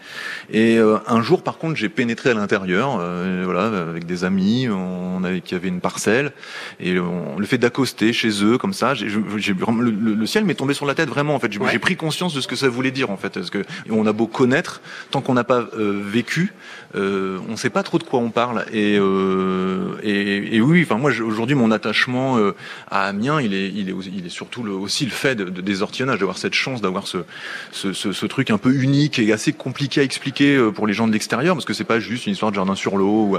Et 0.52 0.80
euh, 0.80 0.98
un 1.06 1.22
jour, 1.22 1.44
par 1.44 1.60
contre, 1.60 1.76
j'ai 1.76 1.90
pénétré 1.90 2.32
à 2.32 2.34
l'intérieur, 2.34 2.98
euh, 3.00 3.44
voilà, 3.46 3.66
avec 3.90 4.08
des 4.08 4.24
amis, 4.24 4.68
on 4.68 5.24
avait, 5.24 5.42
qui 5.42 5.54
avaient 5.54 5.68
une 5.68 5.80
parcelle, 5.82 6.32
et 6.80 6.98
on- 7.00 7.38
le 7.38 7.46
fait 7.46 7.60
d'accoster 7.60 8.14
chez 8.14 8.44
eux 8.44 8.58
comme 8.58 8.74
ça, 8.74 8.96
j'ai, 8.96 9.10
j'ai 9.38 9.54
le- 9.54 9.92
le 10.16 10.26
ciel 10.26 10.44
m'est 10.44 10.56
tombé 10.56 10.74
sur 10.74 10.88
la 10.88 10.96
tête 10.96 11.08
vraiment. 11.10 11.36
En 11.36 11.40
fait, 11.40 11.52
j'ai, 11.54 11.60
j'ai 11.72 11.80
pris 11.80 11.96
conscience 11.98 12.34
de 12.34 12.42
ce 12.42 12.48
que 12.48 12.56
ça 12.56 12.68
voulait 12.68 12.90
dire 12.92 13.12
en 13.12 13.18
fait, 13.18 13.30
parce 13.30 13.52
que 13.52 13.64
on 13.92 14.08
a 14.08 14.12
beau 14.12 14.26
connaître, 14.26 14.82
tant 15.12 15.22
qu'on 15.22 15.36
n'a 15.36 15.44
pas 15.44 15.68
euh, 15.78 16.02
vécu, 16.04 16.52
euh, 16.96 17.40
on 17.48 17.52
ne 17.52 17.56
sait 17.56 17.70
pas 17.70 17.84
trop 17.84 17.98
de 17.98 18.04
quoi 18.04 18.20
on 18.20 18.30
parle. 18.30 18.66
Et, 18.72 18.98
euh, 19.00 19.98
et, 20.04 20.62
oui, 20.62 20.84
enfin 20.84 20.98
moi 20.98 21.12
aujourd'hui 21.26 21.56
mon 21.56 21.72
attachement 21.72 22.38
euh, 22.38 22.54
à 22.92 23.08
Amiens, 23.08 23.42
il 23.42 23.54
est, 23.54 24.30
surtout 24.30 24.64
aussi 24.68 25.06
le 25.06 25.12
fait 25.12 25.36
de, 25.36 25.46
de- 25.46 25.62
des 25.62 25.82
ortinages, 25.82 26.20
d'avoir 26.20 26.38
cette 26.38 26.54
chance, 26.54 26.82
d'avoir 26.82 27.06
ce, 27.08 28.26
truc 28.26 28.50
un 28.50 28.58
peu 28.58 28.74
unique 28.74 29.20
et 29.20 29.34
assez 29.34 29.54
compliqué 29.54 30.02
à 30.02 30.04
expliquer 30.04 30.56
euh, 30.56 30.72
pour 30.72 30.88
les 30.88 30.94
gens 30.94 31.08
de 31.08 31.14
l'extérieur, 31.14 31.56
parce 31.56 31.66
que 31.66 31.74
c'est 31.74 31.84
pas 31.84 32.00
juste 32.00 32.28
une 32.28 32.34
histoire 32.34 32.52
de 32.52 32.56
jardin 32.56 32.76
sur 32.76 32.98
l'eau. 32.98 33.38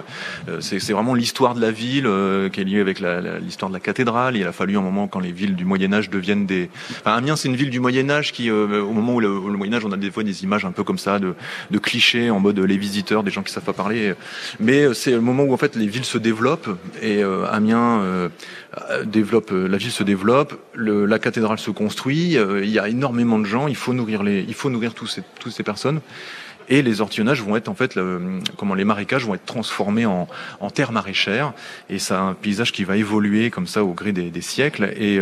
euh, 0.49 0.61
c'est, 0.61 0.93
vraiment 0.93 1.15
l'histoire 1.15 1.55
de 1.55 1.61
la 1.61 1.71
ville 1.71 2.09
qui 2.53 2.61
est 2.61 2.65
liée 2.65 2.81
avec 2.81 3.01
l'histoire 3.01 3.69
de 3.69 3.75
la 3.75 3.81
cathédrale. 3.81 4.37
Il 4.37 4.47
a 4.47 4.53
fallu 4.53 4.77
un 4.77 4.81
moment 4.81 5.09
quand 5.09 5.19
les 5.21 5.33
villes 5.33 5.57
du 5.57 5.65
Moyen 5.65 5.93
Âge 5.93 6.09
deviennent 6.09 6.47
des. 6.47 6.71
Enfin, 6.91 7.17
Amiens, 7.17 7.37
c'est 7.37 7.49
une 7.49 7.57
ville 7.57 7.71
du 7.71 7.81
Moyen 7.81 8.09
Âge 8.11 8.33
qui, 8.33 8.51
au 8.51 8.93
moment 8.93 9.15
où 9.17 9.21
le, 9.21 9.29
Moyen 9.29 9.75
Âge, 9.75 9.85
on 9.85 9.93
a 9.93 9.97
des 9.97 10.11
fois 10.11 10.23
des 10.23 10.45
images 10.45 10.65
un 10.65 10.73
peu 10.73 10.85
comme 10.85 10.99
ça 10.99 11.19
de 11.19 11.35
clichés 11.79 12.31
en 12.31 12.41
mode 12.41 12.59
les 12.59 12.77
visiteurs, 12.77 13.14
des 13.23 13.31
gens 13.31 13.43
qui 13.43 13.53
savent 13.53 13.65
pas 13.65 13.73
parler. 13.73 14.15
Mais 14.61 14.85
euh, 14.85 14.95
c'est 14.95 15.13
le 15.13 15.21
moment 15.21 15.45
où 15.45 15.53
en 15.53 15.57
fait 15.57 15.77
les 15.77 15.87
villes 15.87 16.05
se 16.05 16.19
développent 16.19 16.71
et 17.01 17.23
euh, 17.23 17.47
Amiens 17.51 18.01
euh, 18.03 18.29
développe, 19.05 19.51
la 19.53 19.77
ville 19.77 19.93
se 19.93 20.03
développe, 20.03 20.55
la 20.77 21.19
cathédrale 21.19 21.59
se 21.59 21.71
construit. 21.71 22.37
il 22.37 22.71
y 22.71 22.79
a 22.79 22.89
énormément 22.89 23.39
de 23.39 23.45
gens. 23.45 23.69
Il 23.69 23.77
faut 23.77 23.93
nourrir 23.93 24.23
les, 24.23 24.45
il 24.47 24.55
faut 24.55 24.71
nourrir 24.71 24.95
toutes 24.95 25.53
ces 25.53 25.63
personnes. 25.63 26.01
Et 26.71 26.81
les 26.81 27.03
ortillonnages 27.03 27.43
vont 27.43 27.57
être 27.57 27.69
en 27.69 27.75
fait, 27.75 27.99
comment 28.57 28.75
les 28.75 28.87
marécages 28.87 29.27
vont 29.27 29.35
être 29.35 29.45
transformés 29.45 30.07
en, 30.07 30.27
en 30.61 30.71
terres 30.71 30.93
maraîchères. 30.93 31.53
Et 31.91 31.99
ça 31.99 32.21
un 32.21 32.35
paysage 32.35 32.73
qui 32.73 32.85
va 32.85 32.97
évoluer 32.97 33.51
comme 33.51 33.67
ça 33.67 33.85
au 33.85 33.93
gré 33.93 34.13
des, 34.13 34.41
siècles 34.41 34.93
et, 34.97 35.21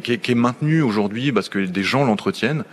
qui 0.00 0.32
est 0.32 0.34
maintenu 0.34 0.82
aujourd'hui 0.82 1.32
parce 1.32 1.48
que 1.48 1.60
des 1.60 1.84
gens 1.84 2.04
l'entretiennent. 2.04 2.64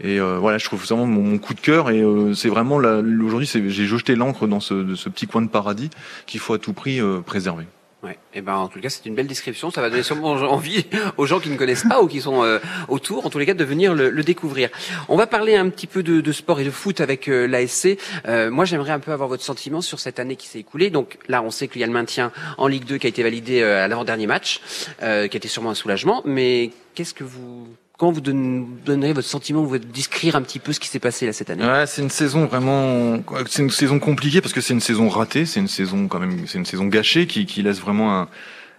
Et 0.00 0.20
euh, 0.20 0.38
voilà, 0.38 0.58
je 0.58 0.64
trouve 0.64 0.84
vraiment 0.84 1.06
mon, 1.06 1.38
coup 1.38 1.54
de 1.54 1.60
cœur. 1.60 1.90
Et 1.90 2.00
euh, 2.00 2.34
c'est 2.34 2.48
vraiment 2.48 2.76
aujourd'hui, 2.76 3.46
j'ai 3.46 3.86
jeté 3.86 4.14
l'encre 4.14 4.46
dans 4.46 4.60
ce, 4.60 4.74
de 4.74 4.94
ce 4.94 5.08
petit 5.08 5.26
coin 5.26 5.42
de 5.42 5.48
paradis 5.48 5.90
qu'il 6.26 6.40
faut 6.40 6.54
à 6.54 6.58
tout 6.58 6.72
prix 6.72 7.00
euh, 7.00 7.20
préserver. 7.20 7.66
Ouais. 8.04 8.16
Et 8.32 8.42
ben 8.42 8.54
en 8.54 8.68
tout 8.68 8.78
cas 8.80 8.90
c'est 8.90 9.06
une 9.06 9.16
belle 9.16 9.26
description. 9.26 9.72
Ça 9.72 9.80
va 9.80 9.90
donner 9.90 10.04
sûrement 10.04 10.30
envie 10.52 10.86
aux 11.16 11.26
gens 11.26 11.40
qui 11.40 11.50
ne 11.50 11.56
connaissent 11.56 11.86
pas 11.88 12.00
ou 12.00 12.06
qui 12.06 12.20
sont 12.20 12.44
euh, 12.44 12.60
autour, 12.86 13.26
en 13.26 13.30
tous 13.30 13.40
les 13.40 13.46
cas, 13.46 13.54
de 13.54 13.64
venir 13.64 13.92
le, 13.92 14.10
le 14.10 14.22
découvrir. 14.22 14.68
On 15.08 15.16
va 15.16 15.26
parler 15.26 15.56
un 15.56 15.68
petit 15.68 15.88
peu 15.88 16.04
de, 16.04 16.20
de 16.20 16.32
sport 16.32 16.60
et 16.60 16.64
de 16.64 16.70
foot 16.70 17.00
avec 17.00 17.26
euh, 17.26 17.48
l'ASC. 17.48 17.98
Euh, 18.28 18.52
moi 18.52 18.64
j'aimerais 18.64 18.92
un 18.92 19.00
peu 19.00 19.10
avoir 19.10 19.28
votre 19.28 19.42
sentiment 19.42 19.80
sur 19.80 19.98
cette 19.98 20.20
année 20.20 20.36
qui 20.36 20.46
s'est 20.46 20.60
écoulée. 20.60 20.90
Donc 20.90 21.18
là 21.26 21.42
on 21.42 21.50
sait 21.50 21.66
qu'il 21.66 21.80
y 21.80 21.84
a 21.84 21.88
le 21.88 21.92
maintien 21.92 22.30
en 22.56 22.68
Ligue 22.68 22.84
2 22.84 22.98
qui 22.98 23.06
a 23.06 23.10
été 23.10 23.24
validé 23.24 23.62
euh, 23.62 23.84
à 23.84 23.88
l'avant-dernier 23.88 24.28
match, 24.28 24.60
euh, 25.02 25.26
qui 25.26 25.36
a 25.36 25.38
été 25.38 25.48
sûrement 25.48 25.70
un 25.70 25.74
soulagement. 25.74 26.22
Mais 26.24 26.70
qu'est-ce 26.94 27.14
que 27.14 27.24
vous 27.24 27.66
Comment 27.98 28.12
vous 28.12 28.20
donne- 28.20 28.66
donnerez 28.86 29.12
votre 29.12 29.26
sentiment, 29.26 29.62
vous 29.64 29.76
décrire 29.78 30.36
un 30.36 30.42
petit 30.42 30.60
peu 30.60 30.72
ce 30.72 30.78
qui 30.78 30.86
s'est 30.88 31.00
passé 31.00 31.26
là 31.26 31.32
cette 31.32 31.50
année 31.50 31.64
Ouais, 31.66 31.84
c'est 31.86 32.00
une 32.00 32.10
saison 32.10 32.46
vraiment, 32.46 33.18
c'est 33.48 33.62
une 33.62 33.70
saison 33.70 33.98
compliquée 33.98 34.40
parce 34.40 34.52
que 34.54 34.60
c'est 34.60 34.72
une 34.72 34.80
saison 34.80 35.08
ratée, 35.08 35.44
c'est 35.46 35.58
une 35.58 35.66
saison 35.68 36.06
quand 36.06 36.20
même, 36.20 36.46
c'est 36.46 36.58
une 36.58 36.64
saison 36.64 36.86
gâchée 36.86 37.26
qui, 37.26 37.44
qui 37.44 37.60
laisse 37.62 37.80
vraiment 37.80 38.20
un, 38.20 38.28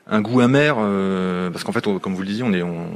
un 0.07 0.21
goût 0.21 0.39
amer 0.39 0.77
euh, 0.79 1.49
parce 1.49 1.65
qu'en 1.65 1.73
fait, 1.73 1.83
comme 1.99 2.15
vous 2.15 2.21
le 2.21 2.27
disiez, 2.27 2.43
on 2.43 2.53
est, 2.53 2.61
on- 2.63 2.87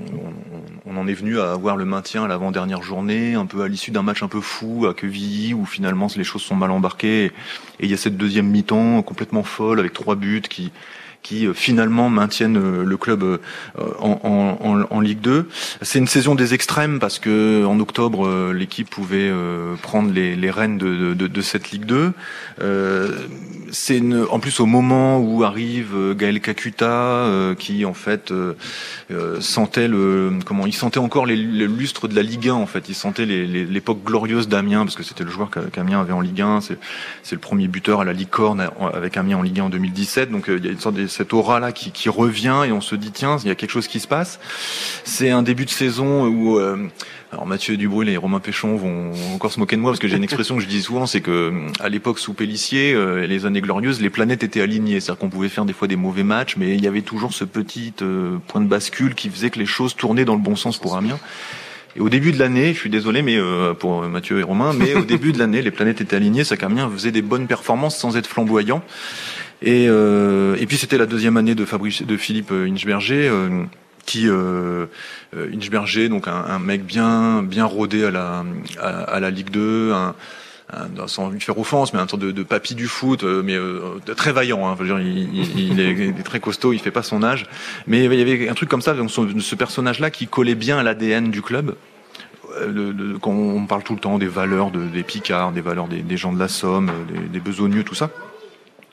on 0.86 0.95
en 0.97 1.07
est 1.07 1.13
venu 1.13 1.39
à 1.41 1.51
avoir 1.51 1.76
le 1.76 1.84
maintien 1.86 2.24
à 2.24 2.28
l'avant-dernière 2.30 2.84
journée, 2.84 3.34
un 3.34 3.45
peu 3.45 3.61
à 3.63 3.67
l'issue 3.67 3.91
d'un 3.91 4.03
match 4.03 4.24
un 4.24 4.28
peu 4.30 4.39
fou 4.41 4.86
à 4.88 4.93
Quevilly 4.93 5.53
où 5.53 5.65
finalement 5.65 6.07
les 6.15 6.24
choses 6.24 6.41
sont 6.43 6.55
mal 6.55 6.71
embarquées 6.71 7.26
et 7.26 7.32
il 7.82 7.89
y 7.89 7.93
a 7.93 7.97
cette 7.97 8.15
deuxième 8.15 8.47
mi-temps 8.47 9.01
complètement 9.01 9.43
folle 9.43 9.80
avec 9.80 9.91
trois 9.91 10.15
buts 10.15 10.41
qui 10.49 10.71
qui 11.24 11.47
euh, 11.47 11.53
finalement 11.53 12.09
maintiennent 12.09 12.57
euh, 12.57 12.84
le 12.84 12.97
club 12.97 13.24
euh, 13.24 13.38
en, 13.99 14.19
en, 14.61 14.86
en, 14.89 14.99
Ligue 14.99 15.21
2. 15.21 15.47
C'est 15.82 15.99
une 15.99 16.07
saison 16.07 16.36
des 16.36 16.53
extrêmes 16.53 16.99
parce 16.99 17.19
que 17.19 17.65
en 17.65 17.80
octobre 17.80 18.51
l'équipe 18.53 18.89
pouvait 18.89 19.32
prendre 19.82 20.11
les, 20.13 20.36
les 20.36 20.51
rênes 20.51 20.78
de, 20.78 21.13
de, 21.13 21.28
de 21.28 21.41
cette 21.41 21.71
Ligue 21.71 21.86
2. 21.86 22.11
Euh, 22.61 23.11
c'est 23.71 24.01
en 24.30 24.39
plus 24.39 24.59
au 24.59 24.65
moment 24.65 25.19
où 25.19 25.43
arrive 25.43 26.13
Gaël 26.15 26.39
Kakuta 26.39 27.28
qui 27.57 27.84
en 27.86 27.93
fait 27.93 28.32
sentait 29.39 29.88
le 29.88 30.32
comment 30.45 30.65
il 30.65 30.74
sentait 30.74 30.99
encore 30.99 31.26
les, 31.26 31.36
le 31.36 31.65
lustre 31.65 32.07
de 32.07 32.15
la 32.15 32.21
Ligue 32.24 32.49
1 32.49 32.53
en 32.53 32.65
fait 32.65 32.88
il 32.89 32.95
sentait 32.95 33.26
les- 33.26 33.47
les- 33.47 33.65
l'époque 33.65 34.03
glorieuse 34.03 34.47
d'Amiens 34.47 34.84
parce 34.86 34.95
que 34.95 35.03
c'était 35.03 35.24
le 35.24 35.30
joueur 35.32 35.49
qu'a- 35.49 35.61
qu'Amiens 35.71 35.99
avait 36.01 36.13
en 36.13 36.21
Ligue 36.21 36.41
1 36.41 36.59
c'est 36.61 36.78
le 37.32 37.38
premier 37.39 37.67
buteur 37.67 38.01
à 38.01 38.05
la 38.05 38.13
licorne 38.13 38.69
avec 38.93 39.17
Amiens 39.17 39.38
en 39.38 39.41
Ligue 39.41 39.59
1 39.59 39.63
en 39.65 39.69
2017 39.69 40.32
donc 40.32 40.45
il 40.47 40.63
y 40.63 40.67
a 40.67 40.71
une 40.71 40.80
sorte 40.80 40.95
de 40.95 41.07
cette 41.14 41.34
aura 41.34 41.59
là 41.59 41.72
qui, 41.72 41.91
qui 41.91 42.09
revient 42.09 42.64
et 42.68 42.72
on 42.72 42.82
se 42.82 42.95
dit 42.95 43.11
tiens 43.11 43.38
il 43.43 43.47
y 43.47 43.51
a 43.51 43.55
quelque 43.55 43.72
chose 43.72 43.88
qui 43.88 43.99
se 43.99 44.07
passe 44.07 44.39
c'est 45.03 45.30
un 45.30 45.43
début 45.43 45.66
de 45.66 45.70
saison 45.70 46.28
où 46.28 46.57
euh, 46.57 46.89
alors 47.34 47.47
Mathieu 47.47 47.78
Dubrul 47.78 48.09
et 48.09 48.18
Romain 48.18 48.39
Péchon 48.39 48.76
vont 48.76 49.11
encore 49.34 49.51
se 49.51 49.59
moquer 49.59 49.76
de 49.76 49.82
moi 49.82 49.89
parce 49.89 49.99
que 49.99 50.07
j'ai 50.07 50.18
une 50.18 50.24
expression 50.24 50.55
que 50.55 50.61
je 50.61 50.68
dis 50.68 50.84
souvent, 50.84 51.07
c'est 51.07 51.22
que 51.22 51.51
à 51.80 51.89
l'époque 51.89 52.20
sous 52.20 52.34
Pellissier, 52.34 52.93
euh, 52.93 53.26
les 53.26 53.47
années 53.47 53.61
glorieuses, 53.61 54.01
les 54.01 54.11
planètes 54.11 54.43
étaient 54.43 54.61
alignées, 54.61 54.99
c'est-à-dire 54.99 55.20
qu'on 55.20 55.30
pouvait 55.30 55.49
faire 55.49 55.66
des 55.66 55.74
fois 55.74 55.88
des 55.88 55.95
mauvais 55.95 56.22
matchs, 56.22 56.57
mais 56.57 56.76
il 56.76 56.84
y 56.84 56.88
avait 56.88 57.01
toujours 57.01 57.34
ce 57.34 57.43
petit 57.43 57.91
euh, 58.03 58.38
point 58.47 58.61
de 58.61 58.68
bascule 58.68 59.16
qui 59.16 59.32
faisait 59.32 59.49
que 59.49 59.57
les 59.57 59.66
choses 59.66 59.95
tournaient 59.95 60.26
dans 60.26 60.36
le 60.36 60.41
bon 60.41 60.55
sens 60.55 60.78
pour 60.78 60.95
Amiens. 60.95 61.18
Et 61.95 62.01
au 62.01 62.09
début 62.09 62.34
de 62.34 62.38
l'année, 62.38 62.72
je 62.76 62.80
suis 62.80 62.91
désolé, 62.91 63.24
mais 63.24 63.38
euh, 63.38 63.74
pour 63.74 64.03
Mathieu 64.03 64.39
et 64.39 64.43
Romain, 64.43 64.74
mais 64.74 64.93
au 64.93 65.03
début 65.03 65.32
de 65.32 65.39
l'année, 65.39 65.64
les 65.64 65.72
planètes 65.72 66.01
étaient 66.01 66.16
alignées, 66.16 66.43
c'est 66.43 66.57
qu'Amiens 66.57 66.88
faisait 66.93 67.11
des 67.11 67.24
bonnes 67.24 67.47
performances 67.47 67.97
sans 67.97 68.16
être 68.16 68.28
flamboyant. 68.28 68.84
Et, 69.64 69.88
euh, 69.88 70.57
et 70.59 70.66
puis 70.66 70.78
c'était 70.78 70.97
la 70.97 71.05
deuxième 71.05 71.38
année 71.38 71.55
de, 71.55 71.66
Philippe 72.18 72.51
Inchberger, 72.51 73.30
euh, 73.30 73.64
qui 74.05 74.28
euh, 74.28 74.88
euh, 75.36 75.51
Inchberger, 75.55 76.09
donc 76.09 76.28
un, 76.28 76.59
mec 76.59 76.86
bien 76.86 77.41
bien 77.43 77.64
rodé 77.64 78.03
à 78.03 78.11
la 78.11 78.43
à, 78.82 79.20
la 79.22 79.30
Ligue 79.30 79.51
2, 79.51 79.93
un, 79.93 80.16
un- 80.74 81.07
sans 81.07 81.30
lui 81.30 81.39
faire 81.39 81.57
offense, 81.57 81.93
mais 81.93 81.99
un 82.01 82.07
sorte 82.09 82.22
de, 82.22 82.43
papy 82.43 82.76
du 82.76 82.88
foot, 82.88 83.24
euh, 83.24 83.41
mais 83.43 83.55
euh, 83.55 83.99
très 84.18 84.34
vaillant. 84.34 84.68
Hein, 84.68 84.76
il, 84.99 85.80
est, 85.80 86.24
très 86.24 86.41
costaud, 86.41 86.74
il 86.74 86.80
fait 86.80 86.91
pas 86.91 87.03
son 87.03 87.24
âge. 87.24 87.45
Mais 87.88 88.03
il 88.03 88.14
y 88.14 88.22
avait 88.22 88.49
un 88.49 88.53
truc 88.55 88.68
comme 88.68 88.82
ça, 88.82 88.93
ce 89.07 89.55
personnage-là 89.55 90.11
qui 90.11 90.28
collait 90.28 90.55
bien 90.55 90.78
à 90.78 90.84
l'ADN 90.84 91.32
du 91.32 91.41
club. 91.41 91.76
Euh, 92.59 92.91
le- 92.93 93.18
quand 93.18 93.32
on 93.32 93.66
parle 93.66 93.84
tout 93.84 93.93
le 93.93 93.99
temps 93.99 94.18
des 94.18 94.28
valeurs 94.28 94.72
de, 94.72 94.82
des 94.82 95.03
Picards, 95.03 95.53
des 95.53 95.61
valeurs 95.61 95.88
des, 95.88 96.18
gens 96.18 96.34
de 96.34 96.39
la 96.39 96.49
Somme, 96.49 96.89
euh, 96.89 97.22
des, 97.22 97.28
des 97.30 97.39
besogneux, 97.39 97.84
tout 97.84 97.95
ça. 97.95 98.09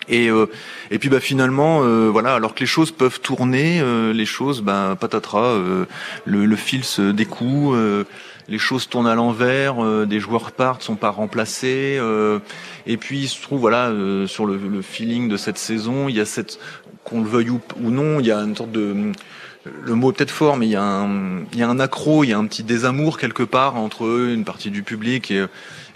Et, 0.09 0.29
euh, 0.29 0.47
et 0.91 0.99
puis 0.99 1.09
bah 1.09 1.21
finalement 1.21 1.83
euh, 1.83 2.09
voilà 2.09 2.35
alors 2.35 2.55
que 2.55 2.61
les 2.61 2.67
choses 2.67 2.91
peuvent 2.91 3.21
tourner 3.21 3.81
euh, 3.81 4.13
les 4.13 4.25
choses 4.25 4.63
bah 4.63 4.97
patatras 4.99 5.53
euh, 5.53 5.85
le, 6.25 6.47
le 6.47 6.57
fil 6.57 6.85
se 6.85 7.13
découe 7.13 7.75
euh, 7.75 8.05
les 8.49 8.59
choses 8.59 8.89
tournent 8.89 9.07
à 9.07 9.15
l'envers 9.15 9.85
euh, 9.85 10.07
des 10.07 10.19
joueurs 10.19 10.53
partent 10.53 10.83
sont 10.83 10.97
pas 10.97 11.11
remplacés 11.11 12.01
et 12.87 12.97
puis 12.97 13.21
il 13.21 13.29
se 13.29 13.41
trouve 13.43 13.61
voilà 13.61 13.93
sur 14.27 14.47
le, 14.47 14.57
le 14.57 14.83
feeling 14.83 15.29
de 15.29 15.37
cette 15.37 15.59
saison 15.59 16.09
il 16.09 16.17
y 16.17 16.21
a 16.21 16.25
cette 16.25 16.59
qu'on 17.05 17.21
le 17.21 17.29
veuille 17.29 17.51
ou, 17.51 17.61
ou 17.83 17.91
non 17.91 18.21
il 18.21 18.27
y 18.27 18.33
a 18.33 18.39
une 18.39 18.57
sorte 18.57 18.73
de 18.73 19.13
le 19.65 19.95
mot 19.95 20.11
est 20.11 20.15
peut-être 20.15 20.31
fort, 20.31 20.57
mais 20.57 20.67
il 20.67 20.73
y, 20.73 20.77
a 20.77 20.83
un, 20.83 21.41
il 21.53 21.59
y 21.59 21.63
a 21.63 21.69
un 21.69 21.81
accro, 21.81 22.25
il 22.25 22.31
y 22.31 22.33
a 22.33 22.39
un 22.39 22.47
petit 22.47 22.63
désamour 22.63 23.19
quelque 23.19 23.43
part 23.43 23.77
entre 23.77 24.07
eux, 24.07 24.33
une 24.35 24.45
partie 24.45 24.71
du 24.71 24.83
public 24.83 25.31
et, 25.31 25.45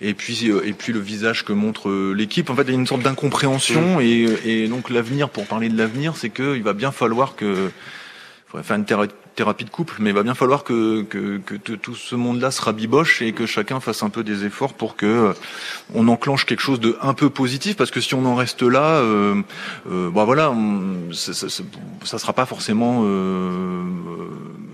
et 0.01 0.13
puis 0.13 0.47
et 0.47 0.73
puis 0.73 0.93
le 0.93 1.01
visage 1.01 1.45
que 1.45 1.53
montre 1.53 2.13
l'équipe. 2.13 2.51
En 2.51 2.55
fait, 2.55 2.63
il 2.65 2.71
y 2.71 2.73
a 2.73 2.79
une 2.79 2.87
sorte 2.87 3.03
d'incompréhension 3.03 4.01
et, 4.01 4.29
et 4.45 4.69
donc 4.69 4.91
l'avenir, 4.91 5.31
pour 5.31 5.47
parler 5.47 5.69
de 5.69 5.79
l'avenir, 5.79 6.17
c'est 6.17 6.31
qu'il 6.31 6.63
va 6.63 6.75
bien 6.75 6.93
falloir 6.93 7.37
que 7.37 7.71
faudrait 8.55 8.67
faire 8.67 8.77
une 8.77 8.85
théra- 8.85 9.07
thérapie 9.35 9.65
de 9.65 9.71
couple, 9.71 9.97
mais 9.99 10.11
il 10.11 10.15
va 10.15 10.23
bien 10.23 10.35
falloir 10.35 10.63
que, 10.63 11.03
que, 11.03 11.39
que 11.39 11.73
tout 11.73 11.95
ce 11.97 12.15
monde-là 12.15 12.53
se 12.53 12.63
rabiboche 12.63 13.21
et 13.21 13.33
que 13.33 13.47
chacun 13.47 13.81
fasse 13.81 14.03
un 14.05 14.11
peu 14.11 14.23
des 14.23 14.45
efforts 14.45 14.75
pour 14.75 14.95
que 14.95 15.07
euh, 15.07 15.33
on 15.93 16.07
enclenche 16.07 16.47
quelque 16.47 16.61
chose 16.61 16.79
de 16.79 16.97
un 17.03 17.15
peu 17.15 17.31
positif, 17.31 17.77
parce 17.77 17.91
que 17.91 18.01
si 18.01 18.15
on 18.15 18.25
en 18.27 18.37
reste 18.37 18.63
là, 18.63 18.99
euh, 18.99 19.43
euh, 19.91 20.09
bah 20.11 20.25
voilà, 20.25 20.55
ça, 21.13 21.33
ça, 21.33 22.19
sera 22.19 22.33
pas 22.33 22.47
forcément 22.47 23.03
euh, 23.05 23.83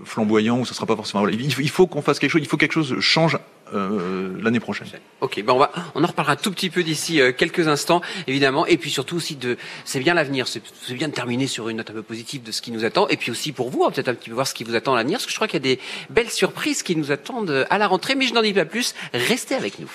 flamboyant 0.05 0.59
ou 0.59 0.65
ça 0.65 0.75
sera 0.75 0.85
pas 0.85 0.95
forcément. 0.95 1.21
voilà. 1.21 1.35
Il, 1.35 1.59
il 1.59 1.69
faut 1.69 1.87
qu'on 1.87 2.03
fasse 2.03 2.19
quelque 2.19 2.31
chose, 2.31 2.41
il 2.43 2.47
faut 2.47 2.57
que 2.57 2.61
quelque 2.61 2.73
chose 2.73 2.99
change 2.99 3.39
euh, 3.73 4.37
l'année 4.41 4.59
prochaine. 4.59 4.87
Ok, 5.21 5.41
ben 5.43 5.53
on 5.53 5.59
va, 5.59 5.71
on 5.95 6.03
en 6.03 6.07
reparlera 6.07 6.33
un 6.33 6.37
tout 6.37 6.51
petit 6.51 6.69
peu 6.69 6.83
d'ici 6.83 7.21
euh, 7.21 7.31
quelques 7.31 7.67
instants, 7.67 8.01
évidemment, 8.27 8.65
et 8.65 8.77
puis 8.77 8.89
surtout 8.89 9.15
aussi 9.15 9.35
de, 9.35 9.57
c'est 9.85 9.99
bien 9.99 10.13
l'avenir, 10.13 10.47
c'est 10.47 10.61
c'est 10.81 10.93
bien 10.93 11.07
de 11.07 11.13
terminer 11.13 11.47
sur 11.47 11.69
une 11.69 11.77
note 11.77 11.89
un 11.89 11.93
peu 11.93 12.03
positive 12.03 12.43
de 12.43 12.51
ce 12.51 12.61
qui 12.61 12.71
nous 12.71 12.85
attend, 12.85 13.07
et 13.07 13.17
puis 13.17 13.31
aussi 13.31 13.51
pour 13.51 13.69
vous, 13.69 13.83
hein, 13.83 13.91
peut-être 13.91 14.09
un 14.09 14.13
petit 14.13 14.29
peu 14.29 14.35
voir 14.35 14.47
ce 14.47 14.53
qui 14.53 14.63
vous 14.63 14.75
attend 14.75 14.93
à 14.93 14.97
l'avenir, 14.97 15.17
parce 15.17 15.25
que 15.25 15.31
je 15.31 15.37
crois 15.37 15.47
qu'il 15.47 15.65
y 15.65 15.71
a 15.71 15.75
des 15.75 15.79
belles 16.09 16.29
surprises 16.29 16.83
qui 16.83 16.95
nous 16.95 17.11
attendent 17.11 17.65
à 17.69 17.77
la 17.77 17.87
rentrée, 17.87 18.15
mais 18.15 18.25
je 18.25 18.33
n'en 18.33 18.41
dis 18.41 18.53
pas 18.53 18.65
plus. 18.65 18.93
Restez 19.13 19.55
avec 19.55 19.79
nous. 19.79 19.89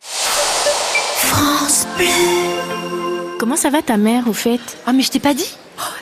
France 0.00 1.86
Bleu. 1.96 2.06
Comment 3.38 3.56
ça 3.56 3.70
va 3.70 3.82
ta 3.82 3.96
mère 3.96 4.28
au 4.28 4.32
fait? 4.32 4.60
Ah 4.86 4.92
mais 4.92 5.02
je 5.02 5.10
t'ai 5.10 5.18
pas 5.18 5.34
dit 5.34 5.56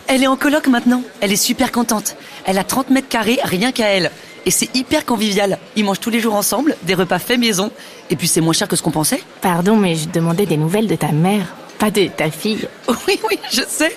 Elle 0.06 0.22
est 0.22 0.26
en 0.26 0.36
coloc 0.36 0.68
maintenant. 0.68 1.02
Elle 1.20 1.32
est 1.32 1.36
super 1.36 1.72
contente. 1.72 2.16
Elle 2.44 2.58
a 2.58 2.64
30 2.64 2.90
mètres 2.90 3.08
carrés 3.08 3.38
rien 3.42 3.72
qu'à 3.72 3.88
elle. 3.88 4.10
Et 4.46 4.50
c'est 4.50 4.74
hyper 4.74 5.04
convivial. 5.06 5.58
Ils 5.76 5.84
mangent 5.84 6.00
tous 6.00 6.10
les 6.10 6.20
jours 6.20 6.34
ensemble, 6.34 6.76
des 6.82 6.94
repas 6.94 7.18
faits 7.18 7.38
maison. 7.38 7.70
Et 8.10 8.16
puis 8.16 8.28
c'est 8.28 8.40
moins 8.40 8.52
cher 8.52 8.68
que 8.68 8.76
ce 8.76 8.82
qu'on 8.82 8.90
pensait. 8.90 9.22
Pardon, 9.40 9.76
mais 9.76 9.94
je 9.94 10.08
demandais 10.08 10.46
des 10.46 10.56
nouvelles 10.56 10.86
de 10.86 10.96
ta 10.96 11.12
mère, 11.12 11.54
pas 11.78 11.90
de 11.90 12.06
ta 12.08 12.30
fille. 12.30 12.68
Oui, 13.08 13.18
oui, 13.28 13.38
je 13.50 13.62
sais. 13.66 13.94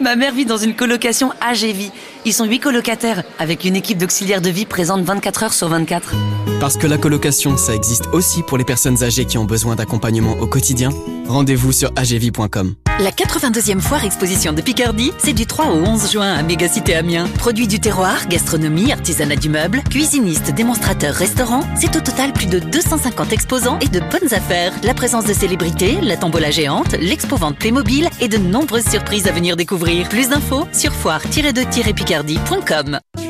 Ma 0.00 0.16
mère 0.16 0.32
vit 0.32 0.44
dans 0.44 0.56
une 0.56 0.74
colocation 0.74 1.32
AGV. 1.40 1.90
Ils 2.26 2.34
sont 2.34 2.44
huit 2.44 2.60
colocataires, 2.60 3.22
avec 3.38 3.64
une 3.64 3.76
équipe 3.76 3.96
d'auxiliaires 3.96 4.42
de 4.42 4.50
vie 4.50 4.66
présente 4.66 5.02
24 5.02 5.42
heures 5.42 5.52
sur 5.54 5.68
24. 5.68 6.14
Parce 6.60 6.76
que 6.76 6.86
la 6.86 6.98
colocation, 6.98 7.56
ça 7.56 7.74
existe 7.74 8.08
aussi 8.12 8.42
pour 8.42 8.58
les 8.58 8.64
personnes 8.64 9.02
âgées 9.02 9.24
qui 9.24 9.38
ont 9.38 9.46
besoin 9.46 9.76
d'accompagnement 9.76 10.36
au 10.40 10.46
quotidien. 10.46 10.90
Rendez-vous 11.26 11.72
sur 11.72 11.90
agv.com. 11.96 12.74
La 12.98 13.12
82e 13.12 13.80
foire 13.80 14.04
exposition 14.04 14.52
de 14.52 14.60
Picardie, 14.60 15.12
c'est 15.16 15.32
du 15.32 15.46
3 15.46 15.68
au 15.68 15.78
11 15.86 16.12
juin 16.12 16.34
à 16.34 16.42
Mégacité 16.42 16.94
Amiens. 16.94 17.28
Produits 17.38 17.66
du 17.66 17.80
terroir, 17.80 18.28
gastronomie, 18.28 18.92
artisanat 18.92 19.36
du 19.36 19.48
meuble, 19.48 19.82
cuisinistes, 19.88 20.52
démonstrateurs, 20.52 21.14
restaurants, 21.14 21.62
c'est 21.80 21.96
au 21.96 22.00
total 22.00 22.34
plus 22.34 22.44
de 22.44 22.58
250 22.58 23.32
exposants 23.32 23.78
et 23.80 23.88
de 23.88 24.00
bonnes 24.00 24.34
affaires. 24.34 24.74
La 24.82 24.92
présence 24.92 25.24
de 25.24 25.32
célébrités, 25.32 25.98
la 26.02 26.18
tombola 26.18 26.50
géante, 26.50 26.92
l'expo-vente 27.00 27.56
Playmobil 27.56 28.10
et 28.20 28.28
de 28.28 28.36
nombreuses 28.36 28.86
surprises 28.86 29.26
à 29.28 29.32
venir 29.32 29.56
découvrir. 29.56 30.06
Plus 30.10 30.28
d'infos 30.28 30.68
sur 30.72 30.92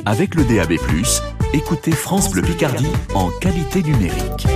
Avec 0.06 0.34
le 0.34 0.42
DAB+, 0.44 0.72
écoutez 1.52 1.90
France 1.90 2.30
Bleu 2.30 2.40
Picardie 2.40 2.88
en 3.14 3.28
qualité 3.28 3.82
numérique. 3.82 4.46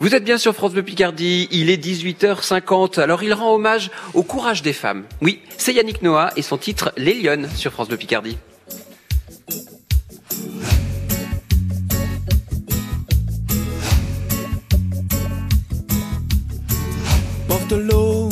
Vous 0.00 0.14
êtes 0.14 0.22
bien 0.22 0.36
sur 0.36 0.54
France 0.54 0.72
Bleu 0.72 0.82
Picardie, 0.82 1.48
il 1.50 1.70
est 1.70 1.82
18h50. 1.82 3.00
Alors 3.00 3.22
il 3.22 3.32
rend 3.32 3.54
hommage 3.54 3.90
au 4.12 4.22
courage 4.22 4.60
des 4.60 4.74
femmes. 4.74 5.04
Oui, 5.22 5.40
c'est 5.56 5.72
Yannick 5.72 6.02
Noah 6.02 6.30
et 6.36 6.42
son 6.42 6.58
titre 6.58 6.92
Les 6.98 7.14
Lyonnes 7.14 7.48
sur 7.54 7.72
France 7.72 7.88
Bleu 7.88 7.96
Picardie. 7.96 8.36
Porte 17.48 17.72
l'eau, 17.72 18.28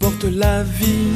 porte 0.00 0.24
la 0.24 0.62
vie, 0.62 1.12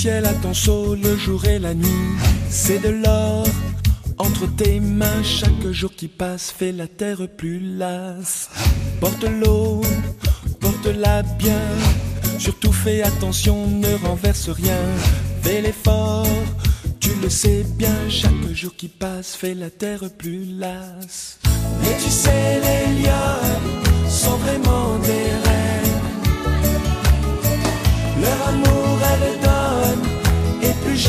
ciel 0.00 0.24
à 0.24 0.32
ton 0.32 0.54
saut 0.54 0.94
le 0.94 1.14
jour 1.14 1.44
et 1.44 1.58
la 1.58 1.74
nuit. 1.74 2.08
C'est 2.48 2.78
de 2.78 2.88
l'or 2.88 3.46
entre 4.16 4.46
tes 4.46 4.80
mains, 4.80 5.22
chaque 5.22 5.66
jour 5.72 5.90
qui 5.94 6.08
passe 6.08 6.50
fait 6.50 6.72
la 6.72 6.86
terre 6.86 7.28
plus 7.36 7.60
lasse. 7.60 8.48
Porte 8.98 9.24
l'eau, 9.24 9.82
porte-la 10.58 11.22
bien, 11.22 11.66
surtout 12.38 12.72
fais 12.72 13.02
attention, 13.02 13.66
ne 13.66 13.92
renverse 14.06 14.48
rien. 14.48 14.82
Fais 15.42 15.60
l'effort, 15.60 16.26
tu 16.98 17.10
le 17.22 17.28
sais 17.28 17.66
bien, 17.76 17.98
chaque 18.08 18.54
jour 18.54 18.74
qui 18.74 18.88
passe 18.88 19.34
fait 19.34 19.54
la 19.54 19.68
terre 19.68 20.04
plus 20.16 20.46
lasse. 20.46 21.38
Mais 21.82 21.94
tu 22.02 22.10
sais, 22.10 22.58
les 22.66 23.02
lions 23.02 24.08
sont 24.08 24.38
vraiment 24.44 24.96
des 25.08 25.28
reines. 25.44 26.00
Leur 28.22 28.48
amour, 28.48 28.79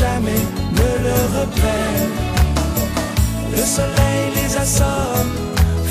jamais 0.02 0.44
ne 0.78 0.90
le 1.06 1.18
reprennent. 1.38 2.16
Le 3.56 3.64
soleil 3.76 4.24
les 4.36 4.50
assomme, 4.64 5.32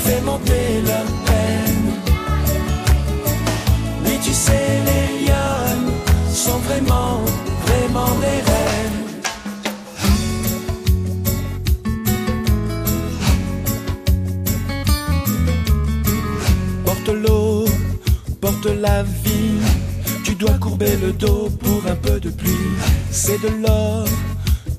fait 0.04 0.22
monter 0.30 0.66
leur 0.88 1.08
peine. 1.28 1.86
Oui, 4.04 4.14
tu 4.26 4.32
sais, 4.44 4.68
les 4.88 5.06
lionnes 5.24 5.90
sont 6.44 6.60
vraiment, 6.66 7.14
vraiment 7.66 8.12
des 8.24 8.38
reines. 8.50 9.02
Porte 16.84 17.10
l'eau, 17.22 17.64
porte 18.40 18.66
la 18.66 19.02
vie. 19.24 19.71
Dois 20.42 20.58
courber 20.58 20.96
le 20.96 21.12
dos 21.12 21.48
pour 21.60 21.86
un 21.86 21.94
peu 21.94 22.18
de 22.18 22.28
pluie. 22.28 22.74
C'est 23.12 23.40
de 23.40 23.62
l'or 23.62 24.08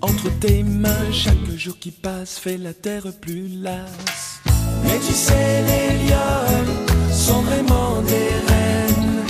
entre 0.02 0.30
tes 0.42 0.62
mains. 0.62 1.10
Chaque 1.14 1.50
jour 1.56 1.80
qui 1.80 1.92
passe 1.92 2.38
fait 2.38 2.58
la 2.58 2.74
terre 2.74 3.06
plus 3.22 3.48
lasse. 3.62 4.42
Mais 4.84 5.00
tu 5.00 5.14
sais, 5.14 5.64
les 5.70 6.10
lionnes 6.10 7.14
sont 7.14 7.44
vraiment 7.44 8.02
des 8.02 8.30
reines. 8.50 9.24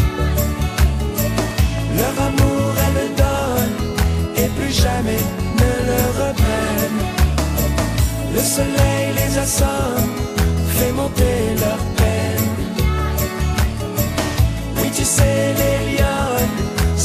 Leur 1.97 2.25
amour, 2.25 2.73
elles 2.83 2.97
le 2.99 3.07
donnent 3.15 3.79
et 4.35 4.49
plus 4.57 4.73
jamais 4.73 5.21
ne 5.61 5.71
le 5.89 6.01
reprennent. 6.19 7.03
Le 8.33 8.39
soleil 8.39 9.13
les 9.19 9.37
assomme, 9.37 10.12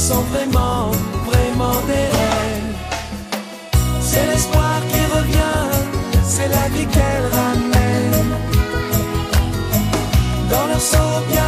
sont 0.09 0.25
vraiment, 0.33 0.91
vraiment 1.31 1.77
des 1.91 2.07
reines. 2.17 2.75
C'est 4.01 4.27
l'espoir 4.31 4.77
qui 4.91 5.03
revient, 5.19 5.65
c'est 6.25 6.49
la 6.49 6.67
vie 6.75 6.87
qu'elle 6.95 7.27
ramène. 7.39 8.31
Dans 10.51 10.67
leur 10.71 10.81
seau 10.93 11.11
bien 11.31 11.48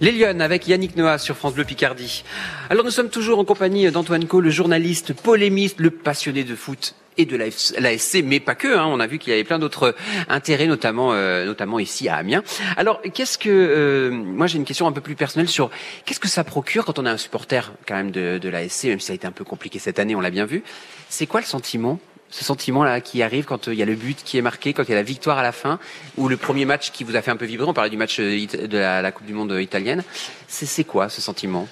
Les 0.00 0.12
Lyonnes 0.12 0.40
avec 0.40 0.68
Yannick 0.68 0.94
Noah 0.94 1.18
sur 1.18 1.36
France 1.36 1.54
Bleu 1.54 1.64
Picardie. 1.64 2.22
Alors 2.70 2.84
nous 2.84 2.92
sommes 2.92 3.10
toujours 3.10 3.40
en 3.40 3.44
compagnie 3.44 3.90
d'Antoine 3.90 4.26
Co, 4.26 4.40
le 4.40 4.48
journaliste, 4.48 5.12
polémiste, 5.12 5.80
le 5.80 5.90
passionné 5.90 6.44
de 6.44 6.54
foot 6.54 6.94
et 7.16 7.26
de 7.26 7.36
l'ASC, 7.36 8.22
mais 8.24 8.38
pas 8.38 8.54
que. 8.54 8.78
Hein, 8.78 8.86
on 8.86 9.00
a 9.00 9.08
vu 9.08 9.18
qu'il 9.18 9.30
y 9.30 9.34
avait 9.34 9.42
plein 9.42 9.58
d'autres 9.58 9.96
intérêts, 10.28 10.68
notamment, 10.68 11.14
euh, 11.14 11.44
notamment 11.44 11.80
ici 11.80 12.08
à 12.08 12.14
Amiens. 12.14 12.44
Alors, 12.76 13.02
qu'est-ce 13.12 13.38
que 13.38 13.48
euh, 13.48 14.10
moi 14.12 14.46
j'ai 14.46 14.58
une 14.58 14.64
question 14.64 14.86
un 14.86 14.92
peu 14.92 15.00
plus 15.00 15.16
personnelle 15.16 15.48
sur 15.48 15.68
qu'est-ce 16.04 16.20
que 16.20 16.28
ça 16.28 16.44
procure 16.44 16.84
quand 16.84 17.00
on 17.00 17.04
a 17.04 17.10
un 17.10 17.16
supporter 17.16 17.72
quand 17.84 17.96
même 17.96 18.12
de, 18.12 18.38
de 18.38 18.48
l'ASC, 18.48 18.84
même 18.84 19.00
si 19.00 19.06
ça 19.06 19.14
a 19.14 19.16
été 19.16 19.26
un 19.26 19.32
peu 19.32 19.42
compliqué 19.42 19.80
cette 19.80 19.98
année, 19.98 20.14
on 20.14 20.20
l'a 20.20 20.30
bien 20.30 20.46
vu. 20.46 20.62
C'est 21.08 21.26
quoi 21.26 21.40
le 21.40 21.46
sentiment 21.46 21.98
ce 22.30 22.44
sentiment-là 22.44 23.00
qui 23.00 23.22
arrive 23.22 23.44
quand 23.44 23.68
euh, 23.68 23.74
il 23.74 23.78
y 23.78 23.82
a 23.82 23.86
le 23.86 23.94
but 23.94 24.22
qui 24.24 24.38
est 24.38 24.42
marqué, 24.42 24.72
quand 24.72 24.84
il 24.84 24.90
y 24.90 24.92
a 24.92 24.96
la 24.96 25.02
victoire 25.02 25.38
à 25.38 25.42
la 25.42 25.52
fin, 25.52 25.78
ou 26.16 26.28
le 26.28 26.36
premier 26.36 26.64
match 26.64 26.90
qui 26.90 27.04
vous 27.04 27.16
a 27.16 27.22
fait 27.22 27.30
un 27.30 27.36
peu 27.36 27.46
vibrer, 27.46 27.66
on 27.66 27.74
parlait 27.74 27.90
du 27.90 27.96
match 27.96 28.20
euh, 28.20 28.46
de 28.46 28.78
la, 28.78 29.12
Coupe 29.12 29.26
du 29.26 29.32
Monde 29.32 29.52
euh, 29.52 29.62
italienne, 29.62 30.02
c'est 30.46 30.84
quoi 30.84 31.08
ce 31.08 31.20
sentiment? 31.20 31.68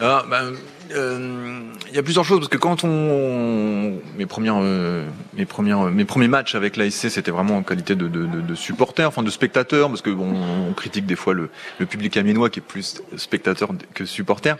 Ah, 0.00 0.24
ben, 0.30 0.54
euh, 0.92 1.60
il 1.88 1.94
y 1.94 1.98
a 1.98 2.02
plusieurs 2.02 2.24
choses 2.24 2.38
parce 2.38 2.48
que 2.48 2.56
quand 2.56 2.84
on 2.84 3.98
mes 4.16 4.26
premières 4.26 4.58
euh, 4.60 5.04
mes 5.34 5.44
premières 5.44 5.82
mes 5.84 6.04
premiers 6.04 6.28
matchs 6.28 6.54
avec 6.54 6.76
l'ASC 6.76 7.10
c'était 7.10 7.30
vraiment 7.30 7.56
en 7.56 7.62
qualité 7.62 7.94
de, 7.94 8.08
de, 8.08 8.26
de, 8.26 8.40
de 8.40 8.54
supporter 8.54 9.06
enfin 9.06 9.22
de 9.22 9.30
spectateur 9.30 9.88
parce 9.88 10.02
que 10.02 10.10
bon 10.10 10.32
on 10.68 10.72
critique 10.72 11.06
des 11.06 11.16
fois 11.16 11.34
le, 11.34 11.50
le 11.78 11.86
public 11.86 12.16
amiénois 12.16 12.50
qui 12.50 12.60
est 12.60 12.62
plus 12.62 13.02
spectateur 13.16 13.70
que 13.94 14.04
supporter. 14.04 14.56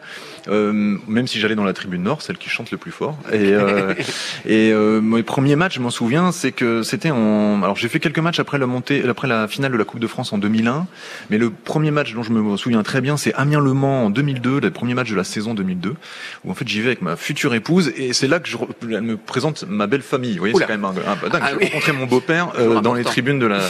Euh, 0.48 0.98
même 1.06 1.26
si 1.26 1.40
j'allais 1.40 1.54
dans 1.54 1.64
la 1.64 1.72
tribune 1.72 2.02
nord 2.02 2.22
celle 2.22 2.38
qui 2.38 2.48
chante 2.48 2.70
le 2.70 2.78
plus 2.78 2.92
fort. 2.92 3.18
Et 3.32 3.54
et 4.46 4.72
mes 4.74 5.22
premiers 5.22 5.56
matchs 5.56 5.76
je 5.76 5.80
m'en 5.80 5.90
souviens 5.90 6.32
c'est 6.32 6.52
que 6.52 6.82
c'était 6.82 7.10
en 7.10 7.62
alors 7.62 7.76
j'ai 7.76 7.88
fait 7.88 8.00
quelques 8.00 8.18
matchs 8.18 8.40
après 8.40 8.58
la 8.58 8.66
montée 8.66 9.06
après 9.08 9.28
la 9.28 9.48
finale 9.48 9.72
de 9.72 9.76
la 9.76 9.84
Coupe 9.84 10.00
de 10.00 10.06
France 10.06 10.32
en 10.32 10.38
2001 10.38 10.86
mais 11.30 11.38
le 11.38 11.50
premier 11.50 11.90
match 11.90 12.14
dont 12.14 12.22
je 12.22 12.32
me 12.32 12.56
souviens 12.56 12.82
très 12.82 13.00
bien 13.00 13.16
c'est 13.16 13.34
Amiens 13.34 13.60
Le 13.60 13.72
Mans 13.72 14.06
en 14.06 14.10
2002 14.10 14.60
le 14.60 14.70
premier 14.70 14.94
match 14.94 15.10
de 15.10 15.16
la 15.16 15.24
saison 15.30 15.54
2002, 15.54 15.94
où 16.44 16.50
en 16.50 16.54
fait 16.54 16.68
j'y 16.68 16.80
vais 16.80 16.88
avec 16.88 17.02
ma 17.02 17.16
future 17.16 17.54
épouse, 17.54 17.92
et 17.96 18.12
c'est 18.12 18.28
là 18.28 18.38
que 18.40 18.48
je, 18.48 18.56
elle 18.90 19.00
me 19.02 19.16
présente 19.16 19.64
ma 19.68 19.86
belle 19.86 20.02
famille. 20.02 20.32
Vous 20.34 20.40
voyez, 20.40 20.54
c'est 20.54 20.64
quand 20.66 20.68
même 20.78 20.84
un, 20.84 20.90
un- 20.90 21.16
bah, 21.16 21.28
dingue. 21.30 21.40
Ah 21.42 21.48
J'ai 21.52 21.56
oui. 21.56 21.64
rencontré 21.66 21.92
mon 21.92 22.06
beau-père 22.06 22.52
euh, 22.58 22.80
dans 22.80 22.94
les 22.94 23.04
tribunes 23.04 23.38
de 23.38 23.46
la, 23.46 23.60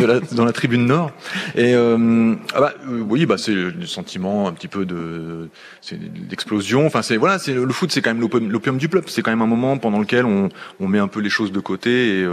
de 0.00 0.04
la- 0.04 0.20
dans 0.20 0.44
la 0.44 0.52
tribune 0.52 0.86
nord. 0.86 1.12
Et 1.54 1.74
euh, 1.74 2.34
ah 2.54 2.60
bah, 2.60 2.74
euh, 2.88 3.00
oui, 3.08 3.26
bah 3.26 3.38
c'est 3.38 3.52
le 3.54 3.86
sentiment 3.86 4.48
un 4.48 4.52
petit 4.52 4.68
peu 4.68 4.84
de 4.84 5.48
c'est 5.80 5.98
l'explosion. 6.30 6.86
Enfin, 6.86 7.02
c'est 7.02 7.16
voilà, 7.16 7.38
c'est 7.38 7.54
le 7.54 7.68
foot, 7.72 7.90
c'est 7.92 8.02
quand 8.02 8.14
même 8.14 8.20
l'opium 8.50 8.78
du 8.78 8.88
peuple. 8.88 9.10
C'est 9.10 9.22
quand 9.22 9.30
même 9.30 9.42
un 9.42 9.46
moment 9.46 9.76
pendant 9.78 9.98
lequel 10.00 10.24
on, 10.24 10.48
on 10.80 10.88
met 10.88 10.98
un 10.98 11.08
peu 11.08 11.20
les 11.20 11.30
choses 11.30 11.52
de 11.52 11.60
côté 11.60 12.20
et 12.20 12.26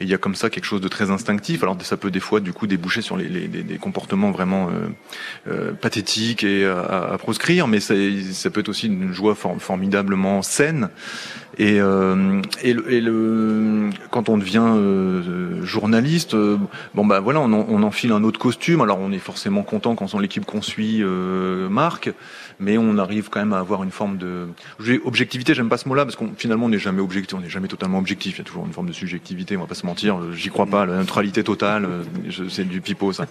il 0.00 0.08
y 0.08 0.14
a 0.14 0.18
comme 0.18 0.34
ça 0.34 0.50
quelque 0.50 0.64
chose 0.66 0.80
de 0.80 0.88
très 0.88 1.10
instinctif. 1.10 1.62
Alors 1.62 1.76
ça 1.82 1.96
peut 1.96 2.10
des 2.10 2.20
fois 2.20 2.40
du 2.40 2.52
coup 2.52 2.66
déboucher 2.66 3.02
sur 3.02 3.16
les, 3.16 3.28
les- 3.28 3.48
les- 3.48 3.62
des 3.62 3.78
comportements 3.78 4.30
vraiment 4.30 4.68
pathétiques 5.80 6.44
et 6.44 6.64
à, 6.66 6.80
à- 6.80 7.12
à 7.14 7.18
proscrire, 7.18 7.66
mais 7.68 7.80
ça, 7.84 8.50
peut 8.50 8.60
être 8.60 8.68
aussi 8.68 8.86
une 8.86 9.12
joie 9.12 9.34
for- 9.34 9.60
formidablement 9.60 10.42
saine. 10.42 10.88
Et, 11.58 11.80
euh, 11.80 12.40
et, 12.62 12.72
le, 12.72 12.92
et 12.92 13.00
le- 13.00 13.90
quand 14.10 14.28
on 14.28 14.38
devient 14.38 14.64
euh, 14.66 15.62
journaliste, 15.64 16.34
euh, 16.34 16.56
bon 16.94 17.06
bah 17.06 17.20
voilà, 17.20 17.40
on, 17.40 17.52
on 17.52 17.82
enfile 17.82 18.12
un 18.12 18.24
autre 18.24 18.38
costume. 18.40 18.80
Alors 18.80 18.98
on 19.00 19.12
est 19.12 19.18
forcément 19.18 19.62
content 19.62 19.94
quand 19.94 20.08
son 20.08 20.18
l'équipe 20.18 20.44
qu'on 20.44 20.62
suit 20.62 20.98
euh, 21.02 21.68
marque, 21.68 22.10
mais 22.58 22.76
on 22.78 22.98
arrive 22.98 23.28
quand 23.30 23.40
même 23.40 23.52
à 23.52 23.58
avoir 23.58 23.82
une 23.84 23.90
forme 23.90 24.16
de 24.18 24.48
objectivité. 25.04 25.54
J'aime 25.54 25.68
pas 25.68 25.76
ce 25.78 25.88
mot-là 25.88 26.04
parce 26.04 26.16
qu'on 26.16 26.30
finalement 26.36 26.66
on 26.66 26.70
n'est 26.70 26.78
jamais 26.78 27.00
objectif, 27.00 27.36
on 27.38 27.40
n'est 27.40 27.48
jamais 27.50 27.68
totalement 27.68 27.98
objectif. 27.98 28.36
Il 28.36 28.38
y 28.38 28.40
a 28.42 28.44
toujours 28.44 28.66
une 28.66 28.72
forme 28.72 28.88
de 28.88 28.92
subjectivité. 28.92 29.56
On 29.56 29.60
va 29.60 29.66
pas 29.66 29.74
se 29.74 29.86
mentir. 29.86 30.16
euh, 30.18 30.32
J'y 30.32 30.48
crois 30.50 30.66
pas. 30.66 30.86
La 30.86 30.96
neutralité 30.96 31.44
totale, 31.44 31.84
euh, 31.86 32.02
c'est 32.48 32.68
du 32.68 32.80
pipeau 32.80 33.12
ça. 33.12 33.26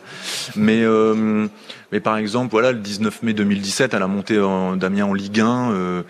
Mais 0.55 0.84
mais 1.91 1.99
par 1.99 2.17
exemple, 2.17 2.49
voilà, 2.51 2.71
le 2.71 2.80
19 2.80 3.21
mai 3.21 3.34
2017, 3.34 3.93
à 3.93 3.99
la 3.99 4.07
montée 4.07 4.39
en, 4.39 4.76
Damien 4.78 5.05
en 5.05 5.13
Ligue 5.13 5.39
1, 5.41 5.45
euh, 5.71 5.74
euh, 5.74 6.03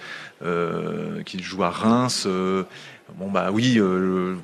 qui 1.26 1.42
joue 1.42 1.64
à 1.64 1.70
Reims. 1.70 2.26
euh, 2.28 2.64
Bon 3.20 3.30
bah 3.30 3.50
oui, 3.52 3.76
euh, 3.78 4.36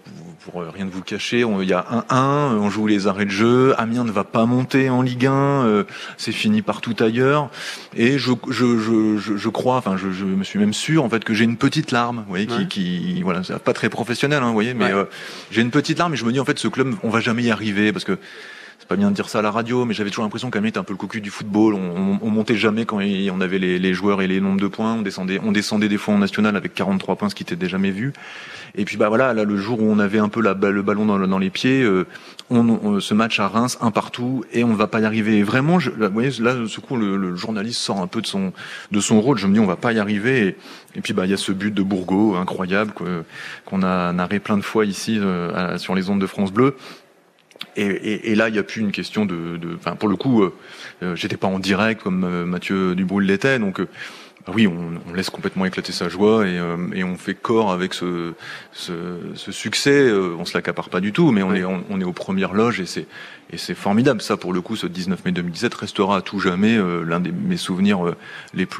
pour 0.43 0.61
rien 0.61 0.85
de 0.85 0.91
vous 0.91 1.01
cacher, 1.01 1.43
on- 1.43 1.59
il 1.61 1.69
y 1.69 1.73
a 1.73 1.85
1-1, 1.89 2.55
on 2.59 2.69
joue 2.69 2.85
les 2.85 3.07
arrêts 3.07 3.25
de 3.25 3.31
jeu, 3.31 3.73
Amiens 3.79 4.03
ne 4.03 4.11
va 4.11 4.23
pas 4.25 4.45
monter 4.45 4.89
en 4.91 5.01
Ligue 5.01 5.25
1, 5.25 5.31
euh, 5.65 5.85
c'est 6.17 6.33
fini 6.33 6.61
partout 6.61 6.93
ailleurs, 6.99 7.49
et 7.95 8.19
je, 8.19 8.31
je, 8.49 8.77
je, 8.77 9.37
je, 9.37 9.49
crois, 9.49 9.77
enfin 9.77 9.97
je, 9.97 10.11
je 10.11 10.25
me 10.25 10.43
suis 10.43 10.59
même 10.59 10.73
sûr 10.73 11.03
en 11.03 11.09
fait 11.09 11.23
que 11.23 11.33
j'ai 11.33 11.45
une 11.45 11.57
petite 11.57 11.91
larme, 11.91 12.17
vous 12.17 12.29
voyez, 12.29 12.45
qui, 12.47 12.57
Ouais. 12.59 12.67
qui 12.67 13.21
voilà, 13.23 13.43
c'est 13.43 13.57
pas 13.57 13.73
très 13.73 13.89
professionnel, 13.89 14.43
hein, 14.43 14.47
vous 14.47 14.53
voyez, 14.53 14.73
mais 14.75 14.85
Ouais. 14.85 14.91
euh, 14.93 15.05
j'ai 15.49 15.61
une 15.61 15.71
petite 15.71 15.97
larme 15.97 16.13
et 16.13 16.17
je 16.17 16.25
me 16.25 16.31
dis 16.31 16.39
en 16.39 16.45
fait 16.45 16.59
ce 16.59 16.67
club, 16.67 16.93
on 17.01 17.09
va 17.09 17.21
jamais 17.21 17.43
y 17.43 17.49
arriver 17.51 17.91
parce 17.91 18.05
que 18.05 18.19
pas 18.89 18.95
bien 18.95 19.11
de 19.11 19.15
dire 19.15 19.29
ça 19.29 19.39
à 19.39 19.41
la 19.43 19.51
radio, 19.51 19.85
mais 19.85 19.93
j'avais 19.93 20.09
toujours 20.09 20.23
l'impression 20.25 20.49
qu'Amiens 20.49 20.69
était 20.69 20.79
un 20.79 20.83
peu 20.83 20.93
le 20.93 20.97
cocu 20.97 21.21
du 21.21 21.29
football. 21.29 21.75
On, 21.75 21.79
on, 21.79 22.19
on 22.23 22.29
montait 22.31 22.55
jamais 22.57 22.85
quand 22.85 22.99
il- 22.99 23.29
on 23.29 23.39
avait 23.39 23.59
les, 23.59 23.77
les 23.77 23.93
joueurs 23.93 24.23
et 24.23 24.27
les 24.27 24.41
nombres 24.41 24.59
de 24.59 24.67
points. 24.67 24.95
On 24.95 25.01
descendait, 25.03 25.39
on 25.43 25.51
descendait 25.51 25.87
des 25.89 25.97
fois 25.99 26.15
en 26.15 26.17
national 26.17 26.55
avec 26.57 26.73
43 26.73 27.15
points, 27.15 27.29
ce 27.29 27.35
qui 27.35 27.43
était 27.43 27.69
jamais 27.69 27.91
vu. 27.91 28.13
Et 28.75 28.85
puis 28.85 28.97
bah 28.97 29.07
voilà, 29.09 29.33
là 29.35 29.43
le 29.43 29.57
jour 29.57 29.79
où 29.81 29.85
on 29.85 29.99
avait 29.99 30.17
un 30.19 30.27
peu 30.29 30.41
la, 30.41 30.53
le 30.55 30.81
ballon 30.81 31.05
dans, 31.05 31.19
dans 31.19 31.37
les 31.37 31.51
pieds, 31.51 31.83
euh, 31.83 32.07
on, 32.49 32.67
on- 32.67 32.99
ce 32.99 33.13
match 33.13 33.39
à 33.39 33.47
Reims, 33.47 33.77
un 33.79 33.91
partout, 33.91 34.43
et 34.53 34.63
on 34.63 34.69
ne 34.69 34.75
va 34.75 34.87
pas 34.87 35.01
y 35.01 35.05
arriver. 35.05 35.37
Et 35.37 35.43
vraiment, 35.43 35.77
je, 35.79 35.91
là, 35.91 36.07
vous 36.07 36.13
voyez, 36.15 36.31
là, 36.39 36.55
ce 36.67 36.79
coup, 36.79 36.97
le, 36.97 37.15
le 37.15 37.35
journaliste 37.35 37.79
sort 37.79 37.99
un 38.01 38.07
peu 38.07 38.21
de 38.21 38.27
son 38.27 38.53
de 38.91 38.99
son 38.99 39.21
rôle. 39.21 39.37
Je 39.37 39.45
me 39.45 39.53
dis, 39.53 39.59
on 39.59 39.67
va 39.67 39.75
pas 39.75 39.93
y 39.93 39.99
arriver. 39.99 40.57
Et, 40.95 41.01
puis 41.01 41.13
bah 41.13 41.25
il 41.27 41.29
y 41.29 41.33
a 41.35 41.37
ce 41.37 41.51
but 41.51 41.71
de 41.71 41.83
Bourgo 41.83 42.35
incroyable 42.35 42.91
qu'on 43.65 43.83
a 43.83 44.11
narré 44.13 44.39
plein 44.39 44.57
de 44.57 44.63
fois 44.63 44.85
ici 44.85 45.19
euh, 45.19 45.77
sur 45.77 45.93
les 45.93 46.09
ondes 46.09 46.19
de 46.19 46.25
France 46.25 46.51
Bleu. 46.51 46.75
Et, 47.75 47.85
et, 47.85 48.31
et 48.31 48.35
là, 48.35 48.49
il 48.49 48.53
n'y 48.53 48.59
a 48.59 48.63
plus 48.63 48.81
une 48.81 48.91
question 48.91 49.25
de, 49.25 49.57
de, 49.57 49.75
pour 49.99 50.09
le 50.09 50.15
coup, 50.15 50.43
euh, 50.43 50.53
euh, 51.03 51.15
j'étais 51.15 51.37
pas 51.37 51.47
en 51.47 51.59
direct 51.59 52.01
comme 52.03 52.23
euh, 52.23 52.45
Mathieu 52.45 52.95
Dubroul 52.95 53.23
l'était, 53.25 53.59
donc. 53.59 53.79
euh, 53.79 53.87
bah 54.47 54.53
oui, 54.55 54.67
on, 54.67 54.93
on 55.09 55.13
laisse 55.13 55.29
complètement 55.29 55.65
éclater 55.65 55.91
sa 55.91 56.07
joie 56.07 56.47
et, 56.47 56.57
euh, 56.57 56.77
et 56.93 57.03
on 57.03 57.17
fait 57.17 57.33
corps 57.35 57.73
avec 57.73 57.93
ce, 57.93 58.33
ce, 58.71 58.93
ce 59.35 59.51
succès. 59.51 60.07
Euh, 60.07 60.33
on 60.39 60.45
se 60.45 60.53
l'accapare 60.53 60.87
pas 60.87 61.01
du 61.01 61.11
tout, 61.11 61.31
mais 61.31 61.43
on 61.43 61.53
est 61.53 61.65
on, 61.65 61.99
est 61.99 62.05
aux 62.05 62.13
premières 62.13 62.53
loges 62.53 62.79
et 62.79 62.85
c'est 62.85 63.05
et 63.51 63.57
c'est 63.57 63.75
formidable. 63.75 64.21
Ça, 64.21 64.37
pour 64.37 64.53
le 64.53 64.61
coup, 64.61 64.77
ce 64.77 64.87
19 64.87 65.25
mai 65.25 65.33
2017 65.33 65.73
restera 65.73 66.17
à 66.17 66.21
tout 66.21 66.39
jamais 66.39 66.77
l'un 67.05 67.19
des 67.19 67.33
mes 67.33 67.57
souvenirs 67.57 68.15
les 68.53 68.65
plus 68.65 68.77